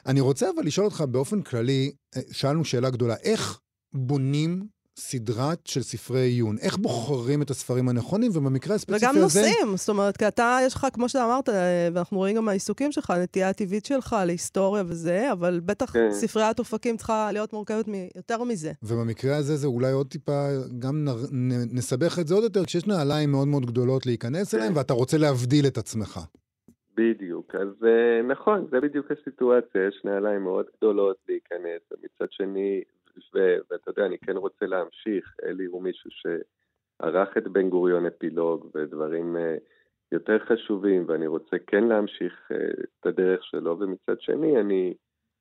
אני 0.06 0.20
רוצה 0.20 0.50
אבל 0.56 0.66
לשאול 0.66 0.86
אותך 0.86 1.00
באופן 1.00 1.42
כללי, 1.42 1.92
שאלנו 2.32 2.64
שאלה 2.64 2.90
גדולה, 2.90 3.14
איך 3.24 3.60
בונים 3.92 4.77
סדרה 4.98 5.52
של 5.64 5.82
ספרי 5.82 6.20
עיון. 6.20 6.56
איך 6.62 6.76
בוחרים 6.76 7.42
את 7.42 7.50
הספרים 7.50 7.88
הנכונים, 7.88 8.30
ובמקרה 8.34 8.74
הספציפי 8.74 9.06
הזה... 9.06 9.10
וגם 9.10 9.22
נושאים, 9.22 9.76
זאת 9.76 9.88
אומרת, 9.88 10.16
כי 10.16 10.28
אתה, 10.28 10.58
יש 10.66 10.74
לך, 10.74 10.86
כמו 10.92 11.08
שאתה 11.08 11.24
אמרת, 11.24 11.48
ואנחנו 11.92 12.16
רואים 12.16 12.36
גם 12.36 12.44
מהעיסוקים 12.44 12.92
שלך, 12.92 13.10
הנטייה 13.10 13.48
הטבעית 13.48 13.84
שלך 13.84 14.16
להיסטוריה 14.26 14.82
וזה, 14.86 15.32
אבל 15.32 15.60
בטח 15.64 15.92
כן. 15.92 16.10
ספריית 16.10 16.58
אופקים 16.58 16.96
צריכה 16.96 17.32
להיות 17.32 17.52
מורכבת 17.52 17.88
מיותר 17.88 18.44
מזה. 18.44 18.72
ובמקרה 18.82 19.36
הזה 19.36 19.56
זה 19.56 19.66
אולי 19.66 19.92
עוד 19.92 20.06
טיפה, 20.06 20.48
גם 20.78 21.04
נ, 21.04 21.08
נ, 21.32 21.76
נסבך 21.76 22.18
את 22.18 22.26
זה 22.26 22.34
עוד 22.34 22.44
יותר, 22.44 22.64
כשיש 22.64 22.86
נעליים 22.86 23.30
מאוד 23.30 23.48
מאוד 23.48 23.66
גדולות 23.66 24.06
להיכנס 24.06 24.54
אליהן, 24.54 24.72
כן. 24.72 24.78
ואתה 24.78 24.92
רוצה 24.92 25.18
להבדיל 25.18 25.66
את 25.66 25.78
עצמך. 25.78 26.20
בדיוק, 26.96 27.54
אז 27.54 27.84
אה, 27.86 28.22
נכון, 28.22 28.66
זה 28.70 28.80
בדיוק 28.80 29.06
הסיטואציה, 29.10 29.86
יש 29.88 30.00
נעליים 30.04 30.42
מאוד 30.42 30.66
גדולות 30.76 31.16
להיכנס, 31.28 31.80
ומצד 31.90 32.32
שני, 32.32 32.82
ואתה 33.70 33.90
יודע, 33.90 34.06
אני 34.06 34.18
כן 34.18 34.36
רוצה 34.36 34.66
להמשיך, 34.66 35.34
אלי 35.44 35.64
הוא 35.64 35.82
מישהו 35.82 36.10
שערך 36.10 37.36
את 37.36 37.48
בן 37.48 37.70
גוריון 37.70 38.06
אפילוג 38.06 38.70
ודברים 38.74 39.36
אה, 39.36 39.56
יותר 40.12 40.38
חשובים, 40.38 41.04
ואני 41.08 41.26
רוצה 41.26 41.56
כן 41.66 41.84
להמשיך 41.84 42.52
אה, 42.52 42.56
את 43.00 43.06
הדרך 43.06 43.44
שלו, 43.44 43.78
ומצד 43.80 44.20
שני 44.20 44.60
אני 44.60 44.94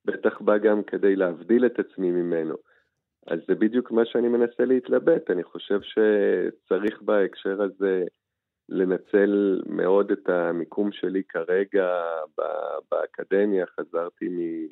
בטח 0.05 0.41
בא 0.41 0.57
גם 0.57 0.83
כדי 0.83 1.15
להבדיל 1.15 1.65
את 1.65 1.79
עצמי 1.79 2.11
ממנו. 2.11 2.55
אז 3.27 3.39
זה 3.47 3.55
בדיוק 3.55 3.91
מה 3.91 4.05
שאני 4.05 4.27
מנסה 4.27 4.65
להתלבט, 4.65 5.31
אני 5.31 5.43
חושב 5.43 5.79
שצריך 5.81 7.01
בהקשר 7.01 7.61
הזה 7.61 8.03
לנצל 8.69 9.61
מאוד 9.65 10.11
את 10.11 10.29
המיקום 10.29 10.91
שלי 10.91 11.23
כרגע 11.29 11.87
באקדמיה, 12.91 13.65
חזרתי 13.65 14.25
אה, 14.25 14.67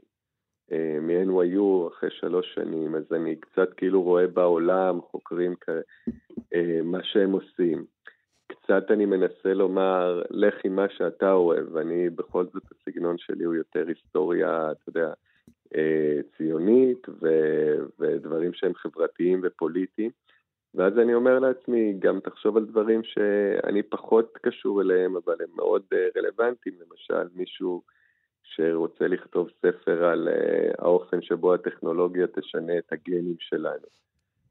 מ-NYU 1.02 1.88
אחרי 1.88 2.10
שלוש 2.12 2.54
שנים, 2.56 2.96
אז 2.96 3.04
אני 3.12 3.36
קצת 3.36 3.74
כאילו 3.78 4.02
רואה 4.02 4.28
בעולם 4.28 5.02
חוקרים 5.02 5.56
כ... 5.62 5.70
אה, 6.54 6.80
מה 6.84 7.04
שהם 7.04 7.32
עושים. 7.32 7.86
קצת 8.48 8.92
אני 8.92 9.06
מנסה 9.06 9.54
לומר, 9.54 10.22
לך 10.30 10.56
עם 10.64 10.76
מה 10.76 10.90
שאתה 10.90 11.32
אוהב, 11.32 11.78
אני 11.78 12.10
בכל 12.10 12.46
זאת, 12.54 12.64
הסגנון 12.72 13.18
שלי 13.18 13.44
הוא 13.44 13.56
יותר 13.56 13.88
היסטוריה, 13.88 14.72
אתה 14.72 14.90
יודע, 14.90 15.14
אה, 15.76 16.20
ציונית 16.38 17.10
ו, 17.10 17.28
ודברים 18.00 18.54
שהם 18.54 18.74
חברתיים 18.76 19.42
ופוליטיים. 19.44 20.12
ואז 20.76 21.00
אני 21.00 21.14
אומר 21.14 21.40
לעצמי, 21.40 21.94
גם 22.00 22.20
תחשוב 22.20 22.58
על 22.58 22.66
דברים 22.66 23.04
שאני 23.04 23.84
פחות 23.84 24.38
קשור 24.42 24.82
אליהם, 24.82 25.16
אבל 25.16 25.36
הם 25.40 25.50
מאוד 25.56 25.82
אה, 25.94 26.08
רלוונטיים, 26.18 26.76
למשל 26.82 27.28
מישהו 27.36 27.82
שרוצה 28.46 29.08
לכתוב 29.08 29.50
ספר 29.62 30.06
על 30.06 30.28
אה, 30.28 30.72
האופן 30.80 31.22
שבו 31.22 31.54
הטכנולוגיה 31.54 32.28
תשנה 32.28 32.78
את 32.78 32.92
הגנים 32.92 33.36
שלנו. 33.40 33.88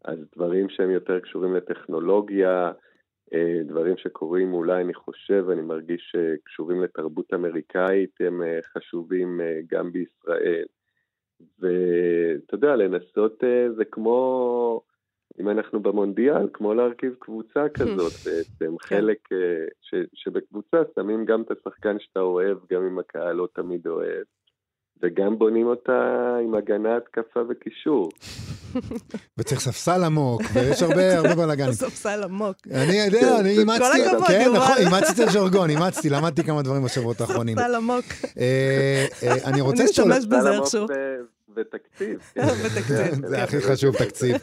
אז 0.04 0.18
דברים 0.36 0.68
שהם 0.68 0.90
יותר 0.90 1.20
קשורים 1.20 1.54
לטכנולוגיה, 1.54 2.72
אה, 3.34 3.60
דברים 3.64 3.96
שקורים 3.96 4.54
אולי, 4.54 4.82
אני 4.82 4.94
חושב, 4.94 5.46
אני 5.52 5.62
מרגיש 5.62 6.12
שקשורים 6.12 6.82
לתרבות 6.82 7.34
אמריקאית, 7.34 8.10
הם 8.20 8.42
חשובים 8.72 9.40
גם 9.66 9.92
בישראל. 9.92 10.64
ואתה 11.58 12.54
יודע, 12.54 12.76
לנסות 12.76 13.44
זה 13.76 13.84
כמו... 13.84 14.80
אם 15.40 15.48
אנחנו 15.50 15.80
במונדיאל, 15.80 16.48
כמו 16.52 16.74
להרכיב 16.74 17.14
קבוצה 17.18 17.68
כזאת 17.78 18.12
בעצם, 18.24 18.76
כן. 18.76 18.88
חלק 18.88 19.18
אה, 19.32 19.38
ש, 19.82 19.94
שבקבוצה 20.14 20.76
שמים 20.94 21.24
גם 21.24 21.42
את 21.42 21.50
השחקן 21.50 21.96
שאתה 21.98 22.20
אוהב, 22.20 22.58
גם 22.72 22.86
אם 22.86 22.98
הקהל 22.98 23.32
לא 23.32 23.48
תמיד 23.54 23.86
אוהב, 23.86 24.24
וגם 25.02 25.38
בונים 25.38 25.66
אותה 25.66 26.36
עם 26.44 26.54
הגנה, 26.54 26.96
התקפה 26.96 27.40
וקישור. 27.48 28.08
וצריך 29.38 29.60
ספסל 29.60 30.04
עמוק, 30.04 30.42
ויש 30.54 30.82
הרבה 30.82 31.14
הרבה 31.18 31.34
בלאגנים. 31.34 31.72
ספסל 31.72 32.22
עמוק. 32.24 32.56
אני 32.70 32.96
יודע, 32.96 33.40
אני 33.40 33.58
אימצתי, 33.58 33.78
כל 33.78 34.08
הכבוד, 34.08 34.28
כן, 34.28 34.42
יובל. 34.44 34.58
נכון, 34.58 34.76
אימצתי 34.78 35.22
את 35.22 35.28
הז'רגון, 35.28 35.70
אימצתי, 35.70 36.10
למדתי 36.10 36.42
כמה 36.42 36.62
דברים 36.62 36.82
בשבועות 36.82 37.20
האחרונים. 37.20 37.56
ספסל 37.58 37.74
עמוק. 37.74 38.04
אה, 38.38 39.06
אה, 39.22 39.34
אני 39.44 39.60
רוצה 39.60 39.84
לשאול... 39.84 40.08
נשתמש 40.08 40.26
בזה 40.26 40.52
איכשהו. 40.52 40.86
ותקציב. 41.56 42.18
ותקציב. 42.64 43.26
זה 43.28 43.42
הכי 43.42 43.60
חשוב, 43.60 43.96
תקציב. 43.96 44.36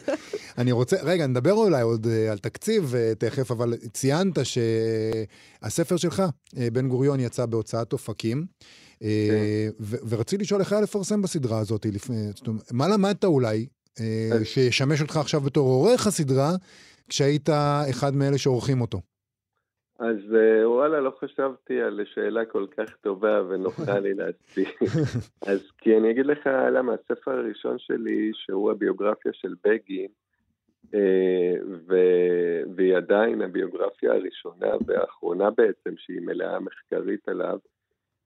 אני 0.58 0.72
רוצה, 0.72 0.96
רגע, 1.02 1.26
נדבר 1.26 1.52
אולי 1.52 1.82
עוד 1.82 2.06
אה, 2.06 2.32
על 2.32 2.38
תקציב 2.38 2.94
אה, 2.94 3.12
תכף, 3.18 3.50
אבל 3.50 3.74
ציינת 3.92 4.38
שהספר 5.62 5.96
שלך, 5.96 6.22
אה, 6.56 6.68
בן 6.72 6.88
גוריון, 6.88 7.20
יצא 7.20 7.46
בהוצאת 7.46 7.92
אופקים. 7.92 8.46
ו- 9.80 9.96
ורציתי 10.08 10.42
לשאול 10.42 10.60
איך 10.60 10.72
היה 10.72 10.80
לפרסם 10.80 11.22
בסדרה 11.22 11.58
הזאת 11.58 11.86
לפני, 11.86 12.30
מה 12.70 12.88
למדת 12.88 13.24
אולי 13.24 13.66
שישמש 14.44 15.00
אותך 15.00 15.16
עכשיו 15.16 15.40
בתור 15.40 15.68
עורך 15.68 16.06
הסדרה, 16.06 16.54
כשהיית 17.08 17.48
אחד 17.90 18.14
מאלה 18.14 18.38
שעורכים 18.38 18.80
אותו? 18.80 19.00
אז 20.02 20.34
אה, 20.34 20.70
וואלה, 20.70 21.00
לא 21.00 21.12
חשבתי 21.20 21.80
על 21.80 22.00
שאלה 22.14 22.44
כל 22.44 22.66
כך 22.76 22.96
טובה 22.96 23.42
ונוחה 23.48 23.98
לי 23.98 24.14
להסביר. 24.14 24.68
אז 25.50 25.70
כי 25.78 25.96
אני 25.96 26.10
אגיד 26.10 26.26
לך 26.26 26.46
למה, 26.46 26.94
הספר 26.94 27.30
הראשון 27.30 27.78
שלי, 27.78 28.30
שהוא 28.34 28.70
הביוגרפיה 28.70 29.32
של 29.32 29.54
בגין, 29.64 30.08
אה, 30.94 31.54
ו- 31.88 32.62
והיא 32.76 32.96
עדיין 32.96 33.42
הביוגרפיה 33.42 34.12
הראשונה 34.12 34.70
והאחרונה 34.86 35.50
בעצם, 35.50 35.94
שהיא 35.96 36.20
מלאה 36.20 36.60
מחקרית 36.60 37.28
עליו, 37.28 37.58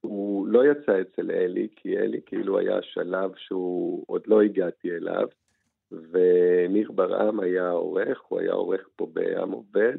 הוא 0.01 0.49
לא 0.49 0.65
יצא 0.71 1.01
אצל 1.01 1.31
אלי, 1.31 1.69
כי 1.77 1.99
אלי 1.99 2.21
כאילו 2.27 2.59
היה 2.59 2.79
השלב 2.79 3.31
שהוא 3.37 4.05
עוד 4.07 4.23
לא 4.27 4.43
הגעתי 4.43 4.91
אליו, 4.91 5.29
וניר 5.93 6.93
ברעם 6.93 7.41
היה 7.41 7.71
עורך, 7.71 8.21
הוא 8.29 8.41
היה 8.41 8.53
עורך 8.53 8.89
פה 8.97 9.09
בעם 9.13 9.51
עובד, 9.51 9.97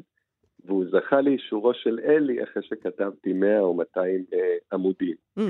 והוא 0.64 0.84
זכה 0.90 1.20
לאישורו 1.20 1.74
של 1.74 1.98
אלי 2.04 2.42
אחרי 2.42 2.62
שכתבתי 2.62 3.32
100 3.32 3.60
או 3.60 3.74
200 3.74 4.24
אה, 4.32 4.56
עמודים. 4.72 5.16
Mm, 5.38 5.42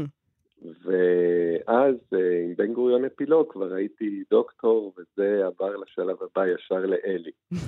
ואז 0.62 1.94
אה, 2.14 2.42
עם 2.44 2.54
בן 2.56 2.72
גוריון 2.72 3.04
אפילוג 3.04 3.52
כבר 3.52 3.74
הייתי 3.74 4.24
דוקטור, 4.30 4.94
וזה 4.98 5.46
עבר 5.46 5.76
לשלב 5.76 6.16
הבא 6.22 6.46
ישר 6.46 6.86
לאלי. 6.86 7.30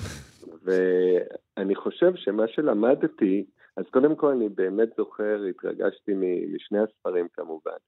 ואני 0.64 1.74
חושב 1.74 2.12
שמה 2.16 2.48
שלמדתי, 2.48 3.44
אז 3.76 3.84
קודם 3.90 4.16
כל 4.16 4.32
אני 4.32 4.48
באמת 4.48 4.88
זוכר, 4.96 5.42
התרגשתי 5.50 6.12
משני 6.54 6.78
הספרים 6.78 7.28
כמובן, 7.32 7.78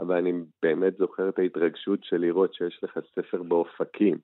אבל 0.00 0.16
אני 0.16 0.32
באמת 0.62 0.96
זוכר 0.96 1.28
את 1.28 1.38
ההתרגשות 1.38 2.04
של 2.04 2.16
לראות 2.16 2.54
שיש 2.54 2.80
לך 2.82 2.98
ספר 3.14 3.42
באופקים. 3.42 4.18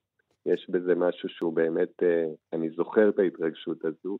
יש 0.47 0.67
בזה 0.71 0.95
משהו 0.95 1.29
שהוא 1.29 1.53
באמת, 1.53 2.03
אה, 2.03 2.25
אני 2.53 2.71
זוכר 2.71 3.09
את 3.09 3.19
ההתרגשות 3.19 3.85
הזו. 3.85 4.19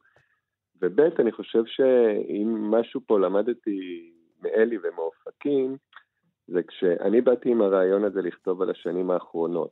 וב', 0.83 1.01
אני 1.01 1.33
חושב 1.33 1.63
שאם 1.67 2.71
משהו 2.71 3.01
פה 3.07 3.19
למדתי 3.19 4.11
מאלי 4.43 4.77
ומאופקים, 4.83 5.77
זה 6.49 6.63
כשאני 6.63 7.21
באתי 7.21 7.51
עם 7.51 7.63
הרעיון 7.63 8.05
הזה 8.05 8.23
לכתוב 8.23 8.63
על 8.63 8.71
השנים 8.71 9.11
האחרונות. 9.11 9.71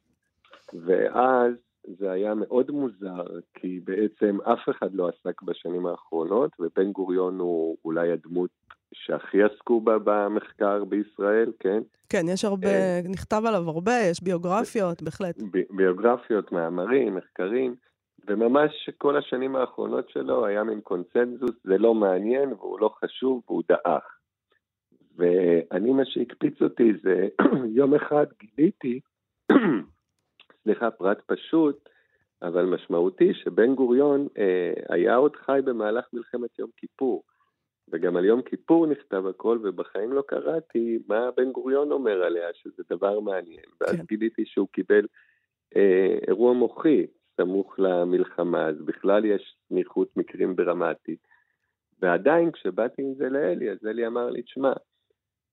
ואז 0.86 1.54
זה 1.98 2.10
היה 2.10 2.34
מאוד 2.34 2.70
מוזר, 2.70 3.24
כי 3.54 3.80
בעצם 3.84 4.38
אף 4.40 4.68
אחד 4.70 4.94
לא 4.94 5.08
עסק 5.08 5.42
בשנים 5.42 5.86
האחרונות, 5.86 6.50
ובן 6.60 6.92
גוריון 6.92 7.38
הוא 7.38 7.76
אולי 7.84 8.12
הדמות 8.12 8.50
שהכי 8.94 9.42
עסקו 9.42 9.80
בה 9.80 9.96
במחקר 10.04 10.84
בישראל, 10.84 11.52
כן? 11.60 11.82
כן, 12.08 12.24
יש 12.28 12.44
הרבה, 12.44 12.68
נכתב 13.08 13.42
עליו 13.46 13.68
הרבה, 13.68 13.92
יש 14.10 14.22
ביוגרפיות, 14.22 15.02
בהחלט. 15.02 15.42
ב- 15.42 15.76
ביוגרפיות, 15.76 16.52
מאמרים, 16.52 17.14
מחקרים, 17.14 17.74
וממש 18.26 18.90
כל 18.98 19.16
השנים 19.16 19.56
האחרונות 19.56 20.08
שלו 20.10 20.46
היה 20.46 20.64
מין 20.64 20.80
קונצנזוס, 20.80 21.54
זה 21.64 21.78
לא 21.78 21.94
מעניין 21.94 22.52
והוא 22.52 22.80
לא 22.80 22.90
חשוב 23.04 23.42
והוא 23.46 23.62
דעך. 23.68 24.18
ואני, 25.16 25.92
מה 25.92 26.04
שהקפיץ 26.04 26.62
אותי 26.62 26.92
זה, 27.02 27.28
יום 27.78 27.94
אחד 27.94 28.26
גיליתי, 28.40 29.00
סליחה, 30.62 30.90
פרט 30.90 31.18
פשוט, 31.26 31.88
אבל 32.42 32.64
משמעותי, 32.64 33.34
שבן 33.34 33.74
גוריון 33.74 34.28
אה, 34.38 34.72
היה 34.88 35.16
עוד 35.16 35.36
חי 35.36 35.60
במהלך 35.64 36.04
מלחמת 36.12 36.58
יום 36.58 36.70
כיפור. 36.76 37.22
וגם 37.88 38.16
על 38.16 38.24
יום 38.24 38.42
כיפור 38.42 38.86
נכתב 38.86 39.26
הכל, 39.26 39.58
ובחיים 39.62 40.12
לא 40.12 40.22
קראתי 40.26 40.98
מה 41.08 41.30
בן 41.36 41.52
גוריון 41.52 41.92
אומר 41.92 42.22
עליה, 42.22 42.48
שזה 42.54 42.82
דבר 42.90 43.20
מעניין. 43.20 43.64
ואז 43.80 43.96
כן. 43.96 44.04
גיליתי 44.08 44.44
שהוא 44.46 44.68
קיבל 44.72 45.06
אה, 45.76 46.18
אירוע 46.28 46.52
מוחי 46.52 47.06
סמוך 47.36 47.74
למלחמה, 47.78 48.66
אז 48.66 48.76
בכלל 48.84 49.24
יש 49.24 49.56
סמיכות 49.68 50.16
מקרים 50.16 50.54
דרמטית. 50.54 51.26
ועדיין 52.02 52.52
כשבאתי 52.52 53.02
עם 53.02 53.14
זה 53.14 53.28
לאלי, 53.28 53.70
אז 53.70 53.78
אלי 53.86 54.06
אמר 54.06 54.30
לי, 54.30 54.42
תשמע, 54.42 54.72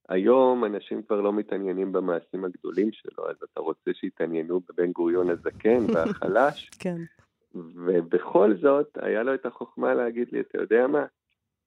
היום 0.10 0.66
אנשים 0.66 1.04
כבר 1.04 1.22
לא 1.22 1.34
מתעניינים 1.34 1.92
במעשים 1.92 2.46
הגדולים 2.46 2.92
שלו, 2.92 3.30
אז 3.30 3.36
אתה 3.52 3.62
רוצה 3.62 3.92
שיתעניינו 3.94 4.60
בבן 4.60 4.92
גוריון 4.92 5.30
הזקן 5.30 5.86
והחלש? 5.94 6.70
כן. 6.80 6.98
ובכל 7.56 8.54
זאת, 8.62 8.98
היה 9.02 9.24
לו 9.24 9.34
את 9.34 9.46
החוכמה 9.46 9.94
להגיד 9.94 10.28
לי, 10.32 10.40
אתה 10.40 10.58
יודע 10.58 10.88
מה? 10.88 11.06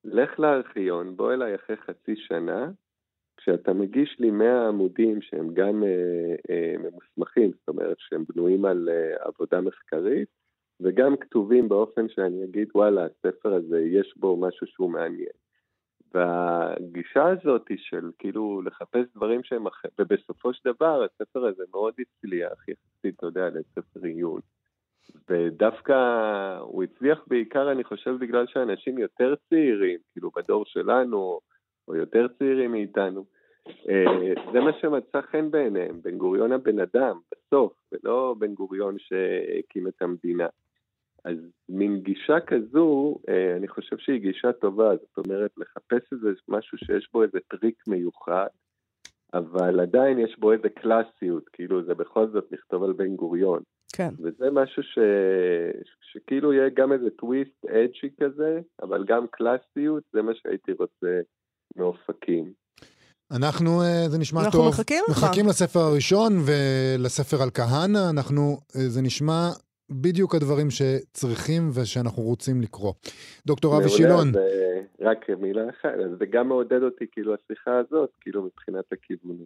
לך 0.03 0.39
לארכיון, 0.39 1.15
בוא 1.15 1.33
אליי 1.33 1.55
אחרי 1.55 1.77
חצי 1.77 2.15
שנה, 2.15 2.71
כשאתה 3.37 3.73
מגיש 3.73 4.15
לי 4.19 4.31
100 4.31 4.67
עמודים 4.67 5.21
שהם 5.21 5.53
גם 5.53 5.83
אה, 5.83 6.35
אה, 6.49 6.75
ממוסמכים, 6.79 7.51
זאת 7.51 7.67
אומרת 7.67 7.97
שהם 7.99 8.23
בנויים 8.29 8.65
על 8.65 8.89
אה, 8.89 9.27
עבודה 9.27 9.61
מחקרית, 9.61 10.27
וגם 10.79 11.17
כתובים 11.17 11.69
באופן 11.69 12.09
שאני 12.09 12.43
אגיד, 12.43 12.67
וואלה, 12.75 13.05
הספר 13.05 13.53
הזה, 13.53 13.79
יש 13.81 14.13
בו 14.17 14.37
משהו 14.37 14.67
שהוא 14.67 14.91
מעניין. 14.91 15.35
והגישה 16.13 17.27
הזאת 17.27 17.67
היא 17.69 17.77
של 17.81 18.11
כאילו 18.19 18.61
לחפש 18.61 19.05
דברים 19.15 19.43
שהם 19.43 19.67
אחרים, 19.67 19.93
ובסופו 19.99 20.53
של 20.53 20.73
דבר 20.73 21.03
הספר 21.03 21.45
הזה 21.45 21.63
מאוד 21.73 21.93
הצליח 21.99 22.67
יחסית, 22.67 23.15
אתה 23.17 23.25
יודע, 23.25 23.49
לספר 23.49 23.99
עיון. 24.03 24.41
ודווקא 25.29 25.93
הוא 26.59 26.83
הצליח 26.83 27.19
בעיקר, 27.27 27.71
אני 27.71 27.83
חושב, 27.83 28.15
בגלל 28.19 28.47
שאנשים 28.47 28.97
יותר 28.97 29.33
צעירים, 29.49 29.99
כאילו 30.11 30.31
בדור 30.35 30.65
שלנו, 30.65 31.39
או 31.87 31.95
יותר 31.95 32.27
צעירים 32.37 32.71
מאיתנו, 32.71 33.25
אה, 33.89 34.33
זה 34.53 34.59
מה 34.59 34.71
שמצא 34.81 35.21
חן 35.21 35.51
בעיניהם, 35.51 36.01
בן 36.01 36.17
גוריון 36.17 36.51
הבן 36.51 36.79
אדם, 36.79 37.19
בסוף, 37.31 37.73
ולא 37.91 38.35
בן 38.39 38.53
גוריון 38.53 38.95
שהקים 38.99 39.87
את 39.87 40.01
המדינה. 40.01 40.47
אז 41.25 41.37
מין 41.69 41.99
גישה 41.99 42.39
כזו, 42.39 43.17
אה, 43.29 43.55
אני 43.57 43.67
חושב 43.67 43.97
שהיא 43.97 44.21
גישה 44.21 44.53
טובה, 44.53 44.91
זאת 44.95 45.25
אומרת, 45.25 45.51
לחפש 45.57 46.13
איזה 46.13 46.29
משהו 46.47 46.77
שיש 46.77 47.09
בו 47.13 47.23
איזה 47.23 47.37
טריק 47.47 47.83
מיוחד, 47.87 48.47
אבל 49.33 49.79
עדיין 49.79 50.19
יש 50.19 50.39
בו 50.39 50.51
איזה 50.51 50.69
קלאסיות, 50.69 51.49
כאילו 51.53 51.83
זה 51.83 51.93
בכל 51.95 52.27
זאת 52.27 52.51
לכתוב 52.51 52.83
על 52.83 52.93
בן 52.93 53.15
גוריון. 53.15 53.63
כן. 53.95 54.09
וזה 54.19 54.51
משהו 54.51 54.83
ש... 54.83 54.99
שכאילו 56.01 56.53
יהיה 56.53 56.69
גם 56.69 56.91
איזה 56.91 57.09
טוויסט 57.09 57.65
אדג'י 57.65 58.09
כזה, 58.21 58.59
אבל 58.81 59.03
גם 59.07 59.27
קלאסיות, 59.27 60.03
זה 60.13 60.21
מה 60.21 60.31
שהייתי 60.35 60.71
רוצה 60.71 61.21
מאופקים. 61.77 62.53
אנחנו, 63.31 63.81
אה, 63.81 64.09
זה 64.09 64.17
נשמע 64.17 64.41
אנחנו 64.41 64.59
טוב. 64.59 64.69
מחכים 64.69 65.03
לך. 65.09 65.17
מחכים 65.23 65.47
לספר 65.47 65.79
הראשון 65.79 66.43
ולספר 66.45 67.41
על 67.41 67.49
כהנא. 67.53 68.09
אנחנו, 68.09 68.57
אה, 68.75 68.89
זה 68.89 69.01
נשמע 69.01 69.49
בדיוק 69.89 70.35
הדברים 70.35 70.67
שצריכים 70.71 71.69
ושאנחנו 71.73 72.23
רוצים 72.23 72.61
לקרוא. 72.61 72.93
דוקטור 73.47 73.77
אבי 73.77 73.89
שילון, 73.89 74.29
אז, 74.29 74.35
אה, 74.35 75.07
רק 75.11 75.25
מילה 75.41 75.61
אחת, 75.69 75.89
זה 76.19 76.25
גם 76.33 76.47
מעודד 76.47 76.83
אותי, 76.83 77.05
כאילו, 77.11 77.33
השיחה 77.33 77.71
הזאת, 77.79 78.09
כאילו, 78.21 78.43
מבחינת 78.43 78.85
הכיוונים. 78.91 79.45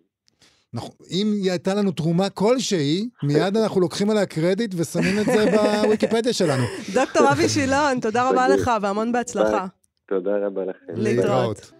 אנחנו- 0.73 0.93
אם 1.11 1.31
היא 1.33 1.51
הייתה 1.51 1.73
לנו 1.73 1.91
תרומה 1.91 2.29
כלשהי, 2.29 3.09
מיד 3.23 3.57
אנחנו 3.63 3.81
לוקחים 3.81 4.09
עליה 4.09 4.25
קרדיט 4.25 4.75
ושמים 4.77 5.19
את 5.19 5.25
זה 5.25 5.45
בוויקיפדיה 5.83 6.33
שלנו. 6.33 6.63
דוקטור 6.93 7.31
אבי 7.31 7.49
שילון, 7.49 7.99
תודה 8.01 8.29
רבה. 8.29 8.47
לך 8.47 8.71
והמון 8.81 9.11
בהצלחה. 9.11 9.65
תודה 10.09 10.31
רבה 10.47 10.61
לכם. 10.65 10.93
להתראות. 10.95 11.71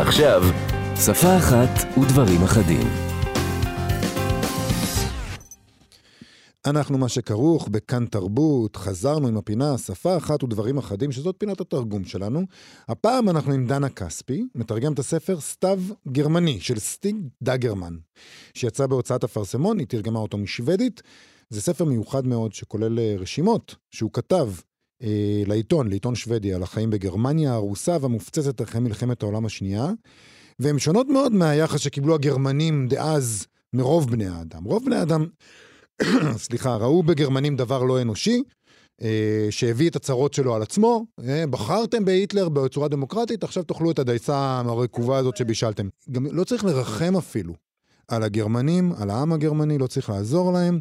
עכשיו, 0.00 0.42
שפה 1.04 1.36
אחת 1.36 1.98
ודברים 1.98 2.42
אחדים. 2.42 2.88
אנחנו 6.66 6.98
מה 6.98 7.08
שכרוך 7.08 7.68
בכאן 7.68 8.06
תרבות, 8.06 8.76
חזרנו 8.76 9.28
עם 9.28 9.36
הפינה 9.36 9.78
שפה 9.78 10.16
אחת 10.16 10.42
ודברים 10.42 10.78
אחדים, 10.78 11.12
שזאת 11.12 11.34
פינת 11.38 11.60
התרגום 11.60 12.04
שלנו. 12.04 12.42
הפעם 12.88 13.28
אנחנו 13.28 13.52
עם 13.52 13.66
דנה 13.66 13.88
כספי, 13.88 14.44
מתרגם 14.54 14.92
את 14.92 14.98
הספר 14.98 15.40
סתיו 15.40 15.80
גרמני 16.08 16.60
של 16.60 16.78
סטיג 16.78 17.16
דגרמן, 17.42 17.96
שיצא 18.54 18.86
בהוצאת 18.86 19.24
אפרסמון, 19.24 19.78
היא 19.78 19.86
תרגמה 19.86 20.18
אותו 20.18 20.38
משוודית. 20.38 21.02
זה 21.50 21.60
ספר 21.60 21.84
מיוחד 21.84 22.26
מאוד 22.26 22.52
שכולל 22.54 22.98
אה, 22.98 23.14
רשימות 23.18 23.74
שהוא 23.90 24.10
כתב 24.12 24.48
אה, 25.02 25.42
לעיתון, 25.46 25.88
לעיתון 25.88 26.14
שוודיה, 26.14 26.56
על 26.56 26.62
החיים 26.62 26.90
בגרמניה 26.90 27.54
הרוסה 27.54 27.96
והמופצצת 28.00 28.62
אחרי 28.62 28.80
מלחמת 28.80 29.22
העולם 29.22 29.46
השנייה, 29.46 29.86
והן 30.58 30.78
שונות 30.78 31.08
מאוד 31.08 31.32
מהיחס 31.32 31.80
שקיבלו 31.80 32.14
הגרמנים 32.14 32.88
דאז 32.88 33.46
מרוב 33.72 34.10
בני 34.10 34.26
האדם. 34.26 34.64
רוב 34.64 34.84
בני 34.84 34.96
האדם 34.96 35.26
סליחה, 36.46 36.76
ראו 36.76 37.02
בגרמנים 37.02 37.56
דבר 37.56 37.84
לא 37.84 38.02
אנושי, 38.02 38.42
אה, 39.02 39.46
שהביא 39.50 39.90
את 39.90 39.96
הצרות 39.96 40.34
שלו 40.34 40.54
על 40.54 40.62
עצמו. 40.62 41.06
אה, 41.28 41.46
בחרתם 41.46 42.04
בהיטלר 42.04 42.48
בצורה 42.48 42.88
דמוקרטית, 42.88 43.44
עכשיו 43.44 43.62
תאכלו 43.62 43.90
את 43.90 43.98
הדייסה 43.98 44.62
הרקובה 44.64 45.18
הזאת 45.18 45.36
שבישלתם. 45.36 45.88
גם 46.10 46.26
לא 46.26 46.44
צריך 46.44 46.64
לרחם 46.64 47.16
אפילו 47.16 47.54
על 48.08 48.22
הגרמנים, 48.22 48.92
על 48.98 49.10
העם 49.10 49.32
הגרמני, 49.32 49.78
לא 49.78 49.86
צריך 49.86 50.10
לעזור 50.10 50.52
להם. 50.52 50.80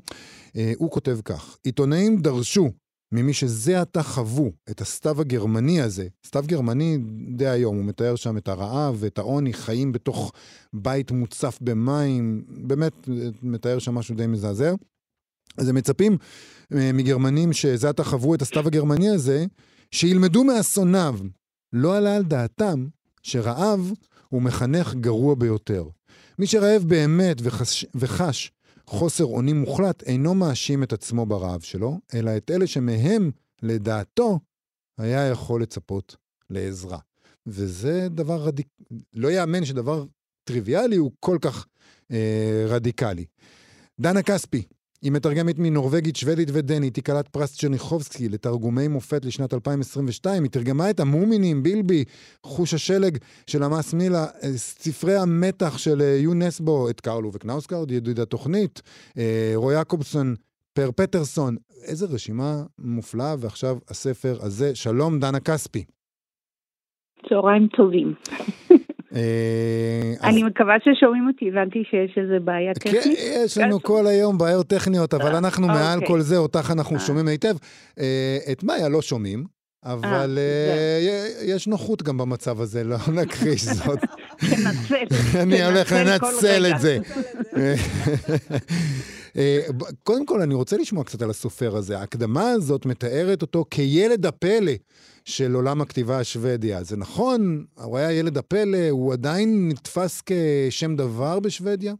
אה, 0.55 0.73
הוא 0.77 0.91
כותב 0.91 1.19
כך: 1.25 1.57
עיתונאים 1.63 2.17
דרשו 2.21 2.69
ממי 3.11 3.33
שזה 3.33 3.81
עתה 3.81 4.03
חוו 4.03 4.51
את 4.69 4.81
הסתיו 4.81 5.21
הגרמני 5.21 5.81
הזה, 5.81 6.07
סתיו 6.25 6.43
גרמני 6.47 6.97
די 7.35 7.47
היום, 7.47 7.77
הוא 7.77 7.85
מתאר 7.85 8.15
שם 8.15 8.37
את 8.37 8.47
הרעב 8.47 8.95
ואת 8.99 9.17
העוני, 9.17 9.53
חיים 9.53 9.91
בתוך 9.91 10.31
בית 10.73 11.11
מוצף 11.11 11.57
במים, 11.61 12.43
באמת 12.47 13.09
מתאר 13.43 13.79
שם 13.79 13.95
משהו 13.95 14.15
די 14.15 14.27
מזעזע. 14.27 14.73
אז 15.57 15.69
הם 15.69 15.75
מצפים 15.75 16.17
אה, 16.73 16.91
מגרמנים 16.93 17.53
שזה 17.53 17.89
עתה 17.89 18.03
חוו 18.03 18.35
את 18.35 18.41
הסתיו 18.41 18.67
הגרמני 18.67 19.09
הזה, 19.09 19.45
שילמדו 19.91 20.43
מאסוניו. 20.43 21.19
לא 21.73 21.97
עלה 21.97 22.15
על 22.15 22.23
דעתם 22.23 22.87
שרעב 23.23 23.91
הוא 24.29 24.41
מחנך 24.41 24.95
גרוע 24.95 25.35
ביותר. 25.35 25.83
מי 26.39 26.47
שרעב 26.47 26.83
באמת 26.83 27.37
וחש, 27.43 27.85
וחש 27.95 28.51
חוסר 28.89 29.25
אונים 29.25 29.59
מוחלט, 29.59 30.03
אינו 30.03 30.35
מאשים 30.35 30.83
את 30.83 30.93
עצמו 30.93 31.25
ברעב 31.25 31.61
שלו, 31.61 31.99
אלא 32.13 32.37
את 32.37 32.51
אלה 32.51 32.67
שמהם, 32.67 33.31
לדעתו, 33.61 34.39
היה 34.97 35.27
יכול 35.27 35.61
לצפות 35.61 36.15
לעזרה. 36.49 36.97
וזה 37.47 38.07
דבר 38.09 38.43
רדיק... 38.43 38.67
לא 39.13 39.31
יאמן 39.31 39.65
שדבר 39.65 40.05
טריוויאלי 40.43 40.95
הוא 40.95 41.11
כל 41.19 41.37
כך 41.41 41.67
אה, 42.11 42.65
רדיקלי. 42.67 43.25
דנה 43.99 44.23
כספי, 44.23 44.63
היא 45.01 45.11
מתרגמת 45.11 45.59
מנורבגית, 45.59 46.15
שוודית 46.15 46.49
ודנית, 46.53 46.95
היא 46.95 47.03
כלת 47.03 47.27
פרס 47.27 47.57
צ'רניחובסקי 47.57 48.29
לתרגומי 48.29 48.87
מופת 48.87 49.25
לשנת 49.25 49.53
2022. 49.53 50.43
היא 50.43 50.51
תרגמה 50.51 50.89
את 50.89 50.99
המומינים, 50.99 51.63
בילבי, 51.63 52.03
חוש 52.43 52.73
השלג 52.73 53.17
של 53.47 53.63
העלמה 53.63 53.93
סמילה, 53.93 54.25
אה, 54.43 54.49
ספרי 54.55 55.15
המתח 55.15 55.77
של 55.77 56.01
אה, 56.01 56.17
יו 56.21 56.33
נסבו, 56.33 56.89
את 56.89 57.01
קרל 57.01 57.33
אובה 57.33 57.50
קנאוסגורד, 57.50 57.91
ידיד 57.91 58.19
התוכנית, 58.19 58.81
אה, 59.17 59.51
רוי 59.55 59.73
יעקובסון, 59.73 60.35
פר 60.73 60.89
פטרסון. 60.95 61.55
איזה 61.83 62.05
רשימה 62.05 62.63
מופלאה, 62.79 63.35
ועכשיו 63.39 63.77
הספר 63.89 64.37
הזה. 64.41 64.75
שלום, 64.75 65.19
דנה 65.19 65.39
כספי. 65.39 65.83
צהריים 67.29 67.67
טובים. 67.67 68.13
אה, 69.15 70.13
אני 70.23 70.43
מקווה 70.43 70.75
ששומעים 70.79 71.27
אותי, 71.27 71.49
הבנתי 71.49 71.83
שיש 71.89 72.17
איזה 72.17 72.39
בעיה 72.39 72.73
כן, 72.73 72.91
טכנית. 72.91 73.19
יש 73.45 73.57
לנו 73.57 73.83
כל 73.83 74.07
היום 74.07 74.37
בעיות 74.37 74.67
טכניות, 74.67 75.13
אבל 75.13 75.35
אנחנו 75.35 75.67
מעל 75.67 75.95
אוקיי. 75.95 76.07
כל 76.07 76.21
זה, 76.21 76.37
אותך 76.37 76.71
אנחנו 76.71 76.95
אה. 76.95 77.01
שומעים 77.01 77.27
היטב. 77.27 77.55
אה, 77.99 78.37
את 78.51 78.63
מאיה 78.63 78.89
לא 78.89 79.01
שומעים, 79.01 79.43
אבל 79.85 80.37
אה, 80.37 81.29
יש 81.45 81.67
נוחות 81.67 82.03
גם 82.03 82.17
במצב 82.17 82.61
הזה, 82.61 82.83
לא 82.83 82.97
נכחיש 83.21 83.63
זאת. 83.63 83.99
אני 85.43 85.65
הולך 85.65 85.91
לנצל. 85.91 86.65
את 86.75 86.79
זה. 86.79 86.97
אה, 89.37 89.59
קודם 90.03 90.25
כל, 90.25 90.41
אני 90.41 90.53
רוצה 90.53 90.77
לשמוע 90.77 91.03
קצת 91.03 91.21
על 91.21 91.29
הסופר 91.29 91.75
הזה. 91.75 91.99
ההקדמה 91.99 92.49
הזאת 92.49 92.85
מתארת 92.85 93.41
אותו 93.41 93.65
כילד 93.71 94.25
הפלא 94.25 94.71
של 95.25 95.51
עולם 95.55 95.81
הכתיבה 95.81 96.19
השוודיה. 96.19 96.83
זה 96.83 96.97
נכון, 96.97 97.65
הוא 97.85 97.97
היה 97.97 98.19
ילד 98.19 98.37
הפלא, 98.37 98.89
הוא 98.89 99.13
עדיין 99.13 99.69
נתפס 99.69 100.23
כשם 100.25 100.95
דבר 100.95 101.39
בשוודיה? 101.39 101.93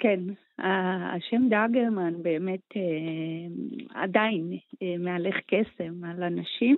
כן, 0.00 0.20
השם 0.58 1.48
דאגרמן 1.48 2.22
באמת 2.22 2.76
אה, 2.76 4.02
עדיין 4.02 4.58
אה, 4.82 4.94
מהלך 4.98 5.34
קסם 5.46 6.04
על 6.04 6.22
אנשים, 6.22 6.76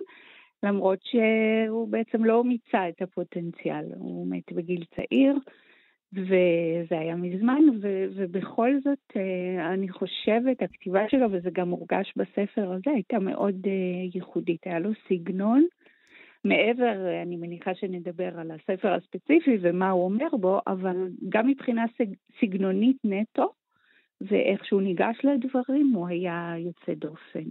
למרות 0.62 0.98
שהוא 1.02 1.88
בעצם 1.88 2.24
לא 2.24 2.44
מיצה 2.44 2.88
את 2.88 3.02
הפוטנציאל. 3.02 3.84
הוא 3.96 4.26
מת 4.30 4.52
בגיל 4.52 4.84
צעיר, 4.96 5.34
וזה 6.12 6.98
היה 6.98 7.14
מזמן, 7.16 7.62
ו- 7.82 8.06
ובכל 8.14 8.70
זאת, 8.84 9.16
אה, 9.16 9.72
אני 9.74 9.88
חושבת, 9.88 10.62
הכתיבה 10.62 11.08
שלו, 11.08 11.26
וזה 11.32 11.50
גם 11.52 11.68
מורגש 11.68 12.12
בספר 12.16 12.72
הזה, 12.72 12.90
הייתה 12.94 13.18
מאוד 13.18 13.56
אה, 13.66 13.72
ייחודית. 14.14 14.66
היה 14.66 14.78
לו 14.78 14.90
סגנון. 15.08 15.66
מעבר, 16.44 17.06
אה, 17.06 17.22
אני 17.22 17.36
מניחה 17.36 17.74
שנדבר 17.74 18.40
על 18.40 18.50
הספר 18.50 18.92
הספציפי 18.92 19.58
ומה 19.60 19.90
הוא 19.90 20.04
אומר 20.04 20.28
בו, 20.40 20.60
אבל 20.66 20.96
גם 21.28 21.46
מבחינה 21.46 21.84
סג- 21.98 22.14
סגנונית 22.40 22.96
נטו, 23.04 23.52
ואיך 24.20 24.64
שהוא 24.64 24.82
ניגש 24.82 25.16
לדברים, 25.24 25.92
הוא 25.94 26.08
היה 26.08 26.54
יוצא 26.58 26.94
דופן. 26.94 27.44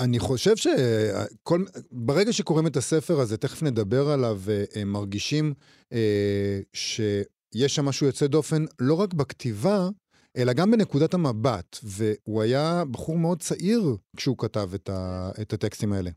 אני 0.00 0.18
חושב 0.18 0.54
שברגע 0.56 2.32
שקוראים 2.32 2.66
את 2.66 2.76
הספר 2.76 3.20
הזה, 3.20 3.36
תכף 3.36 3.62
נדבר 3.62 4.08
עליו, 4.08 4.36
אה, 4.48 4.64
אה, 4.76 4.84
מרגישים 4.84 5.54
אה, 5.92 6.60
שיש 6.72 7.74
שם 7.74 7.84
משהו 7.84 8.06
יוצא 8.06 8.26
דופן, 8.26 8.64
לא 8.80 9.00
רק 9.00 9.14
בכתיבה, 9.14 9.88
אלא 10.36 10.52
גם 10.52 10.70
בנקודת 10.70 11.14
המבט. 11.14 11.78
והוא 11.82 12.42
היה 12.42 12.82
בחור 12.90 13.18
מאוד 13.18 13.38
צעיר 13.40 13.96
כשהוא 14.16 14.38
כתב 14.38 14.68
את, 14.74 14.88
ה, 14.88 15.30
את 15.42 15.52
הטקסטים 15.52 15.92
האלה. 15.92 16.10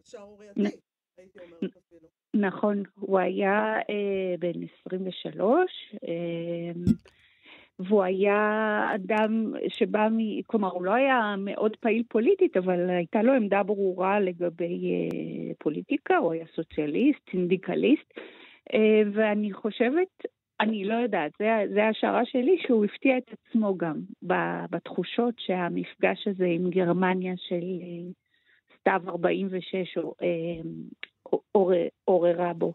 נכון, 2.34 2.84
הוא 2.96 3.20
היה 3.20 3.76
אה, 3.90 4.36
בן 4.40 4.64
23, 4.86 5.72
אה, 6.04 6.94
והוא 7.80 8.04
היה 8.04 8.92
אדם 8.96 9.54
שבא 9.68 10.08
מ... 10.12 10.42
כלומר, 10.42 10.68
הוא 10.72 10.84
לא 10.86 10.94
היה 10.94 11.36
מאוד 11.38 11.76
פעיל 11.76 12.04
פוליטית, 12.10 12.58
אבל 12.58 12.90
הייתה 12.90 13.22
לו 13.22 13.34
עמדה 13.34 13.64
ברורה 13.64 14.20
לגבי 14.20 14.92
אה, 14.92 15.54
פוליטיקה, 15.60 16.18
הוא 16.18 16.34
היה 16.34 16.46
סוציאליסט, 16.56 17.20
סינדיקליסט, 17.32 18.14
אה, 18.74 19.02
ואני 19.14 19.54
חושבת, 19.54 20.08
אני 20.60 20.86
לא 20.86 20.94
יודעת, 20.94 21.32
זה, 21.40 21.48
זה 21.74 21.84
ההשערה 21.84 22.26
שלי, 22.26 22.58
שהוא 22.68 22.86
הפתיע 22.86 23.18
את 23.18 23.32
עצמו 23.34 23.78
גם 23.78 23.96
ב- 24.28 24.66
בתחושות 24.70 25.34
שהמפגש 25.38 26.28
הזה 26.28 26.46
עם 26.46 26.70
גרמניה 26.70 27.34
של 27.38 27.56
אה, 27.82 28.12
סתיו 28.80 29.02
46 29.08 29.98
או, 29.98 30.14
אה, 30.22 30.62
עורר- 31.52 31.88
עוררה 32.06 32.54
בו. 32.54 32.74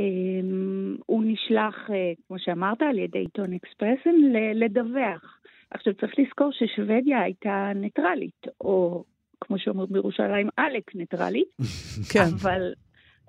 אמ, 0.00 0.96
הוא 1.06 1.22
נשלח, 1.26 1.90
אה, 1.90 2.12
כמו 2.26 2.38
שאמרת, 2.38 2.82
על 2.82 2.98
ידי 2.98 3.18
עיתון 3.18 3.52
אקספרסן 3.52 4.14
לדווח. 4.54 5.40
עכשיו 5.70 5.94
צריך 5.94 6.12
לזכור 6.18 6.50
ששוודיה 6.52 7.22
הייתה 7.22 7.72
ניטרלית, 7.74 8.46
או 8.60 9.04
כמו 9.40 9.58
שאומרים 9.58 9.88
בירושלים, 9.92 10.48
עלק 10.56 10.94
ניטרלית, 10.94 11.48
כן. 12.12 12.24
אבל 12.40 12.72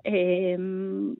אמ, 0.06 1.14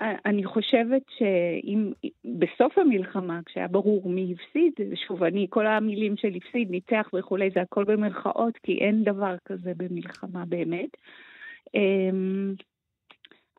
אני 0.00 0.44
חושבת 0.44 1.02
שאם 1.18 1.92
בסוף 2.24 2.78
המלחמה, 2.78 3.40
כשהיה 3.46 3.68
ברור 3.68 4.08
מי 4.08 4.34
הפסיד, 4.34 4.72
שוב, 5.06 5.22
אני, 5.22 5.46
כל 5.50 5.66
המילים 5.66 6.16
של 6.16 6.28
הפסיד, 6.36 6.70
ניצח 6.70 7.10
וכולי, 7.14 7.50
זה 7.54 7.60
הכל 7.60 7.84
במרכאות, 7.84 8.58
כי 8.62 8.78
אין 8.78 9.04
דבר 9.04 9.36
כזה 9.44 9.72
במלחמה 9.76 10.44
באמת. 10.44 10.96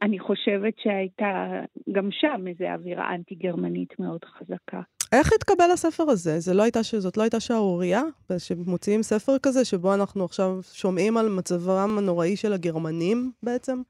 אני 0.03 0.19
חושבת 0.19 0.73
שהייתה 0.77 1.61
גם 1.91 2.09
שם 2.11 2.47
איזו 2.47 2.65
אווירה 2.65 3.15
אנטי-גרמנית 3.15 3.99
מאוד 3.99 4.25
חזקה. 4.25 4.81
איך 5.11 5.33
התקבל 5.33 5.71
הספר 5.73 6.03
הזה? 6.03 6.39
זה 6.39 6.53
לא 6.53 6.63
הייתה. 6.63 6.79
זאת 6.99 7.17
לא 7.17 7.23
הייתה 7.23 7.39
שערורייה? 7.39 8.01
שמוציאים 8.37 9.03
ספר 9.03 9.37
כזה, 9.43 9.65
שבו 9.65 9.93
אנחנו 9.93 10.23
עכשיו 10.25 10.49
שומעים 10.61 11.17
על 11.17 11.29
מצבם 11.29 11.97
הנוראי 11.97 12.35
של 12.35 12.53
הגרמנים 12.53 13.31
בעצם? 13.43 13.81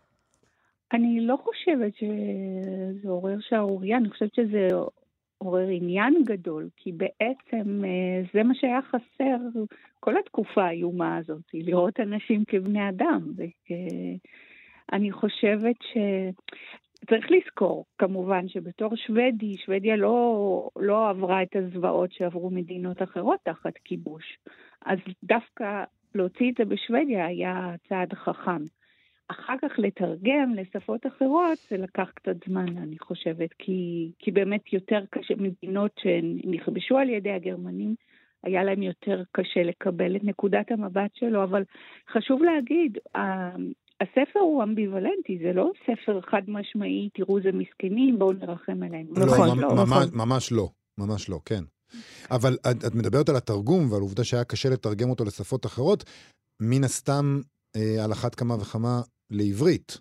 אני 0.93 1.21
לא 1.21 1.37
חושבת 1.43 1.93
שזה 1.95 3.09
עורר 3.09 3.37
שערורייה, 3.39 3.97
אני 3.97 4.09
חושבת 4.09 4.35
שזה 4.35 4.67
עורר 5.37 5.67
עניין 5.67 6.13
גדול, 6.25 6.69
כי 6.77 6.91
בעצם 6.91 7.85
אה, 7.85 8.21
זה 8.33 8.43
מה 8.43 8.55
שהיה 8.55 8.79
חסר 8.81 9.59
כל 9.99 10.17
התקופה 10.17 10.63
האיומה 10.63 11.17
הזאת, 11.17 11.43
לראות 11.53 11.99
אנשים 11.99 12.43
כבני 12.47 12.89
אדם. 12.89 13.33
ואני 14.91 15.11
חושבת 15.11 15.75
ש... 15.81 15.97
צריך 17.09 17.31
לזכור, 17.31 17.85
כמובן, 17.97 18.47
שבתור 18.47 18.95
שוודי, 18.95 19.57
שוודיה 19.57 19.95
לא, 19.95 20.69
לא 20.75 21.09
עברה 21.09 21.43
את 21.43 21.55
הזוועות 21.55 22.11
שעברו 22.11 22.49
מדינות 22.49 23.01
אחרות 23.01 23.39
תחת 23.43 23.73
כיבוש. 23.83 24.37
אז 24.85 24.97
דווקא 25.23 25.83
להוציא 26.15 26.51
את 26.51 26.55
זה 26.57 26.65
בשוודיה 26.65 27.25
היה 27.25 27.75
צעד 27.89 28.13
חכם. 28.13 28.63
אחר 29.27 29.53
כך 29.61 29.71
לתרגם 29.79 30.53
לשפות 30.55 31.05
אחרות 31.05 31.57
זה 31.69 31.77
לקח 31.77 32.11
קצת 32.13 32.35
זמן, 32.47 32.77
אני 32.77 32.99
חושבת, 32.99 33.53
כי, 33.59 34.11
כי 34.19 34.31
באמת 34.31 34.73
יותר 34.73 35.03
קשה, 35.09 35.33
מדינות 35.37 35.91
שנכבשו 35.99 36.97
על 36.97 37.09
ידי 37.09 37.31
הגרמנים, 37.31 37.95
היה 38.43 38.63
להם 38.63 38.83
יותר 38.83 39.23
קשה 39.31 39.63
לקבל 39.63 40.15
את 40.15 40.23
נקודת 40.23 40.71
המבט 40.71 41.15
שלו, 41.15 41.43
אבל 41.43 41.63
חשוב 42.09 42.43
להגיד, 42.43 42.97
הספר 44.01 44.39
הוא 44.39 44.63
אמביוולנטי, 44.63 45.39
זה 45.43 45.53
לא 45.53 45.71
ספר 45.83 46.21
חד 46.21 46.41
משמעי, 46.47 47.09
תראו 47.13 47.41
זה 47.41 47.51
מסכנים, 47.51 48.19
בואו 48.19 48.33
נרחם 48.33 48.83
עליהם. 48.83 49.05
לא, 49.17 49.25
נכון, 49.25 49.59
לא, 49.59 49.75
ממש, 49.75 49.89
נכון. 49.89 50.19
ממש 50.27 50.51
לא, 50.51 50.69
ממש 50.99 51.29
לא, 51.29 51.39
כן. 51.45 51.63
אבל 52.31 52.53
את, 52.53 52.77
את 52.87 52.95
מדברת 52.95 53.29
על 53.29 53.35
התרגום 53.35 53.91
ועל 53.91 54.01
העובדה 54.01 54.23
שהיה 54.23 54.43
קשה 54.43 54.69
לתרגם 54.69 55.09
אותו 55.09 55.23
לשפות 55.23 55.65
אחרות, 55.65 56.03
מן 56.61 56.83
הסתם, 56.83 57.39
אה, 57.75 58.03
על 58.05 58.11
אחת 58.11 58.35
כמה 58.35 58.55
וכמה 58.55 59.01
לעברית. 59.31 59.97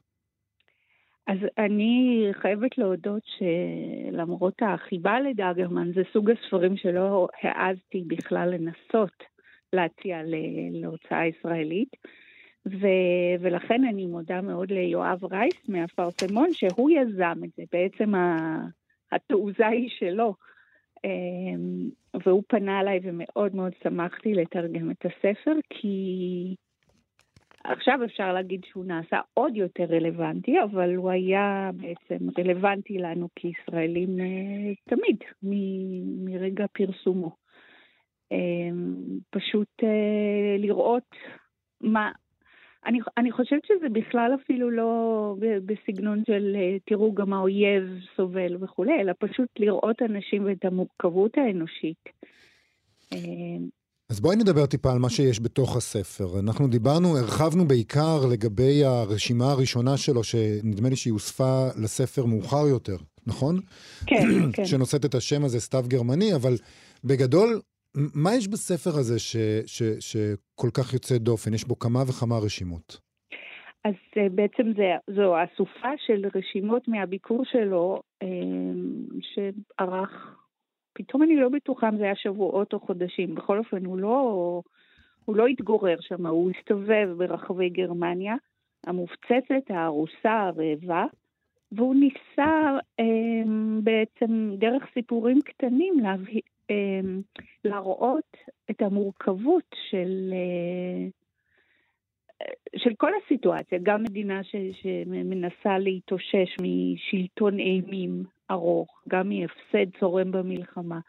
אז 1.27 1.39
אני 1.59 2.29
חייבת 2.33 2.79
להודות 2.79 3.23
שלמרות 3.39 4.55
החיבה 4.63 5.21
לדאגרמן, 5.21 5.93
זה 5.95 6.03
סוג 6.13 6.31
הספרים 6.31 6.77
שלא 6.77 7.29
העזתי 7.43 8.05
בכלל 8.07 8.49
לנסות 8.51 9.17
להציע 9.73 10.17
להוצאה 10.73 11.27
ישראלית. 11.27 11.89
ו, 12.67 12.87
ולכן 13.41 13.85
אני 13.85 14.07
מודה 14.07 14.41
מאוד 14.41 14.71
ליואב 14.71 15.25
רייס 15.25 15.69
מהפרסמון, 15.69 16.49
שהוא 16.53 16.91
יזם 16.91 17.45
את 17.45 17.51
זה, 17.57 17.63
בעצם 17.73 18.13
התעוזה 19.13 19.67
היא 19.67 19.89
שלו. 19.99 20.35
אמ, 21.05 21.91
והוא 22.27 22.43
פנה 22.49 22.81
אליי 22.81 23.01
ומאוד 23.03 23.55
מאוד 23.55 23.73
שמחתי 23.83 24.35
לתרגם 24.35 24.91
את 24.91 25.07
הספר, 25.07 25.55
כי 25.71 26.55
עכשיו 27.65 28.05
אפשר 28.05 28.33
להגיד 28.33 28.61
שהוא 28.65 28.85
נעשה 28.85 29.21
עוד 29.35 29.57
יותר 29.57 29.85
רלוונטי, 29.85 30.63
אבל 30.63 30.95
הוא 30.95 31.11
היה 31.11 31.71
בעצם 31.75 32.27
רלוונטי 32.39 32.99
לנו 32.99 33.29
כישראלים 33.37 34.21
אה, 34.21 34.75
תמיד, 34.85 35.17
מ- 35.43 36.25
מרגע 36.25 36.67
פרסומו. 36.73 37.37
אמ, 38.33 38.95
פשוט 39.31 39.69
אה, 39.83 40.57
לראות 40.59 41.11
מה, 41.81 42.13
אני, 42.87 42.99
אני 43.17 43.33
חושבת 43.33 43.63
שזה 43.65 43.89
בכלל 43.93 44.31
אפילו 44.45 44.71
לא 44.71 45.35
בסגנון 45.67 46.23
של 46.27 46.57
אה, 46.57 46.77
תראו 46.87 47.15
גם 47.15 47.33
האויב 47.33 47.83
סובל 48.17 48.57
וכולי, 48.61 49.01
אלא 49.01 49.13
פשוט 49.19 49.49
לראות 49.59 50.03
אנשים 50.03 50.45
ואת 50.45 50.65
המורכבות 50.65 51.39
האנושית. 51.39 52.09
אמ, 53.13 53.69
אז 54.11 54.21
בואי 54.21 54.37
נדבר 54.37 54.67
טיפה 54.67 54.93
על 54.93 54.99
מה 54.99 55.11
שיש 55.11 55.41
בתוך 55.41 55.77
הספר. 55.77 56.41
אנחנו 56.41 56.69
דיברנו, 56.69 57.19
הרחבנו 57.19 57.65
בעיקר 57.69 58.27
לגבי 58.33 58.85
הרשימה 58.85 59.51
הראשונה 59.51 59.97
שלו, 59.97 60.25
שנדמה 60.25 60.89
לי 60.89 60.97
שהיא 60.97 61.13
הוספה 61.13 61.67
לספר 61.83 62.25
מאוחר 62.27 62.67
יותר, 62.69 62.97
נכון? 63.27 63.61
כן, 64.07 64.27
כן. 64.53 64.65
שנושאת 64.71 65.05
את 65.05 65.15
השם 65.15 65.45
הזה, 65.45 65.61
סתיו 65.61 65.85
גרמני, 65.89 66.35
אבל 66.35 66.57
בגדול, 67.05 67.61
מה 67.95 68.35
יש 68.35 68.49
בספר 68.49 68.91
הזה 68.91 69.19
ש, 69.19 69.37
ש, 69.67 69.83
שכל 69.83 70.69
כך 70.75 70.93
יוצא 70.93 71.19
דופן? 71.19 71.55
יש 71.55 71.65
בו 71.65 71.79
כמה 71.79 72.03
וכמה 72.09 72.39
רשימות. 72.45 73.01
אז 73.85 73.95
אה, 74.17 74.29
בעצם 74.29 74.73
זה, 74.77 75.15
זו 75.17 75.35
אסופה 75.45 75.89
של 76.07 76.27
רשימות 76.35 76.89
מהביקור 76.89 77.45
שלו, 77.45 78.03
אה, 78.23 78.29
שערך 79.21 80.37
פתאום 80.93 81.23
אני 81.23 81.37
לא 81.37 81.49
בטוחה 81.49 81.89
אם 81.89 81.97
זה 81.97 82.05
היה 82.05 82.17
שבועות 82.17 82.73
או 82.73 82.81
חודשים. 82.81 83.35
בכל 83.35 83.59
אופן, 83.59 83.85
הוא 83.85 83.99
לא, 83.99 84.63
הוא 85.25 85.37
לא 85.37 85.47
התגורר 85.47 85.97
שם, 86.01 86.27
הוא 86.27 86.51
הסתובב 86.51 87.09
ברחבי 87.17 87.69
גרמניה, 87.69 88.35
המופצצת, 88.87 89.71
הארוסה, 89.71 90.33
הרעבה, 90.33 91.05
והוא 91.73 91.95
ניסה 91.95 92.79
אה, 93.01 93.05
בעצם 93.83 94.51
דרך 94.59 94.83
סיפורים 94.95 95.39
קטנים 95.41 95.95
אה, 96.07 96.15
להראות 97.65 98.37
את 98.71 98.83
המורכבות 98.83 99.75
של, 99.91 100.33
אה, 100.33 101.09
של 102.77 102.95
כל 102.95 103.11
הסיטואציה, 103.25 103.79
גם 103.83 104.03
מדינה 104.03 104.45
ש, 104.45 104.57
שמנסה 104.83 105.79
להתאושש 105.79 106.57
משלטון 106.63 107.59
אימים 107.59 108.25
ארוך, 108.51 109.03
גם 109.09 109.29
מהפסד 109.29 109.99
צורם 110.01 110.33
במלחמה. 110.33 111.01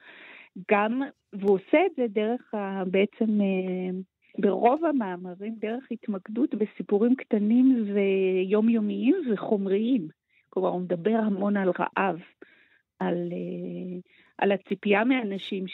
גם, 0.72 1.02
והוא 1.34 1.56
עושה 1.56 1.86
את 1.86 1.92
זה 1.96 2.06
דרך 2.10 2.54
ה, 2.54 2.84
בעצם, 2.86 3.42
אה, 3.42 4.00
ברוב 4.40 4.86
המאמרים, 4.86 5.56
דרך 5.60 5.84
התמקדות 5.92 6.56
בסיפורים 6.56 7.16
קטנים 7.16 7.86
ויומיומיים 7.94 9.16
וחומריים. 9.32 10.08
כלומר, 10.50 10.70
הוא 10.70 10.82
מדבר 10.82 11.16
המון 11.16 11.58
על 11.58 11.72
רעב, 11.80 12.20
על, 13.00 13.16
אה, 13.32 14.00
על 14.44 14.52
הציפייה 14.52 15.04
מאנשים 15.04 15.66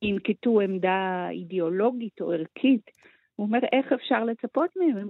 שינקטו 0.00 0.60
עמדה 0.60 1.28
אידיאולוגית 1.30 2.20
או 2.20 2.32
ערכית. 2.32 2.90
הוא 3.36 3.46
אומר, 3.46 3.58
איך 3.72 3.92
אפשר 3.92 4.24
לצפות 4.24 4.70
מהם? 4.76 5.08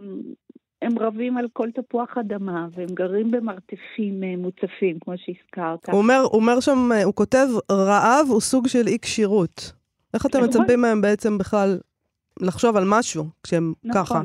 הם 0.83 0.99
רבים 0.99 1.37
על 1.37 1.47
כל 1.53 1.69
תפוח 1.71 2.19
אדמה, 2.21 2.67
והם 2.73 2.89
גרים 2.95 3.31
במרתפים 3.31 4.25
אה, 4.25 4.37
מוצפים, 4.37 4.99
כמו 5.01 5.15
שהזכרת. 5.17 5.89
הוא 5.89 5.99
אומר, 5.99 6.19
הוא 6.19 6.41
אומר 6.41 6.61
שם, 6.61 6.93
אה, 6.93 7.05
הוא 7.05 7.15
כותב, 7.15 7.47
רעב 7.73 8.27
הוא 8.29 8.41
סוג 8.41 8.69
של 8.69 8.87
אי 8.87 8.99
כשירות. 9.03 9.73
איך 10.15 10.27
אתם 10.27 10.39
נכון. 10.39 10.63
מצפים 10.63 10.81
מהם 10.81 11.01
בעצם 11.01 11.39
בכלל 11.39 11.79
לחשוב 12.41 12.77
על 12.77 12.85
משהו 12.87 13.25
כשהם 13.43 13.73
נכון. 13.85 14.05
ככה? 14.05 14.23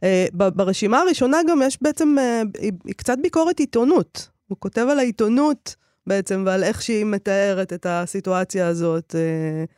Uh, 0.00 0.50
ברשימה 0.54 1.00
הראשונה 1.00 1.36
גם 1.48 1.58
יש 1.62 1.82
בעצם 1.82 2.16
היא 2.60 2.94
קצת 2.96 3.18
ביקורת 3.22 3.58
עיתונות. 3.58 4.28
הוא 4.48 4.56
כותב 4.60 4.86
על 4.90 4.98
העיתונות 4.98 5.76
בעצם 6.06 6.42
ועל 6.46 6.62
איך 6.62 6.82
שהיא 6.82 7.04
מתארת 7.04 7.72
את 7.72 7.86
הסיטואציה 7.88 8.66
הזאת. 8.66 9.14
Uh, 9.14 9.70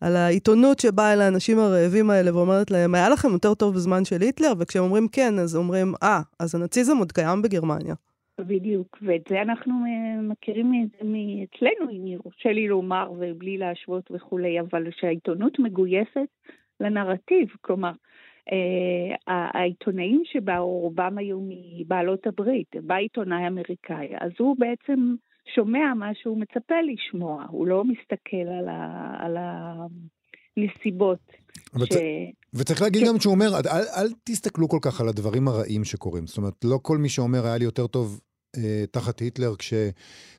על 0.00 0.16
העיתונות 0.16 0.78
שבאה 0.78 1.12
אל 1.12 1.20
האנשים 1.20 1.58
הרעבים 1.58 2.10
האלה 2.10 2.36
ואומרת 2.36 2.70
להם, 2.70 2.94
היה 2.94 3.08
לכם 3.08 3.28
יותר 3.32 3.54
טוב 3.54 3.74
בזמן 3.74 4.04
של 4.04 4.20
היטלר? 4.20 4.52
וכשהם 4.58 4.82
אומרים 4.82 5.06
כן, 5.12 5.38
אז 5.38 5.56
אומרים, 5.56 5.92
אה, 6.02 6.20
אז 6.40 6.54
הנאציזם 6.54 6.96
עוד 6.96 7.12
קיים 7.12 7.42
בגרמניה. 7.42 7.94
בדיוק, 8.38 8.98
ואת 9.02 9.22
זה 9.28 9.42
אנחנו 9.42 9.72
אה, 9.72 10.22
מכירים 10.22 10.72
מאצלנו, 11.02 11.90
אם 11.90 12.06
יורשה 12.06 12.52
לי 12.52 12.68
לומר, 12.68 13.12
ובלי 13.18 13.58
להשוות 13.58 14.10
וכולי, 14.10 14.60
אבל 14.60 14.86
שהעיתונות 14.90 15.58
מגויסת 15.58 16.30
לנרטיב, 16.80 17.48
כלומר, 17.60 17.92
אה, 18.52 19.16
העיתונאים 19.26 20.22
שבאו, 20.24 20.78
רובם 20.78 21.18
היו 21.18 21.40
מבעלות 21.48 22.26
הברית, 22.26 22.76
בא 22.82 22.94
עיתונאי 22.94 23.46
אמריקאי, 23.46 24.08
אז 24.20 24.30
הוא 24.38 24.56
בעצם 24.58 25.14
שומע 25.54 25.94
מה 25.94 26.10
שהוא 26.14 26.40
מצפה 26.40 26.74
לשמוע, 26.92 27.44
הוא 27.50 27.66
לא 27.66 27.84
מסתכל 27.84 28.46
על, 28.58 28.68
ה, 28.68 29.14
על 29.18 29.36
הנסיבות. 30.56 31.32
ש... 31.84 31.96
וצריך 32.54 32.82
להגיד 32.82 33.02
כן. 33.02 33.08
גם 33.08 33.20
שהוא 33.20 33.34
אומר, 33.34 33.46
אל, 33.46 33.82
אל 33.96 34.12
תסתכלו 34.24 34.68
כל 34.68 34.78
כך 34.82 35.00
על 35.00 35.08
הדברים 35.08 35.48
הרעים 35.48 35.84
שקורים. 35.84 36.26
זאת 36.26 36.36
אומרת, 36.36 36.64
לא 36.64 36.78
כל 36.82 36.98
מי 36.98 37.08
שאומר 37.08 37.46
היה 37.46 37.58
לי 37.58 37.64
יותר 37.64 37.86
טוב 37.86 38.20
תחת 38.90 39.18
היטלר 39.18 39.56
כש, 39.56 39.74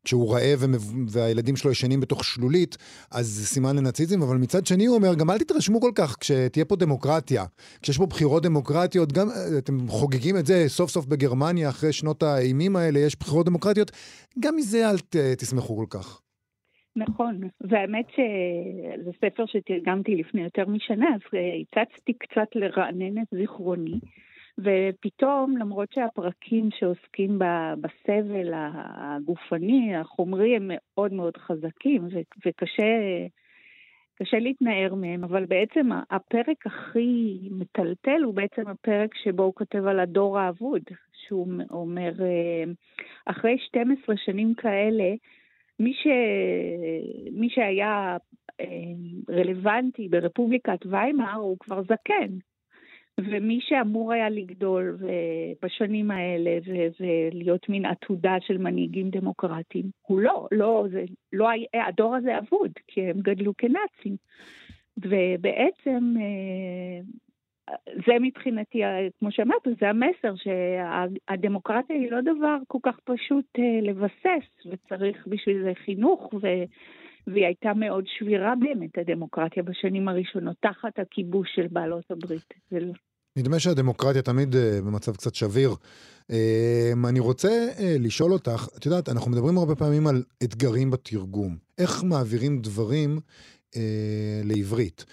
כשהוא 0.03 0.33
רעב 0.33 0.59
והילדים 1.07 1.55
שלו 1.55 1.71
ישנים 1.71 1.99
בתוך 1.99 2.23
שלולית, 2.23 2.77
אז 3.11 3.27
זה 3.27 3.45
סימן 3.45 3.75
לנאציזם, 3.75 4.21
אבל 4.21 4.37
מצד 4.37 4.65
שני 4.65 4.85
הוא 4.85 4.95
אומר, 4.95 5.15
גם 5.15 5.29
אל 5.29 5.37
תתרשמו 5.37 5.81
כל 5.81 5.91
כך 5.95 6.15
כשתהיה 6.19 6.65
פה 6.65 6.75
דמוקרטיה. 6.75 7.43
כשיש 7.81 7.97
פה 7.97 8.05
בחירות 8.05 8.43
דמוקרטיות, 8.43 9.11
גם 9.11 9.27
אה, 9.29 9.57
אתם 9.57 9.87
חוגגים 9.87 10.37
את 10.37 10.45
זה 10.45 10.63
סוף 10.67 10.89
סוף 10.89 11.05
בגרמניה, 11.05 11.69
אחרי 11.69 11.93
שנות 11.93 12.23
האימים 12.23 12.75
האלה, 12.75 12.99
יש 12.99 13.15
בחירות 13.19 13.45
דמוקרטיות, 13.45 13.91
גם 14.39 14.55
מזה 14.55 14.89
אל 14.89 14.97
ת, 14.97 15.15
תשמחו 15.15 15.77
כל 15.77 15.85
כך. 15.89 16.21
נכון, 16.95 17.41
והאמת 17.61 18.05
שזה 18.09 19.11
ספר 19.21 19.45
שתרגמתי 19.45 20.15
לפני 20.15 20.43
יותר 20.43 20.65
משנה, 20.67 21.05
אז 21.15 21.21
הצצתי 21.61 22.13
קצת 22.13 22.55
לרענן 22.55 23.17
את 23.17 23.27
זיכרוני. 23.39 23.99
ופתאום, 24.59 25.57
למרות 25.57 25.91
שהפרקים 25.93 26.69
שעוסקים 26.79 27.39
בסבל 27.81 28.51
הגופני, 28.53 29.95
החומרי, 29.95 30.55
הם 30.55 30.71
מאוד 30.73 31.13
מאוד 31.13 31.37
חזקים, 31.37 32.07
וקשה 32.45 32.83
קשה 34.19 34.39
להתנער 34.39 34.95
מהם, 34.95 35.23
אבל 35.23 35.45
בעצם 35.45 35.89
הפרק 36.09 36.67
הכי 36.67 37.39
מטלטל 37.51 38.21
הוא 38.23 38.33
בעצם 38.33 38.67
הפרק 38.67 39.15
שבו 39.15 39.43
הוא 39.43 39.53
כותב 39.55 39.85
על 39.85 39.99
הדור 39.99 40.39
האבוד, 40.39 40.81
שהוא 41.13 41.47
אומר, 41.69 42.11
אה, 42.21 42.63
אחרי 43.25 43.57
12 43.57 44.17
שנים 44.17 44.53
כאלה, 44.53 45.13
מי, 45.79 45.93
ש... 45.93 46.07
מי 47.31 47.49
שהיה 47.49 48.17
אה, 48.61 48.65
רלוונטי 49.29 50.07
ברפובליקת 50.07 50.85
ויימאר 50.85 51.35
הוא 51.35 51.57
כבר 51.59 51.81
זקן. 51.83 52.37
ומי 53.19 53.59
שאמור 53.61 54.13
היה 54.13 54.29
לגדול 54.29 54.97
בשנים 55.63 56.11
האלה 56.11 56.57
ולהיות 56.99 57.69
מין 57.69 57.85
עתודה 57.85 58.35
של 58.41 58.57
מנהיגים 58.57 59.09
דמוקרטיים, 59.09 59.85
הוא 60.01 60.19
לא, 60.19 60.47
לא, 60.51 60.85
זה, 60.91 61.03
לא, 61.33 61.49
הדור 61.87 62.15
הזה 62.15 62.37
אבוד, 62.37 62.71
כי 62.87 63.01
הם 63.01 63.19
גדלו 63.19 63.53
כנאצים. 63.57 64.15
ובעצם 64.97 66.13
אה, 66.21 67.01
זה 68.07 68.13
מבחינתי, 68.21 68.81
כמו 69.19 69.31
שאמרת, 69.31 69.67
זה 69.79 69.89
המסר 69.89 70.33
שהדמוקרטיה 70.35 71.95
היא 71.95 72.11
לא 72.11 72.21
דבר 72.21 72.57
כל 72.67 72.79
כך 72.83 72.99
פשוט 73.03 73.45
אה, 73.59 73.79
לבסס, 73.81 74.65
וצריך 74.65 75.27
בשביל 75.27 75.63
זה 75.63 75.71
חינוך, 75.85 76.33
ו... 76.41 76.47
והיא 77.27 77.45
הייתה 77.45 77.73
מאוד 77.73 78.03
שבירה 78.07 78.53
באמת, 78.59 78.97
הדמוקרטיה, 78.97 79.63
בשנים 79.63 80.07
הראשונות, 80.07 80.55
תחת 80.59 80.99
הכיבוש 80.99 81.49
של 81.55 81.67
בעלות 81.71 82.11
הברית. 82.11 82.53
לא- 82.71 82.93
נדמה 83.37 83.59
שהדמוקרטיה 83.59 84.21
תמיד 84.21 84.53
uh, 84.53 84.57
במצב 84.85 85.15
קצת 85.15 85.35
שביר. 85.35 85.69
Uh, 86.31 86.35
אני 87.09 87.19
רוצה 87.19 87.67
uh, 87.77 87.81
לשאול 87.99 88.33
אותך, 88.33 88.67
את 88.77 88.85
יודעת, 88.85 89.09
אנחנו 89.09 89.31
מדברים 89.31 89.57
הרבה 89.57 89.75
פעמים 89.75 90.07
על 90.07 90.23
אתגרים 90.43 90.91
בתרגום. 90.91 91.57
איך 91.77 92.03
מעבירים 92.03 92.61
דברים 92.61 93.19
לעברית? 94.43 95.05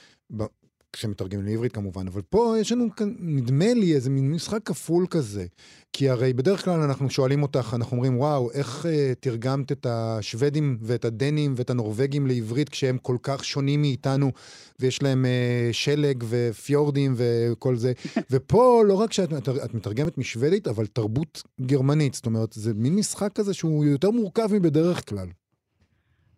כשמתרגמים 0.93 1.45
לעברית 1.45 1.73
כמובן, 1.73 2.09
אבל 2.09 2.23
פה 2.23 2.55
יש 2.61 2.73
לנו 2.73 2.89
נדמה 3.21 3.75
לי, 3.75 3.95
איזה 3.95 4.11
מין 4.11 4.31
משחק 4.33 4.63
כפול 4.65 5.07
כזה. 5.11 5.47
כי 5.93 6.11
הרי 6.11 6.33
בדרך 6.33 6.65
כלל 6.65 6.81
אנחנו 6.81 7.11
שואלים 7.11 7.43
אותך, 7.43 7.73
אנחנו 7.77 7.97
אומרים, 7.97 8.19
וואו, 8.19 8.51
איך 8.51 8.87
uh, 8.87 8.89
תרגמת 9.21 9.73
את 9.73 9.87
השוודים 9.91 10.79
ואת 10.83 11.05
הדנים 11.05 11.55
ואת 11.57 11.71
הנורבגים 11.71 12.27
לעברית 12.27 12.69
כשהם 12.69 12.99
כל 12.99 13.17
כך 13.23 13.45
שונים 13.45 13.81
מאיתנו, 13.81 14.33
ויש 14.81 15.03
להם 15.03 15.25
uh, 15.25 15.73
שלג 15.73 16.25
ופיורדים 16.29 17.15
וכל 17.17 17.77
זה. 17.77 17.93
ופה 18.31 18.83
לא 18.87 18.95
רק 18.95 19.13
שאת 19.13 19.33
את 19.49 19.75
מתרגמת 19.75 20.19
משוודית, 20.19 20.69
אבל 20.69 20.87
תרבות 20.87 21.43
גרמנית. 21.61 22.15
זאת 22.15 22.27
אומרת, 22.27 22.53
זה 22.53 22.75
מין 22.75 22.97
משחק 22.97 23.33
כזה 23.35 23.55
שהוא 23.55 23.85
יותר 23.85 24.11
מורכב 24.11 24.49
מבדרך 24.53 25.09
כלל. 25.09 25.27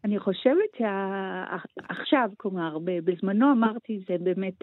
אני 0.05 0.19
חושבת 0.19 0.71
שעכשיו, 0.79 2.31
כלומר, 2.37 2.79
בזמנו 2.79 3.53
אמרתי, 3.53 4.01
זה 4.09 4.17
באמת 4.21 4.59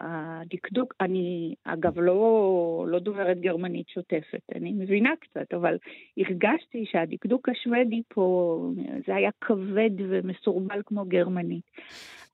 הדקדוק, 0.00 0.94
אני 1.00 1.54
אגב 1.64 1.98
לא, 1.98 2.86
לא 2.88 2.98
דוברת 2.98 3.40
גרמנית 3.40 3.88
שוטפת, 3.88 4.42
אני 4.54 4.72
מבינה 4.72 5.10
קצת, 5.20 5.54
אבל 5.54 5.76
הרגשתי 6.18 6.84
שהדקדוק 6.86 7.48
השוודי 7.48 8.02
פה, 8.08 8.58
זה 9.06 9.14
היה 9.14 9.30
כבד 9.40 9.90
ומסורבל 9.98 10.82
כמו 10.86 11.04
גרמנית. 11.04 11.70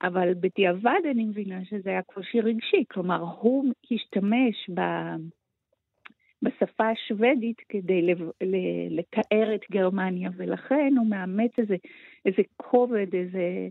אבל 0.03 0.35
בדיעבד 0.35 1.01
אני 1.11 1.25
מבינה 1.25 1.65
שזה 1.65 1.91
היה 1.91 2.03
קושי 2.03 2.41
רגשי, 2.41 2.85
כלומר, 2.91 3.25
הוא 3.41 3.73
השתמש 3.91 4.71
ב... 4.75 4.81
בשפה 6.43 6.89
השוודית 6.89 7.61
כדי 7.69 8.15
לתאר 8.91 9.55
את 9.55 9.61
גרמניה, 9.71 10.31
ולכן 10.37 10.95
הוא 10.99 11.07
מאמץ 11.07 11.51
איזה, 11.59 11.77
איזה 12.27 12.43
כובד, 12.57 13.15
איזה, 13.15 13.69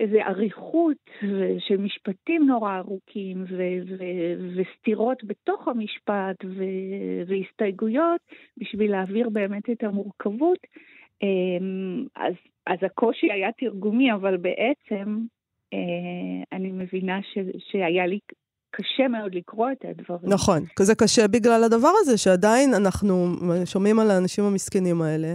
איזה 0.00 0.26
אריכות 0.26 1.10
של 1.58 1.76
משפטים 1.76 2.46
נורא 2.46 2.78
ארוכים 2.78 3.44
ו, 3.48 3.62
ו, 3.88 4.04
וסתירות 4.56 5.24
בתוך 5.24 5.68
המשפט 5.68 6.44
ו, 6.44 6.64
והסתייגויות 7.26 8.20
בשביל 8.56 8.90
להעביר 8.90 9.28
באמת 9.28 9.70
את 9.70 9.82
המורכבות. 9.82 10.58
אמ, 11.22 12.06
אז, 12.16 12.34
אז 12.66 12.78
הקושי 12.82 13.32
היה 13.32 13.52
תרגומי, 13.52 14.12
אבל 14.12 14.36
בעצם 14.36 15.18
אה, 15.72 16.42
אני 16.52 16.72
מבינה 16.72 17.22
ש, 17.22 17.38
שהיה 17.58 18.06
לי 18.06 18.18
קשה 18.72 19.08
מאוד 19.08 19.34
לקרוא 19.34 19.68
את 19.72 19.84
הדברים. 19.84 20.32
נכון, 20.32 20.64
זה 20.80 20.94
קשה 20.94 21.28
בגלל 21.28 21.64
הדבר 21.64 21.92
הזה, 22.00 22.18
שעדיין 22.18 22.74
אנחנו 22.74 23.36
שומעים 23.64 23.98
על 23.98 24.10
האנשים 24.10 24.44
המסכנים 24.44 25.02
האלה, 25.02 25.34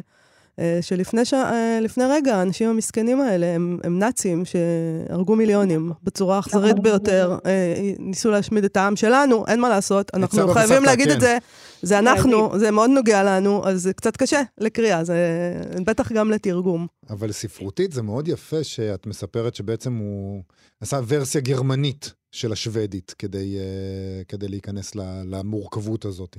שלפני 0.81 1.25
ש... 1.25 1.33
אה, 1.33 1.79
רגע, 1.97 2.35
האנשים 2.35 2.69
המסכנים 2.69 3.21
האלה 3.21 3.45
הם, 3.45 3.79
הם 3.83 3.99
נאצים 3.99 4.43
שהרגו 4.45 5.35
מיליונים 5.35 5.91
בצורה 6.03 6.35
האכזרית. 6.35 6.79
ביותר, 6.79 7.37
אה, 7.45 7.91
ניסו 7.99 8.31
להשמיד 8.31 8.63
את 8.63 8.77
העם 8.77 8.95
שלנו, 8.95 9.45
אין 9.47 9.59
מה 9.59 9.69
לעשות, 9.69 10.11
אנחנו 10.13 10.53
חייבים 10.53 10.83
להגיד 10.83 11.07
כן. 11.07 11.15
את 11.15 11.21
זה, 11.21 11.37
זה 11.81 11.99
אנחנו, 11.99 12.59
זה 12.59 12.71
מאוד 12.71 12.89
נוגע 12.89 13.23
לנו, 13.23 13.67
אז 13.67 13.81
זה 13.81 13.93
קצת 13.93 14.17
קשה 14.17 14.41
לקריאה, 14.57 15.03
זה 15.03 15.17
בטח 15.85 16.11
גם 16.11 16.31
לתרגום. 16.31 16.87
אבל 17.09 17.31
ספרותית 17.31 17.91
זה 17.91 18.01
מאוד 18.01 18.27
יפה 18.27 18.63
שאת 18.63 19.07
מספרת 19.07 19.55
שבעצם 19.55 19.93
הוא 19.93 20.43
עשה 20.81 20.99
ורסיה 21.07 21.41
גרמנית 21.41 22.13
של 22.31 22.51
השוודית 22.51 23.15
כדי, 23.19 23.57
כדי 24.27 24.47
להיכנס 24.47 24.95
למורכבות 25.25 26.05
הזאת? 26.05 26.37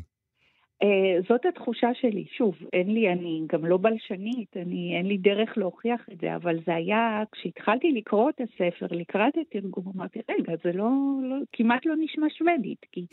Uh, 0.83 1.29
זאת 1.29 1.47
התחושה 1.47 1.95
שלי. 1.95 2.25
שוב, 2.37 2.55
אין 2.73 2.95
לי, 2.95 3.13
אני 3.13 3.43
גם 3.47 3.67
לא 3.67 3.77
בלשנית, 3.77 4.57
אני, 4.57 4.97
אין 4.97 5.07
לי 5.07 5.17
דרך 5.17 5.59
להוכיח 5.59 6.09
את 6.13 6.21
זה, 6.21 6.37
אבל 6.37 6.57
זה 6.67 6.75
היה, 6.75 7.23
כשהתחלתי 7.33 7.93
לקרוא 7.93 8.31
את 8.31 8.41
הספר, 8.41 8.87
לקראת 8.91 9.33
התרגום, 9.41 9.85
אמרתי, 9.97 10.19
רגע, 10.31 10.53
זה 10.65 10.73
לא, 10.73 10.91
לא, 11.23 11.37
כמעט 11.53 11.87
לא 11.87 11.95
נשמע 11.99 12.27
שוודית, 12.31 12.87
כי 12.93 13.07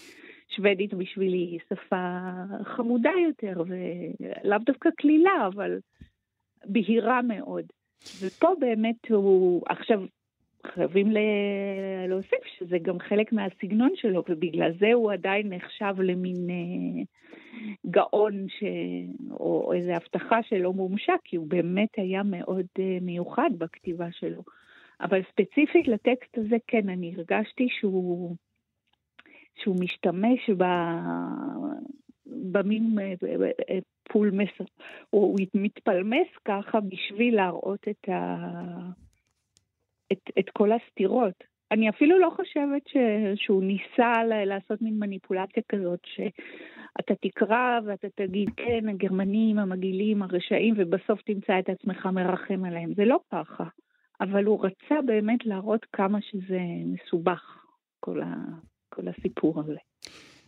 שוודית 0.48 0.94
בשבילי 0.94 1.38
היא 1.38 1.60
שפה 1.70 2.20
חמודה 2.64 3.12
יותר, 3.24 3.64
ולאו 3.68 4.58
דווקא 4.66 4.90
קלילה, 4.98 5.48
אבל 5.48 5.80
בהירה 6.66 7.22
מאוד. 7.22 7.66
ופה 8.22 8.48
באמת 8.60 9.12
הוא, 9.12 9.64
עכשיו, 9.70 10.02
חייבים 10.74 11.08
להוסיף 12.08 12.40
שזה 12.58 12.78
גם 12.82 13.00
חלק 13.00 13.34
מהסגנון 13.34 13.92
שלו, 13.96 14.24
ובגלל 14.30 14.72
זה 14.80 14.94
הוא 14.94 15.12
עדיין 15.12 15.54
נחשב 15.54 16.02
למין 16.02 16.50
אה, 16.50 17.04
גאון 17.86 18.46
ש... 18.48 18.64
או, 19.32 19.74
איזו 19.74 19.92
הבטחה 19.92 20.44
שלא 20.44 20.74
מומשה, 20.74 21.14
כי 21.24 21.36
הוא 21.36 21.48
באמת 21.48 21.90
היה 21.98 22.24
מאוד 22.24 22.66
אה, 22.80 22.98
מיוחד 23.02 23.50
בכתיבה 23.58 24.12
שלו. 24.12 24.42
אבל 25.02 25.22
ספציפית 25.32 25.88
לטקסט 25.88 26.38
הזה, 26.38 26.56
כן, 26.68 26.90
אני 26.90 27.14
הרגשתי 27.16 27.68
שהוא, 27.80 28.36
שהוא 29.56 29.76
משתמש 29.80 30.50
ב... 30.58 30.64
במין 32.26 33.00
אה, 33.00 33.14
אה, 33.70 33.80
פול 34.10 34.32
מסר. 34.32 34.64
הוא 35.10 35.38
מתפלמס 35.54 36.28
ככה 36.46 36.80
בשביל 36.80 37.36
להראות 37.36 37.88
את 37.90 38.10
ה... 38.10 38.36
את, 40.16 40.32
את 40.40 40.50
כל 40.50 40.70
הסתירות. 40.72 41.44
אני 41.72 41.90
אפילו 41.90 42.20
לא 42.20 42.30
חושבת 42.36 42.88
ש, 42.88 42.98
שהוא 43.36 43.64
ניסה 43.64 44.24
לעשות 44.46 44.82
מין 44.82 45.00
מניפולציה 45.00 45.64
כזאת, 45.70 46.00
שאתה 46.06 47.14
תקרא 47.22 47.80
ואתה 47.86 48.08
תגיד, 48.16 48.50
כן, 48.58 48.90
הגרמנים, 48.90 49.60
המגעילים, 49.60 50.24
הרשעים, 50.24 50.74
ובסוף 50.78 51.22
תמצא 51.22 51.60
את 51.60 51.70
עצמך 51.70 52.06
מרחם 52.06 52.66
עליהם. 52.66 52.94
זה 52.96 53.06
לא 53.06 53.20
ככה. 53.32 53.64
אבל 54.22 54.46
הוא 54.46 54.66
רצה 54.66 55.02
באמת 55.06 55.46
להראות 55.46 55.86
כמה 55.94 56.22
שזה 56.22 56.60
מסובך, 56.86 57.42
כל, 58.00 58.22
ה, 58.22 58.36
כל 58.90 59.08
הסיפור 59.08 59.60
הזה. 59.60 59.78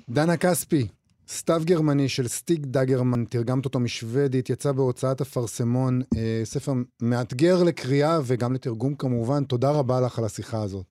דנה 0.09 0.37
כספי, 0.37 0.83
סתיו 1.29 1.61
גרמני 1.65 2.09
של 2.09 2.27
סטיג 2.27 2.65
דגרמן, 2.65 3.25
תרגמת 3.25 3.65
אותו 3.65 3.79
משוודית, 3.79 4.49
יצא 4.49 4.71
בהוצאת 4.71 5.21
אפרסמון, 5.21 6.01
אה, 6.17 6.41
ספר 6.43 6.73
מאתגר 7.01 7.63
לקריאה 7.63 8.19
וגם 8.23 8.53
לתרגום 8.53 8.95
כמובן. 8.95 9.43
תודה 9.43 9.71
רבה 9.71 10.01
לך 10.01 10.19
על 10.19 10.25
השיחה 10.25 10.61
הזאת. 10.61 10.85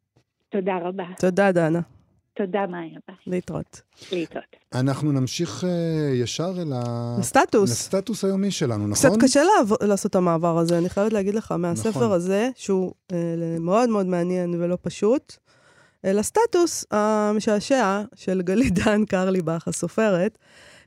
תודה 0.48 0.72
רבה. 0.82 1.04
תודה, 1.18 1.52
דנה. 1.52 1.80
תודה, 2.36 2.66
מאיה. 2.66 2.98
להתראות. 3.26 3.80
להתראות. 4.12 4.44
אנחנו 4.74 5.12
נמשיך 5.12 5.64
uh, 5.64 5.66
ישר 6.14 6.52
אל 6.58 6.72
ה... 6.72 7.16
לסטטוס. 7.20 7.70
לסטטוס 7.70 8.24
היומי 8.24 8.50
שלנו, 8.50 8.88
נכון? 8.88 9.10
קצת 9.10 9.22
קשה 9.22 9.40
לעב... 9.42 9.72
לעשות 9.82 10.10
את 10.10 10.16
המעבר 10.16 10.58
הזה, 10.58 10.78
אני 10.78 10.88
חייבת 10.88 11.12
להגיד 11.12 11.34
לך, 11.34 11.52
מהספר 11.52 11.90
נכון. 11.90 12.12
הזה, 12.12 12.50
שהוא 12.54 12.92
uh, 13.12 13.14
מאוד 13.60 13.88
מאוד 13.88 14.06
מעניין 14.06 14.54
ולא 14.54 14.78
פשוט, 14.82 15.36
לסטטוס 16.04 16.84
המשעשע 16.90 18.02
של 18.14 18.42
גלית 18.42 18.74
דן 18.74 19.04
קרליבך, 19.04 19.68
הסופרת, 19.68 20.38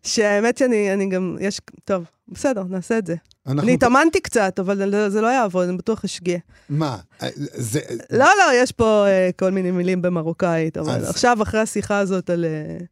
שהאמת 0.03 0.57
שאני 0.57 0.93
אני 0.93 1.09
גם, 1.09 1.37
יש, 1.39 1.61
טוב, 1.85 2.03
בסדר, 2.27 2.63
נעשה 2.63 2.97
את 2.97 3.07
זה. 3.07 3.15
אנחנו... 3.47 3.61
אני 3.61 3.73
התאמנתי 3.73 4.21
קצת, 4.21 4.59
אבל 4.59 4.91
זה 5.09 5.21
לא 5.21 5.27
יעבוד, 5.27 5.67
אני 5.67 5.77
בטוח 5.77 6.05
אשגה. 6.05 6.37
מה? 6.69 6.97
אה, 7.23 7.29
זה... 7.35 7.79
לא, 8.11 8.25
לא, 8.25 8.53
יש 8.53 8.71
פה 8.71 9.05
uh, 9.05 9.33
כל 9.35 9.51
מיני 9.51 9.71
מילים 9.71 10.01
במרוקאית, 10.01 10.77
אבל 10.77 10.91
אז... 10.91 11.09
עכשיו, 11.09 11.37
אחרי 11.41 11.59
השיחה 11.59 11.99
הזאת 11.99 12.29
על... 12.29 12.45
Uh, 12.45 12.83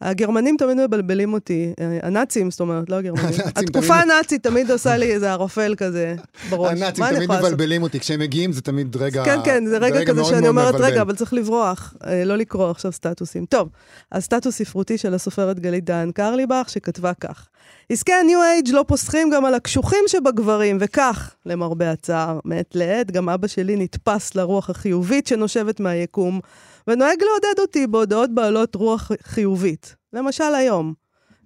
הגרמנים 0.00 0.56
תמיד 0.58 0.76
מבלבלים 0.86 1.32
אותי, 1.32 1.72
אה, 1.80 1.98
הנאצים, 2.02 2.50
זאת 2.50 2.60
אומרת, 2.60 2.90
לא 2.90 2.96
הגרמנים. 2.96 3.40
התקופה 3.56 3.94
הנאצית 3.94 4.42
תמיד 4.42 4.70
עושה 4.70 4.96
לי 4.96 5.12
איזה 5.12 5.32
ערפל 5.32 5.74
כזה 5.76 6.14
בראש. 6.50 6.70
הנאצים 6.72 7.04
תמיד? 7.14 7.30
מבלבלים 7.30 7.82
אותי, 7.82 8.00
כשהם 8.00 8.20
מגיעים 8.20 8.52
זה 8.52 8.60
תמיד 8.60 8.96
רגע... 8.96 9.24
כן, 9.24 9.38
כן, 9.44 9.66
זה 9.66 9.78
רגע 9.78 10.04
כזה 10.04 10.24
שאני 10.24 10.48
אומרת. 10.48 10.74
רגע, 10.74 11.02
אבל 11.02 11.14
צריך 11.14 11.32
לברוח, 11.32 11.94
אה, 12.06 12.24
לא 12.24 12.36
לקרוא 12.36 12.70
עכשיו 12.70 12.92
סטטוסים. 12.92 13.44
טוב, 13.46 13.68
אז 14.10 14.24
סטטוס 14.24 14.54
ספרותי 14.56 14.98
של 14.98 15.14
הסופרת 15.14 15.60
גלית 15.60 15.84
דהן 15.84 16.12
קרליבך, 16.12 16.66
שכתבה 16.68 17.12
כך: 17.14 17.48
עסקי 17.90 18.12
הניו 18.12 18.42
אייג' 18.42 18.68
לא 18.72 18.84
פוסחים 18.88 19.30
גם 19.30 19.44
על 19.44 19.54
הקשוחים 19.54 20.04
שבגברים, 20.06 20.78
וכך, 20.80 21.34
למרבה 21.46 21.90
הצער, 21.90 22.38
מעת 22.44 22.74
לעת, 22.74 23.10
גם 23.10 23.28
אבא 23.28 23.46
שלי 23.46 23.76
נתפס 23.76 24.34
לרוח 24.34 24.70
החיובית 24.70 25.26
שנושבת 25.26 25.80
מהיקום, 25.80 26.40
ונוהג 26.88 27.22
לעודד 27.22 27.58
אותי 27.58 27.86
בהודעות 27.86 28.34
בעלות 28.34 28.74
רוח 28.74 29.10
חיובית. 29.22 29.96
למשל 30.12 30.54
היום, 30.54 30.94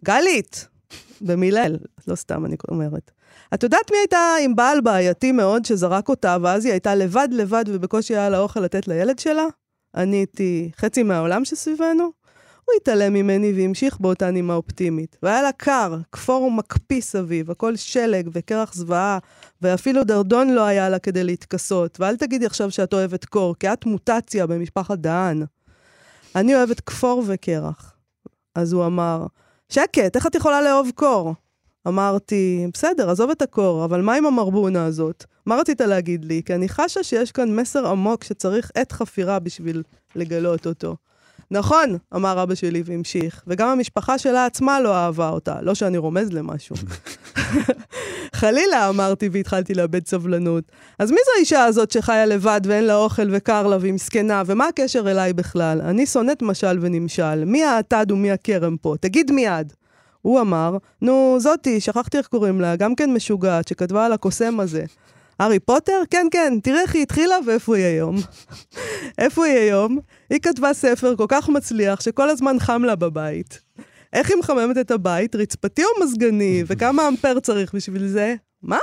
גלית, 0.05 0.69
במילאל, 1.21 1.77
לא 2.09 2.15
סתם 2.15 2.47
אני 2.47 2.57
אומרת. 2.71 3.11
את 3.55 3.63
יודעת 3.63 3.91
מי 3.91 3.97
הייתה 3.99 4.35
עם 4.45 4.57
בעל 4.57 4.81
בעייתי 4.81 5.33
מאוד 5.33 5.65
שזרק 5.65 6.09
אותה, 6.09 6.37
ואז 6.43 6.65
היא 6.65 6.73
הייתה 6.73 6.95
לבד 6.95 7.29
לבד 7.33 7.65
ובקושי 7.69 8.17
היה 8.17 8.29
לה 8.29 8.39
אוכל 8.39 8.61
לתת 8.61 8.89
לילד 8.89 9.19
שלה? 9.19 9.45
עניתי, 9.97 10.71
חצי 10.77 11.03
מהעולם 11.03 11.45
שסביבנו? 11.45 12.11
הוא 12.71 12.77
התעלם 12.81 13.13
ממני 13.13 13.53
והמשיך 13.57 14.01
באותה 14.01 14.31
נימה 14.31 14.55
אופטימית. 14.55 15.17
והיה 15.23 15.43
לה 15.43 15.53
קר, 15.53 15.97
כפור 16.13 16.43
ומקפיא 16.43 17.01
סביב, 17.01 17.51
הכל 17.51 17.77
שלג 17.77 18.29
וקרח 18.33 18.75
זוועה, 18.75 19.19
ואפילו 19.63 20.05
דרדון 20.05 20.51
לא 20.51 20.65
היה 20.65 20.89
לה 20.89 20.99
כדי 20.99 21.25
להתכסות. 21.25 22.01
ואל 22.01 22.17
תגידי 22.17 22.47
עכשיו 22.47 22.71
שאת 22.71 22.93
אוהבת 22.93 23.25
קור, 23.25 23.55
כי 23.55 23.73
את 23.73 23.87
מוטציה 23.87 24.47
במשפחת 24.47 24.99
דהן. 24.99 25.43
אני 26.37 26.55
אוהבת 26.55 26.81
כפור 26.81 27.23
וקרח. 27.27 27.97
אז 28.55 28.73
הוא 28.73 28.87
אמר, 28.87 29.27
שקט, 29.69 30.17
איך 30.17 30.27
את 30.27 30.35
יכולה 30.35 30.63
לאהוב 30.63 30.91
קור? 30.95 31.35
אמרתי, 31.89 32.67
בסדר, 32.73 33.11
עזוב 33.11 33.31
את 33.31 33.43
הקור, 33.43 33.85
אבל 33.85 34.01
מה 34.01 34.15
עם 34.15 34.27
המרבונה 34.27 34.85
הזאת? 34.85 35.25
מה 35.47 35.57
רצית 35.57 35.81
להגיד 35.81 36.25
לי? 36.25 36.43
כי 36.45 36.55
אני 36.55 36.69
חשה 36.69 37.03
שיש 37.03 37.33
כאן 37.33 37.57
מסר 37.57 37.87
עמוק 37.87 38.25
שצריך 38.25 38.71
עת 38.75 38.93
חפירה 38.93 39.39
בשביל 39.39 39.83
לגלות 40.17 40.67
אותו. 40.67 40.97
נכון, 41.53 41.97
אמר 42.15 42.43
אבא 42.43 42.55
שלי 42.55 42.83
והמשיך, 42.85 43.43
וגם 43.47 43.69
המשפחה 43.69 44.19
שלה 44.19 44.47
עצמה 44.47 44.81
לא 44.81 44.95
אהבה 44.95 45.29
אותה, 45.29 45.57
לא 45.63 45.75
שאני 45.75 45.99
רומז 45.99 46.33
למשהו. 46.33 46.77
חלילה, 48.41 48.89
אמרתי 48.89 49.29
והתחלתי 49.33 49.75
לאבד 49.75 50.07
סבלנות. 50.07 50.65
אז 50.99 51.11
מי 51.11 51.17
זו 51.27 51.31
האישה 51.37 51.65
הזאת 51.65 51.91
שחיה 51.91 52.27
לבד 52.27 52.61
ואין 52.65 52.85
לה 52.85 52.97
אוכל 52.97 53.29
וקר 53.33 53.67
לה 53.67 53.77
והיא 53.81 53.93
מסכנה, 53.93 54.43
ומה 54.47 54.69
הקשר 54.69 55.11
אליי 55.11 55.33
בכלל? 55.33 55.81
אני 55.81 56.07
שונאת 56.07 56.43
משל 56.43 56.79
ונמשל. 56.81 57.45
מי 57.45 57.65
האטד 57.65 58.07
ומי 58.11 58.31
הכרם 58.31 58.77
פה? 58.77 58.95
תגיד 59.01 59.33
מיד. 59.33 59.73
הוא 60.23 60.41
אמר, 60.41 60.77
נו, 61.03 61.37
זאתי, 61.41 61.81
שכחתי 61.81 62.19
איך 62.19 62.27
קוראים 62.27 62.61
לה, 62.61 62.77
גם 62.77 62.95
כן 62.95 63.13
משוגעת, 63.13 63.69
שכתבה 63.69 64.07
על 64.07 64.13
הקוסם 64.13 64.61
הזה. 64.61 64.85
הארי 65.41 65.59
פוטר? 65.59 66.03
כן, 66.11 66.27
כן, 66.31 66.55
תראה 66.63 66.81
איך 66.81 66.95
היא 66.95 67.03
התחילה 67.03 67.35
ואיפה 67.47 67.77
היא 67.77 67.85
היום. 67.85 68.17
איפה 69.19 69.45
היא 69.45 69.59
היום? 69.59 69.99
היא 70.31 70.41
כתבה 70.41 70.73
ספר 70.73 71.17
כל 71.17 71.27
כך 71.29 71.49
מצליח, 71.49 72.01
שכל 72.01 72.31
הזמן 72.31 72.57
חם 72.59 72.83
לה 72.85 72.97
בבית. 72.97 73.61
איך 74.13 74.31
היא 74.31 74.37
מחממת 74.39 74.79
את 74.79 74.91
הבית? 74.91 75.35
רצפתי 75.35 75.83
או 75.85 76.05
מזגני? 76.05 76.63
וכמה 76.67 77.09
אמפר 77.09 77.41
צריך 77.41 77.75
בשביל 77.75 78.09
זה? 78.09 78.35
מה? 78.63 78.79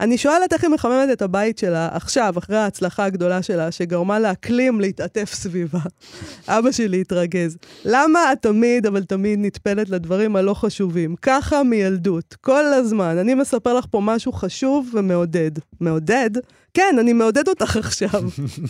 אני 0.00 0.18
שואלת 0.18 0.52
איך 0.52 0.64
היא 0.64 0.70
מחממת 0.70 1.08
את 1.12 1.22
הבית 1.22 1.58
שלה 1.58 1.88
עכשיו, 1.92 2.34
אחרי 2.38 2.56
ההצלחה 2.56 3.04
הגדולה 3.04 3.42
שלה, 3.42 3.70
שגרמה 3.72 4.18
לאקלים 4.18 4.80
להתעטף 4.80 5.32
סביבה. 5.34 5.78
אבא 6.48 6.72
שלי 6.72 7.00
התרגז. 7.00 7.56
למה 7.84 8.32
את 8.32 8.42
תמיד, 8.42 8.86
אבל 8.86 9.04
תמיד 9.04 9.38
נטפלת 9.42 9.88
לדברים 9.88 10.36
הלא 10.36 10.54
חשובים? 10.54 11.16
ככה 11.22 11.62
מילדות, 11.62 12.36
כל 12.40 12.64
הזמן. 12.64 13.18
אני 13.18 13.34
מספר 13.34 13.74
לך 13.74 13.84
פה 13.90 14.00
משהו 14.00 14.32
חשוב 14.32 14.90
ומעודד. 14.94 15.50
מעודד? 15.80 16.30
כן, 16.74 16.96
אני 17.00 17.12
מעודד 17.12 17.48
אותך 17.48 17.76
עכשיו. 17.76 18.22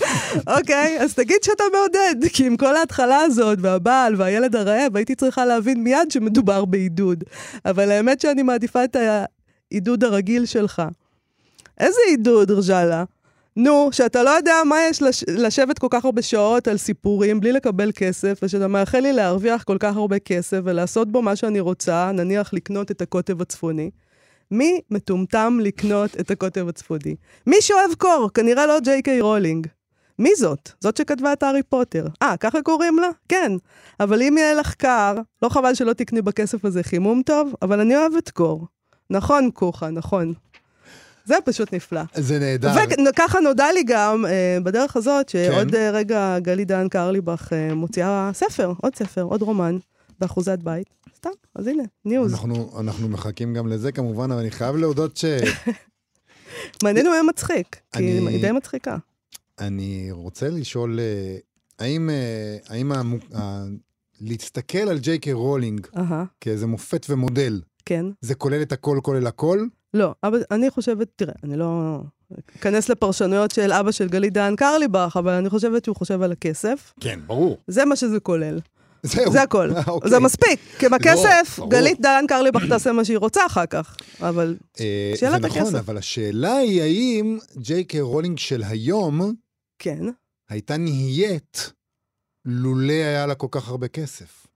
אוקיי, 0.57 0.99
אז 1.01 1.15
תגיד 1.15 1.43
שאתה 1.43 1.65
מעודד, 1.73 2.29
כי 2.33 2.47
עם 2.47 2.57
כל 2.57 2.77
ההתחלה 2.77 3.19
הזאת, 3.19 3.59
והבעל 3.61 4.15
והילד 4.17 4.57
הרעב, 4.57 4.97
הייתי 4.97 5.15
צריכה 5.15 5.45
להבין 5.45 5.83
מיד 5.83 6.11
שמדובר 6.11 6.65
בעידוד. 6.65 7.25
אבל 7.65 7.91
האמת 7.91 8.21
שאני 8.21 8.43
מעדיפה 8.43 8.85
את 8.85 8.97
העידוד 9.71 10.05
הרגיל 10.05 10.47
שלך. 10.47 10.83
איזה 11.81 12.01
עידוד, 12.09 12.51
רג'אלה? 12.51 13.05
נו, 13.57 13.89
שאתה 13.93 14.23
לא 14.23 14.31
יודע 14.31 14.55
מה 14.67 14.77
יש 14.91 15.03
לש... 15.03 15.25
לשבת 15.29 15.79
כל 15.79 15.87
כך 15.91 16.05
הרבה 16.05 16.23
שעות 16.23 16.69
על 16.69 16.77
סיפורים 16.77 17.41
בלי 17.41 17.53
לקבל 17.53 17.91
כסף, 17.95 18.41
ושאתה 18.43 18.69
מאחל 18.69 19.01
לי 19.01 19.13
להרוויח 19.13 19.63
כל 19.63 19.77
כך 19.81 19.97
הרבה 19.97 20.19
כסף 20.19 20.61
ולעשות 20.65 21.13
בו 21.13 21.23
מה 21.23 21.37
שאני 21.37 21.61
רוצה, 21.61 22.13
נניח 22.13 22.53
לקנות 22.53 22.91
את 22.91 23.03
הקוטב 23.03 23.43
הצפוני. 23.43 23.91
מי 24.51 24.81
מטומטם 24.91 25.59
לקנות 25.63 26.21
את 26.21 26.31
הקוטב 26.31 26.69
הצפוני? 26.69 27.17
מי 27.47 27.57
שאוהב 27.61 27.95
קור? 27.99 28.31
כנראה 28.35 28.67
לא 28.67 28.81
ג'יי 28.81 29.03
קיי 29.03 29.21
רולינג. 29.21 29.67
מי 30.19 30.31
זאת? 30.37 30.71
זאת 30.81 30.97
שכתבה 30.97 31.33
את 31.33 31.43
הארי 31.43 31.63
פוטר. 31.63 32.07
אה, 32.23 32.37
ככה 32.37 32.63
קוראים 32.63 32.99
לה? 32.99 33.09
כן. 33.29 33.53
אבל 34.01 34.23
אם 34.23 34.39
יהיה 34.39 34.55
לך 34.55 34.75
קר, 34.75 35.15
לא 35.43 35.49
חבל 35.49 35.75
שלא 35.75 35.93
תקני 35.93 36.23
בכסף 36.23 36.65
הזה 36.65 36.83
חימום 36.83 37.23
טוב, 37.23 37.55
אבל 37.63 37.81
אני 37.81 37.97
אוהבת 37.97 38.31
קור. 38.31 38.67
נכון, 39.11 39.51
כוחה, 39.55 39.91
נכון. 39.91 40.35
זה 41.31 41.37
פשוט 41.45 41.75
נפלא. 41.75 42.01
זה 42.15 42.39
נהדר. 42.39 42.73
וככה 43.11 43.41
נודע 43.41 43.73
לי 43.75 43.83
גם, 43.87 44.27
אה, 44.27 44.59
בדרך 44.63 44.97
הזאת, 44.97 45.29
שעוד 45.29 45.71
כן. 45.71 45.91
רגע 45.95 46.39
גלית 46.39 46.65
דהן 46.65 46.89
קרליבך 46.89 47.53
אה, 47.53 47.75
מוציאה 47.75 48.31
ספר, 48.35 48.73
עוד 48.83 48.95
ספר, 48.97 49.23
עוד 49.23 49.43
רומן, 49.43 49.77
באחוזת 50.21 50.59
בית. 50.59 50.87
סתם, 51.17 51.31
אז 51.55 51.67
הנה, 51.67 51.83
news. 52.05 52.33
אנחנו, 52.33 52.81
אנחנו 52.81 53.09
מחכים 53.09 53.55
גם 53.55 53.67
לזה 53.69 53.93
כמובן, 53.93 54.31
אבל 54.33 54.41
אני 54.41 54.51
חייב 54.51 54.77
להודות 54.77 55.17
שאני 55.17 55.41
מעניין 56.85 57.07
הוא 57.07 57.15
היה 57.15 57.23
מצחיק, 57.23 57.77
כי 57.93 57.99
אני- 57.99 58.29
היא 58.29 58.43
די 58.43 58.53
מצחיקה. 58.53 58.97
רוצה 60.11 60.49
לשאול, 60.49 61.01
אה, 61.01 61.37
האם, 61.79 62.11
אה, 62.11 62.57
האם 62.69 62.93
המו- 62.93 63.17
ה- 63.37 63.65
להסתכל 64.21 64.79
על 64.79 64.99
ג'יי 64.99 65.19
קיי 65.19 65.33
רולינג 65.33 65.87
אהה, 65.97 66.25
כאיזה 66.41 66.67
מופת 66.67 67.07
ומודל, 67.11 67.61
כן. 67.85 68.07
זה 68.21 68.35
כולל 68.35 68.63
את 68.63 68.73
הכל 68.73 68.99
כולל 69.03 69.27
הכל? 69.27 69.67
לא, 69.95 70.15
אבא, 70.25 70.39
אני 70.51 70.71
חושבת, 70.71 71.09
תראה, 71.17 71.35
אני 71.45 71.57
לא 71.57 72.01
אכנס 72.57 72.89
לפרשנויות 72.89 73.51
של 73.51 73.73
אבא 73.73 73.91
של 73.91 74.09
גלית 74.09 74.33
דהן 74.33 74.57
קרליבך, 74.57 75.17
אבל 75.19 75.33
אני 75.33 75.51
חושבת 75.51 75.85
שהוא 75.85 75.97
חושב 75.97 76.23
על 76.23 76.33
הכסף. 76.33 76.93
כן, 77.01 77.21
ברור. 77.27 77.59
זה 77.67 77.85
מה 77.85 77.97
שזה 77.97 78.21
כולל. 78.21 78.61
זהו. 79.03 79.33
זה 79.33 79.43
הכל. 79.43 79.71
אוקיי. 79.89 80.11
זה 80.11 80.19
מספיק. 80.19 80.61
כי 80.79 80.87
הכסף, 80.87 81.55
ברור. 81.59 81.71
גלית 81.71 82.01
דהן 82.01 82.27
קרליבך 82.27 82.63
תעשה 82.69 82.93
מה 82.93 83.05
שהיא 83.05 83.19
רוצה 83.19 83.47
אחר 83.47 83.67
כך. 83.67 83.97
אבל 84.21 84.57
אה, 84.81 85.13
שיהיה 85.17 85.33
לה 85.33 85.39
זה 85.41 85.47
את 85.47 85.51
נכון, 85.51 85.63
הכסף. 85.63 85.79
אבל 85.79 85.97
השאלה 85.97 86.57
היא 86.57 86.83
האם 86.83 87.39
ג'יי 87.57 87.85
קיי 87.85 88.01
רולינג 88.01 88.39
של 88.39 88.63
היום 88.63 89.33
כן, 89.79 90.05
הייתה 90.51 90.77
נהיית 90.77 91.73
לולא 92.45 92.93
היה 92.93 93.27
לה 93.27 93.35
כל 93.35 93.47
כך 93.51 93.69
הרבה 93.69 93.89
כסף. 93.89 94.47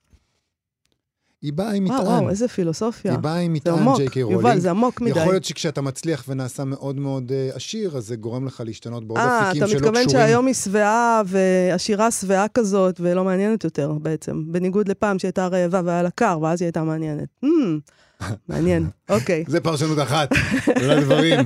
היא 1.44 1.52
באה 1.52 1.72
עם 1.72 1.84
מטען. 1.84 2.06
וואו, 2.06 2.28
איזה 2.28 2.48
פילוסופיה. 2.48 3.12
היא 3.12 3.18
באה 3.18 3.36
עם 3.36 3.52
מטען, 3.52 3.94
ג'יי 3.96 4.08
קיי 4.08 4.20
יובל, 4.20 4.34
רולינג. 4.34 4.58
זה 4.58 4.70
עמוק 4.70 5.00
מדי. 5.00 5.20
יכול 5.20 5.32
להיות 5.32 5.44
שכשאתה 5.44 5.80
מצליח 5.80 6.24
ונעשה 6.28 6.64
מאוד 6.64 6.96
מאוד 6.96 7.32
uh, 7.32 7.56
עשיר, 7.56 7.96
אז 7.96 8.06
זה 8.06 8.16
גורם 8.16 8.46
לך 8.46 8.62
להשתנות 8.66 9.06
בעוד 9.06 9.18
אה, 9.18 9.50
אפיקים 9.50 9.62
אתה 9.62 9.70
שלא 9.70 9.78
מתכוון 9.78 10.06
קשורים. 10.06 10.26
שהיום 10.26 10.46
היא 10.46 10.54
שבעה 10.54 11.22
ועשירה 11.26 12.10
שבעה 12.10 12.48
כזאת, 12.48 13.00
ולא 13.00 13.24
מעניינת 13.24 13.64
יותר 13.64 13.92
בעצם. 13.92 14.42
בניגוד 14.46 14.88
לפעם 14.88 15.18
שהייתה 15.18 15.46
רעבה 15.46 15.80
והיה 15.84 16.02
לה 16.02 16.10
קר, 16.10 16.38
ואז 16.42 16.62
היא 16.62 16.66
הייתה 16.66 16.82
מעניינת. 16.82 17.28
Hmm, 17.44 17.48
מעניין, 18.48 18.88
אוקיי. 19.08 19.44
זה 19.48 19.60
פרשנות 19.60 19.98
אחת 19.98 20.28
לדברים 20.88 21.40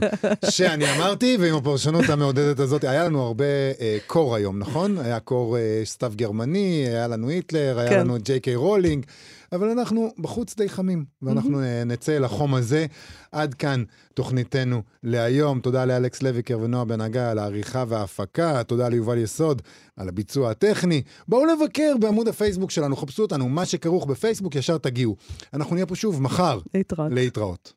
שאני 0.51 0.96
אמרתי, 0.96 1.36
ועם 1.40 1.55
הפרשנות 1.55 2.09
המעודדת 2.09 2.61
הזאת, 2.61 2.84
היה 2.84 3.05
לנו 3.05 3.22
הרבה 3.22 3.44
אה, 3.80 3.99
קור 4.07 4.34
היום, 4.34 4.59
נכון? 4.59 4.99
היה 4.99 5.20
קור 5.20 5.57
אה, 5.59 5.80
סתיו 5.84 6.12
גרמני, 6.16 6.84
היה 6.88 7.09
לנו 7.09 7.28
היטלר, 7.28 7.78
היה 7.78 7.90
כן. 7.90 8.01
לנו 8.01 8.16
ג'יי 8.22 8.40
קיי 8.40 8.55
רולינג, 8.55 9.07
אבל 9.53 9.68
אנחנו 9.68 10.12
בחוץ 10.18 10.57
די 10.57 10.68
חמים, 10.68 11.05
ואנחנו 11.22 11.62
אה, 11.62 11.84
נצא 11.84 12.16
אל 12.16 12.24
החום 12.24 12.55
הזה. 12.55 12.86
עד 13.32 13.55
כאן 13.55 13.84
תוכניתנו 14.14 14.82
להיום. 15.03 15.61
תודה 15.61 15.84
לאלכס 15.84 16.22
לויקר 16.22 16.59
ונועה 16.62 16.84
בן 16.84 17.01
הגיא 17.01 17.20
על 17.20 17.38
העריכה 17.38 17.84
וההפקה, 17.88 18.64
תודה 18.64 18.88
ליובל 18.88 19.18
יסוד 19.18 19.62
על 19.96 20.09
הביצוע 20.09 20.51
הטכני. 20.51 21.03
בואו 21.28 21.44
לבקר 21.46 21.94
בעמוד 22.01 22.28
הפייסבוק 22.28 22.70
שלנו, 22.70 22.96
חפשו 22.96 23.22
אותנו, 23.22 23.49
מה 23.49 23.66
שכרוך 23.66 24.07
בפייסבוק, 24.07 24.55
ישר 24.55 24.78
תגיעו. 24.78 25.16
אנחנו 25.55 25.74
נהיה 25.74 25.86
פה 25.86 25.96
שוב 25.96 26.22
מחר. 26.22 26.59
להתראות. 26.74 27.12
להתראות. 27.12 27.72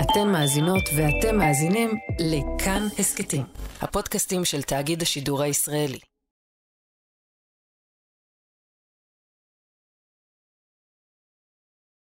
אתן 0.00 0.28
מאזינות 0.32 0.82
ואתם 0.96 1.38
מאזינים 1.38 1.90
לכאן 2.18 2.86
הסכתים, 2.98 3.42
הפודקאסטים 3.80 4.44
של 4.44 4.62
תאגיד 4.62 5.02
השידור 5.02 5.42
הישראלי. 5.42 5.98